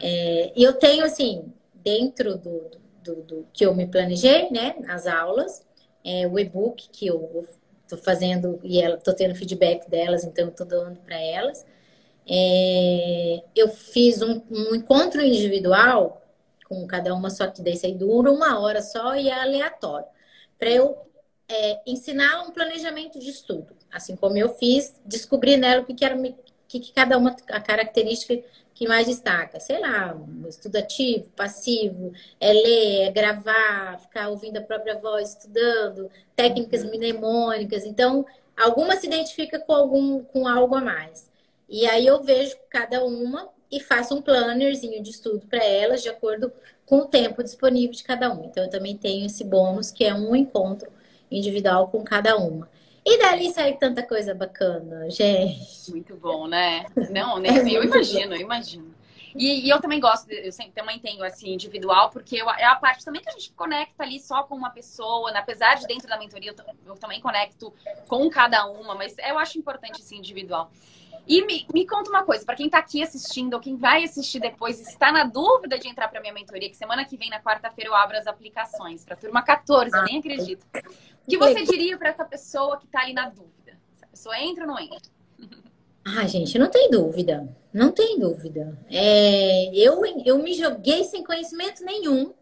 É, 0.00 0.52
eu 0.56 0.74
tenho, 0.74 1.04
assim, 1.04 1.52
dentro 1.74 2.36
do, 2.36 2.70
do, 3.02 3.14
do, 3.22 3.46
que 3.52 3.64
eu 3.64 3.74
me 3.74 3.86
planejei, 3.86 4.50
né, 4.50 4.76
as 4.88 5.06
aulas, 5.06 5.64
é, 6.04 6.26
o 6.26 6.38
e-book 6.38 6.88
que 6.90 7.06
eu 7.06 7.46
estou 7.82 7.98
fazendo 7.98 8.60
e 8.62 8.80
estou 8.80 9.14
tendo 9.14 9.34
feedback 9.34 9.88
delas, 9.88 10.24
então 10.24 10.48
estou 10.48 10.66
dando 10.66 10.98
para 11.00 11.20
elas. 11.20 11.64
É, 12.28 13.42
eu 13.54 13.68
fiz 13.68 14.20
um, 14.20 14.42
um, 14.50 14.74
encontro 14.74 15.22
individual 15.22 16.20
com 16.68 16.84
cada 16.86 17.14
uma, 17.14 17.30
só 17.30 17.46
que 17.46 17.62
desse 17.62 17.86
aí 17.86 17.94
dura 17.94 18.30
uma 18.32 18.58
hora 18.58 18.82
só 18.82 19.14
e 19.14 19.28
é 19.28 19.32
aleatório, 19.32 20.06
para 20.58 20.70
eu 20.70 20.98
é, 21.48 21.80
ensinar 21.86 22.42
um 22.42 22.50
planejamento 22.50 23.20
de 23.20 23.30
estudo, 23.30 23.76
assim 23.92 24.16
como 24.16 24.36
eu 24.36 24.48
fiz, 24.56 25.00
descobrir 25.04 25.56
nela 25.56 25.82
o 25.82 25.84
que, 25.84 25.94
que 25.94 26.04
era 26.04 26.16
que, 26.68 26.80
que 26.80 26.92
cada 26.92 27.16
uma 27.18 27.34
a 27.50 27.60
característica 27.60 28.42
que 28.74 28.86
mais 28.86 29.06
destaca, 29.06 29.58
sei 29.58 29.80
lá, 29.80 30.14
um 30.14 30.46
estudo 30.46 30.76
ativo, 30.76 31.26
passivo, 31.34 32.12
é 32.38 32.52
ler, 32.52 33.00
é 33.08 33.10
gravar, 33.10 33.98
ficar 34.00 34.28
ouvindo 34.28 34.58
a 34.58 34.62
própria 34.62 34.98
voz, 34.98 35.30
estudando, 35.30 36.10
técnicas 36.34 36.84
uhum. 36.84 36.90
mnemônicas. 36.90 37.86
Então, 37.86 38.26
alguma 38.54 38.96
se 38.96 39.06
identifica 39.06 39.58
com 39.58 39.72
algum 39.72 40.22
com 40.24 40.46
algo 40.46 40.74
a 40.74 40.82
mais. 40.82 41.30
E 41.68 41.86
aí 41.86 42.06
eu 42.06 42.22
vejo 42.22 42.54
cada 42.68 43.02
uma 43.02 43.48
e 43.70 43.80
faço 43.80 44.14
um 44.14 44.22
plannerzinho 44.22 45.02
de 45.02 45.10
estudo 45.10 45.46
para 45.46 45.64
elas 45.64 46.02
de 46.02 46.08
acordo 46.08 46.52
com 46.84 46.98
o 46.98 47.06
tempo 47.06 47.42
disponível 47.42 47.92
de 47.92 48.04
cada 48.04 48.30
uma. 48.32 48.44
Então 48.44 48.64
eu 48.64 48.70
também 48.70 48.96
tenho 48.96 49.26
esse 49.26 49.42
bônus 49.42 49.90
que 49.90 50.04
é 50.04 50.14
um 50.14 50.36
encontro 50.36 50.90
individual 51.30 51.88
com 51.88 52.04
cada 52.04 52.36
uma. 52.36 52.68
E 53.08 53.18
dali 53.18 53.52
sai 53.52 53.76
tanta 53.76 54.02
coisa 54.02 54.34
bacana, 54.34 55.08
gente. 55.08 55.92
Muito 55.92 56.16
bom, 56.16 56.48
né? 56.48 56.84
Não, 57.08 57.38
nem, 57.38 57.56
é 57.56 57.78
eu 57.78 57.84
imagino, 57.84 58.34
eu 58.34 58.40
imagino. 58.40 58.92
E, 59.32 59.66
e, 59.66 59.70
eu 59.70 59.80
também 59.80 60.00
gosto, 60.00 60.28
eu 60.28 60.50
sempre, 60.50 60.72
também 60.72 60.98
tenho 60.98 61.22
assim, 61.22 61.52
individual, 61.52 62.10
porque 62.10 62.34
eu, 62.34 62.50
é 62.50 62.64
a 62.64 62.74
parte 62.74 63.04
também 63.04 63.22
que 63.22 63.28
a 63.28 63.32
gente 63.32 63.52
conecta 63.52 64.02
ali 64.02 64.18
só 64.18 64.42
com 64.42 64.56
uma 64.56 64.70
pessoa, 64.70 65.30
né? 65.30 65.38
apesar 65.38 65.74
de 65.74 65.86
dentro 65.86 66.08
da 66.08 66.18
mentoria 66.18 66.50
eu, 66.50 66.74
eu 66.86 66.96
também 66.96 67.20
conecto 67.20 67.72
com 68.08 68.28
cada 68.28 68.66
uma, 68.66 68.94
mas 68.94 69.14
eu 69.18 69.38
acho 69.38 69.56
importante 69.56 70.00
esse 70.00 70.16
individual. 70.16 70.70
E 71.28 71.44
me, 71.44 71.66
me 71.72 71.86
conta 71.86 72.08
uma 72.08 72.24
coisa, 72.24 72.44
para 72.44 72.56
quem 72.56 72.66
está 72.66 72.78
aqui 72.78 73.02
assistindo 73.02 73.54
ou 73.54 73.60
quem 73.60 73.76
vai 73.76 74.04
assistir 74.04 74.40
depois, 74.40 74.80
está 74.80 75.12
na 75.12 75.24
dúvida 75.24 75.78
de 75.78 75.88
entrar 75.88 76.08
para 76.08 76.20
minha 76.20 76.32
mentoria, 76.32 76.70
que 76.70 76.76
semana 76.76 77.04
que 77.04 77.16
vem, 77.16 77.28
na 77.28 77.40
quarta-feira, 77.40 77.90
eu 77.90 77.94
abro 77.94 78.16
as 78.16 78.26
aplicações 78.26 79.04
para 79.04 79.16
turma 79.16 79.42
14, 79.42 79.96
eu 79.96 80.04
nem 80.04 80.18
acredito. 80.18 80.64
O 81.26 81.30
que 81.30 81.38
você 81.38 81.64
diria 81.64 81.98
para 81.98 82.10
essa 82.10 82.24
pessoa 82.24 82.78
que 82.78 82.86
está 82.86 83.00
ali 83.00 83.12
na 83.12 83.28
dúvida? 83.28 83.78
Essa 83.96 84.06
pessoa 84.06 84.38
entra 84.38 84.64
ou 84.64 84.68
não 84.68 84.78
entra? 84.78 85.10
Ah, 86.04 86.26
gente, 86.26 86.58
não 86.58 86.70
tem 86.70 86.88
dúvida. 86.90 87.48
Não 87.72 87.90
tem 87.90 88.18
dúvida. 88.18 88.78
É, 88.88 89.74
eu, 89.74 90.00
eu 90.24 90.38
me 90.38 90.54
joguei 90.54 91.04
sem 91.04 91.24
conhecimento 91.24 91.84
nenhum 91.84 92.32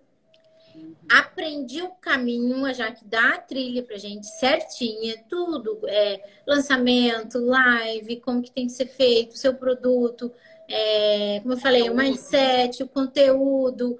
aprendi 1.08 1.82
o 1.82 1.90
caminho, 2.00 2.64
a 2.64 2.72
Jaque 2.72 3.04
dá 3.04 3.34
a 3.34 3.38
trilha 3.38 3.82
pra 3.82 3.96
gente 3.96 4.26
certinha, 4.26 5.22
tudo, 5.28 5.80
é, 5.86 6.22
lançamento, 6.46 7.38
live, 7.38 8.20
como 8.20 8.42
que 8.42 8.50
tem 8.50 8.66
que 8.66 8.72
ser 8.72 8.86
feito, 8.86 9.32
o 9.32 9.38
seu 9.38 9.54
produto, 9.54 10.32
é, 10.68 11.40
como 11.40 11.54
eu 11.54 11.58
falei, 11.58 11.88
o 11.90 11.94
mindset, 11.94 12.82
o 12.82 12.88
conteúdo. 12.88 13.98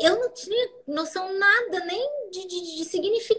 Eu 0.00 0.20
não 0.20 0.32
tinha 0.32 0.68
noção 0.86 1.36
nada 1.38 1.84
nem 1.86 2.30
de, 2.30 2.46
de, 2.46 2.76
de 2.76 2.84
significado 2.84 3.35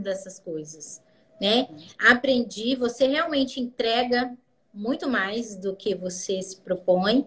dessas 0.00 0.38
coisas, 0.38 1.02
né? 1.40 1.68
Aprendi, 1.98 2.76
você 2.76 3.06
realmente 3.06 3.60
entrega 3.60 4.36
muito 4.72 5.08
mais 5.08 5.56
do 5.56 5.74
que 5.76 5.94
você 5.94 6.42
se 6.42 6.56
propõe. 6.56 7.26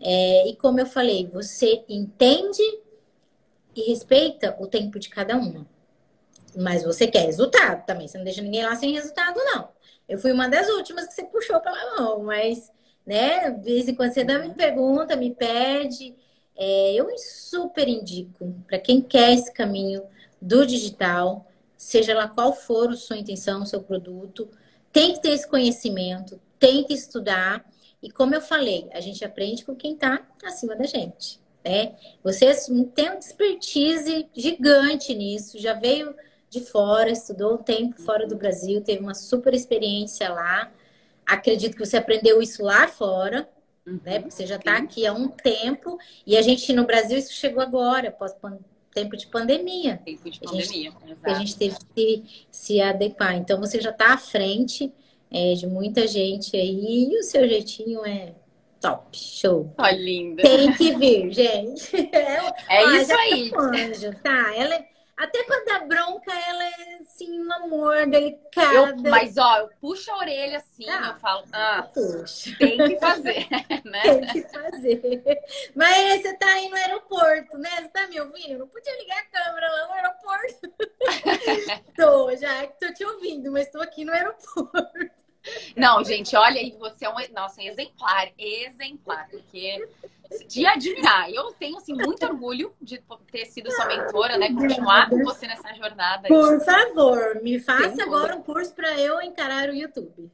É, 0.00 0.48
e 0.48 0.56
como 0.56 0.80
eu 0.80 0.86
falei, 0.86 1.26
você 1.26 1.84
entende 1.88 2.62
e 3.74 3.90
respeita 3.90 4.56
o 4.60 4.66
tempo 4.66 4.98
de 4.98 5.08
cada 5.08 5.36
uma. 5.36 5.66
Mas 6.56 6.84
você 6.84 7.06
quer 7.08 7.26
resultado 7.26 7.84
também. 7.84 8.06
Você 8.06 8.16
não 8.16 8.24
deixa 8.24 8.40
ninguém 8.40 8.64
lá 8.64 8.76
sem 8.76 8.92
resultado, 8.92 9.36
não. 9.44 9.68
Eu 10.08 10.18
fui 10.18 10.32
uma 10.32 10.48
das 10.48 10.68
últimas 10.68 11.06
que 11.06 11.14
você 11.14 11.24
puxou 11.24 11.60
pela 11.60 11.96
mão, 11.96 12.22
mas, 12.22 12.70
né, 13.04 13.50
de 13.50 13.72
vez 13.72 13.88
em 13.88 13.94
quando 13.94 14.12
você 14.12 14.22
dá, 14.22 14.38
me 14.38 14.54
pergunta, 14.54 15.16
me 15.16 15.34
pede. 15.34 16.14
É, 16.56 16.94
eu 16.94 17.08
super 17.18 17.88
indico 17.88 18.54
para 18.66 18.78
quem 18.78 19.00
quer 19.00 19.32
esse 19.32 19.52
caminho 19.52 20.04
do 20.40 20.64
digital, 20.64 21.46
seja 21.84 22.14
lá 22.14 22.28
qual 22.28 22.54
for 22.54 22.90
a 22.90 22.96
sua 22.96 23.16
intenção, 23.16 23.62
o 23.62 23.66
seu 23.66 23.82
produto, 23.82 24.48
tem 24.92 25.14
que 25.14 25.22
ter 25.22 25.30
esse 25.30 25.48
conhecimento, 25.48 26.40
tem 26.58 26.84
que 26.84 26.94
estudar. 26.94 27.64
E 28.02 28.10
como 28.10 28.34
eu 28.34 28.40
falei, 28.40 28.88
a 28.92 29.00
gente 29.00 29.24
aprende 29.24 29.64
com 29.64 29.74
quem 29.74 29.94
está 29.94 30.26
acima 30.44 30.76
da 30.76 30.84
gente 30.84 31.42
né? 31.64 31.94
Você 32.22 32.52
tem 32.94 33.08
uma 33.08 33.18
expertise 33.18 34.28
gigante 34.34 35.14
nisso, 35.14 35.58
já 35.58 35.72
veio 35.72 36.14
de 36.50 36.60
fora, 36.60 37.10
estudou 37.10 37.54
um 37.54 37.62
tempo 37.62 38.00
fora 38.02 38.26
do 38.26 38.36
Brasil, 38.36 38.82
teve 38.82 39.02
uma 39.02 39.14
super 39.14 39.54
experiência 39.54 40.28
lá. 40.28 40.70
Acredito 41.24 41.74
que 41.74 41.84
você 41.84 41.96
aprendeu 41.96 42.42
isso 42.42 42.62
lá 42.62 42.86
fora, 42.86 43.48
uhum, 43.86 43.98
né? 44.04 44.20
Porque 44.20 44.34
você 44.34 44.46
já 44.46 44.56
está 44.56 44.76
aqui 44.76 45.06
há 45.06 45.12
um 45.14 45.28
tempo 45.28 45.98
e 46.26 46.36
a 46.36 46.42
gente 46.42 46.70
no 46.74 46.84
Brasil 46.84 47.16
isso 47.16 47.32
chegou 47.32 47.62
agora, 47.62 48.08
após 48.08 48.34
tempo 48.94 49.16
de 49.16 49.26
pandemia. 49.26 50.00
Tempo 50.04 50.30
de 50.30 50.40
pandemia, 50.40 50.92
a 51.02 51.06
gente, 51.08 51.18
a 51.24 51.34
gente 51.34 51.56
teve 51.56 51.76
que 51.94 52.46
se 52.50 52.80
adequar. 52.80 53.36
Então 53.36 53.60
você 53.60 53.80
já 53.80 53.90
está 53.90 54.14
à 54.14 54.18
frente 54.18 54.92
é, 55.30 55.54
de 55.54 55.66
muita 55.66 56.06
gente 56.06 56.56
aí 56.56 57.08
e 57.10 57.18
o 57.18 57.22
seu 57.24 57.46
jeitinho 57.46 58.06
é 58.06 58.32
top, 58.80 59.18
show. 59.18 59.72
Tá 59.76 59.90
linda. 59.90 60.42
Tem 60.42 60.72
que 60.74 60.94
vir, 60.96 61.32
gente. 61.32 61.90
É, 62.68 62.82
é 62.82 62.96
isso 62.96 63.12
aí. 63.12 63.52
Um 63.52 63.60
anjo, 63.60 64.14
tá? 64.22 64.54
Ela 64.56 64.76
é... 64.76 64.93
Até 65.16 65.44
quando 65.44 65.64
dá 65.66 65.78
bronca, 65.80 66.32
ela 66.32 66.64
é 66.64 66.98
assim, 67.00 67.40
um 67.40 67.52
amor 67.52 68.06
delicado. 68.06 68.74
Eu, 68.74 68.96
mas 68.96 69.36
ó, 69.36 69.58
eu 69.58 69.68
puxo 69.80 70.10
a 70.10 70.18
orelha 70.18 70.58
assim, 70.58 70.88
ah, 70.88 71.12
eu 71.14 71.20
falo, 71.20 71.44
ah, 71.52 71.88
puxa. 71.94 72.56
tem 72.58 72.76
que 72.78 72.98
fazer, 72.98 73.46
né? 73.84 74.02
Tem 74.02 74.26
que 74.26 74.42
fazer. 74.48 75.22
Mas 75.74 76.22
você 76.22 76.36
tá 76.36 76.46
aí 76.46 76.68
no 76.68 76.76
aeroporto, 76.76 77.58
né? 77.58 77.70
Você 77.76 77.88
tá 77.88 78.06
me 78.08 78.20
ouvindo? 78.20 78.52
Eu 78.52 78.58
não 78.60 78.68
podia 78.68 78.96
ligar 78.98 79.18
a 79.18 79.26
câmera 79.26 79.68
lá 79.70 79.86
no 79.86 79.92
aeroporto. 79.94 80.74
tô, 81.96 82.36
já 82.36 82.66
tô 82.66 82.92
te 82.92 83.04
ouvindo, 83.04 83.52
mas 83.52 83.70
tô 83.70 83.80
aqui 83.80 84.04
no 84.04 84.12
aeroporto. 84.12 85.23
Não, 85.76 86.02
gente, 86.04 86.34
olha 86.36 86.60
aí, 86.60 86.74
você 86.78 87.04
é 87.04 87.10
um 87.10 87.14
nossa, 87.34 87.62
exemplar, 87.62 88.30
exemplar, 88.38 89.28
porque 89.30 89.86
de 90.48 90.66
admirar. 90.66 91.30
Eu 91.30 91.52
tenho 91.52 91.76
assim 91.76 91.94
muito 91.94 92.24
orgulho 92.24 92.74
de 92.80 93.02
ter 93.30 93.46
sido 93.46 93.70
sua 93.70 93.86
mentora, 93.86 94.38
né? 94.38 94.52
Continuar 94.52 95.08
com 95.08 95.22
você 95.22 95.46
nessa 95.46 95.72
jornada. 95.74 96.28
Por 96.28 96.60
favor, 96.64 97.40
me 97.42 97.58
faça 97.60 98.02
agora 98.02 98.36
um 98.36 98.42
curso 98.42 98.74
para 98.74 98.98
eu 98.98 99.20
encarar 99.20 99.68
o 99.68 99.74
YouTube. 99.74 100.30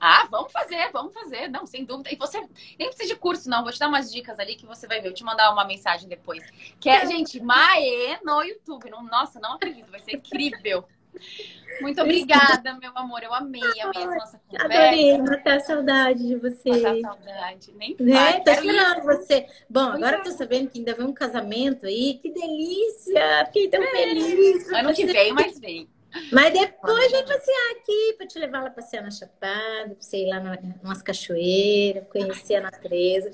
Ah, 0.00 0.26
vamos 0.30 0.52
fazer, 0.52 0.90
vamos 0.92 1.14
fazer. 1.14 1.48
Não, 1.48 1.66
sem 1.66 1.84
dúvida. 1.84 2.10
E 2.12 2.16
você 2.16 2.38
nem 2.78 2.88
precisa 2.88 3.08
de 3.08 3.16
curso, 3.16 3.48
não. 3.48 3.62
Vou 3.62 3.72
te 3.72 3.78
dar 3.78 3.88
umas 3.88 4.12
dicas 4.12 4.38
ali 4.38 4.54
que 4.54 4.66
você 4.66 4.86
vai 4.86 5.00
ver. 5.00 5.08
Vou 5.08 5.14
te 5.14 5.24
mandar 5.24 5.50
uma 5.50 5.64
mensagem 5.64 6.08
depois. 6.08 6.44
Que 6.78 6.90
é, 6.90 7.06
gente, 7.06 7.40
Mae 7.40 8.18
no 8.22 8.42
YouTube. 8.42 8.90
Nossa, 8.90 9.40
não 9.40 9.54
acredito. 9.54 9.90
Vai 9.90 10.00
ser 10.00 10.16
incrível. 10.16 10.84
Muito 11.80 12.00
obrigada, 12.00 12.78
meu 12.80 12.92
amor. 12.94 13.22
Eu 13.22 13.34
amei, 13.34 13.60
amei 13.80 14.02
essa 14.02 14.14
nossa 14.14 14.40
conversa. 14.48 14.78
Adorei 14.78 15.18
matar 15.18 15.56
a 15.56 15.60
saudade 15.60 16.26
de 16.26 16.36
você. 16.36 16.70
Matar 16.70 17.16
saudade. 17.16 17.72
Nem 17.76 17.96
né? 17.98 18.40
Tô 18.40 18.50
esperando 18.50 19.02
você. 19.02 19.46
Bom, 19.68 19.80
agora 19.80 20.22
tô 20.22 20.30
sabendo 20.30 20.70
que 20.70 20.78
ainda 20.78 20.94
vem 20.94 21.06
um 21.06 21.12
casamento 21.12 21.86
aí. 21.86 22.18
Que 22.22 22.30
delícia! 22.30 23.46
Fiquei 23.46 23.68
tão 23.68 23.82
é. 23.82 23.86
feliz. 23.86 24.72
Ano 24.72 24.94
que 24.94 25.06
vem, 25.06 25.32
mas 25.32 25.58
vem. 25.58 25.88
Mas 26.32 26.52
depois 26.52 27.10
vem 27.10 27.24
passear 27.24 27.72
aqui 27.72 28.14
para 28.16 28.26
te 28.26 28.38
levar 28.38 28.62
lá 28.62 28.70
passear 28.70 29.02
na 29.02 29.10
Chapada, 29.10 29.94
pra 29.94 29.96
você 29.98 30.18
ir 30.18 30.28
lá 30.28 30.38
nas 30.38 30.58
umas 30.82 31.02
cachoeiras, 31.02 32.06
conhecer 32.08 32.54
a 32.56 32.60
natureza. 32.60 33.30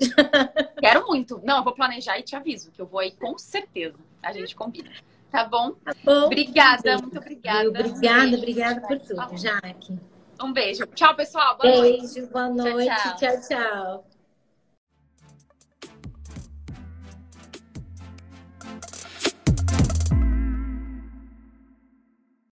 Quero 0.79 1.05
muito. 1.05 1.39
Não, 1.43 1.57
eu 1.57 1.63
vou 1.63 1.73
planejar 1.73 2.17
e 2.17 2.23
te 2.23 2.35
aviso 2.35 2.71
que 2.71 2.81
eu 2.81 2.87
vou 2.87 2.99
aí 2.99 3.11
com 3.11 3.37
certeza. 3.37 3.97
A 4.23 4.33
gente 4.33 4.55
combina. 4.55 4.89
Tá 5.31 5.45
bom? 5.45 5.71
Tá 5.71 5.93
bom. 6.03 6.25
Obrigada, 6.25 6.97
muito 6.97 7.17
obrigada. 7.17 7.69
Obrigada, 7.69 8.27
um 8.27 8.37
obrigada 8.37 8.81
por 8.81 8.99
tudo, 8.99 9.37
Jaque. 9.37 9.97
Um 10.41 10.51
beijo. 10.51 10.85
Tchau, 10.87 11.15
pessoal. 11.15 11.57
Boa 11.57 11.81
beijo, 11.81 12.01
noite. 12.01 12.21
boa 12.31 12.49
noite. 12.49 12.91
tchau. 12.95 13.15
tchau. 13.15 13.41
tchau. 13.47 14.10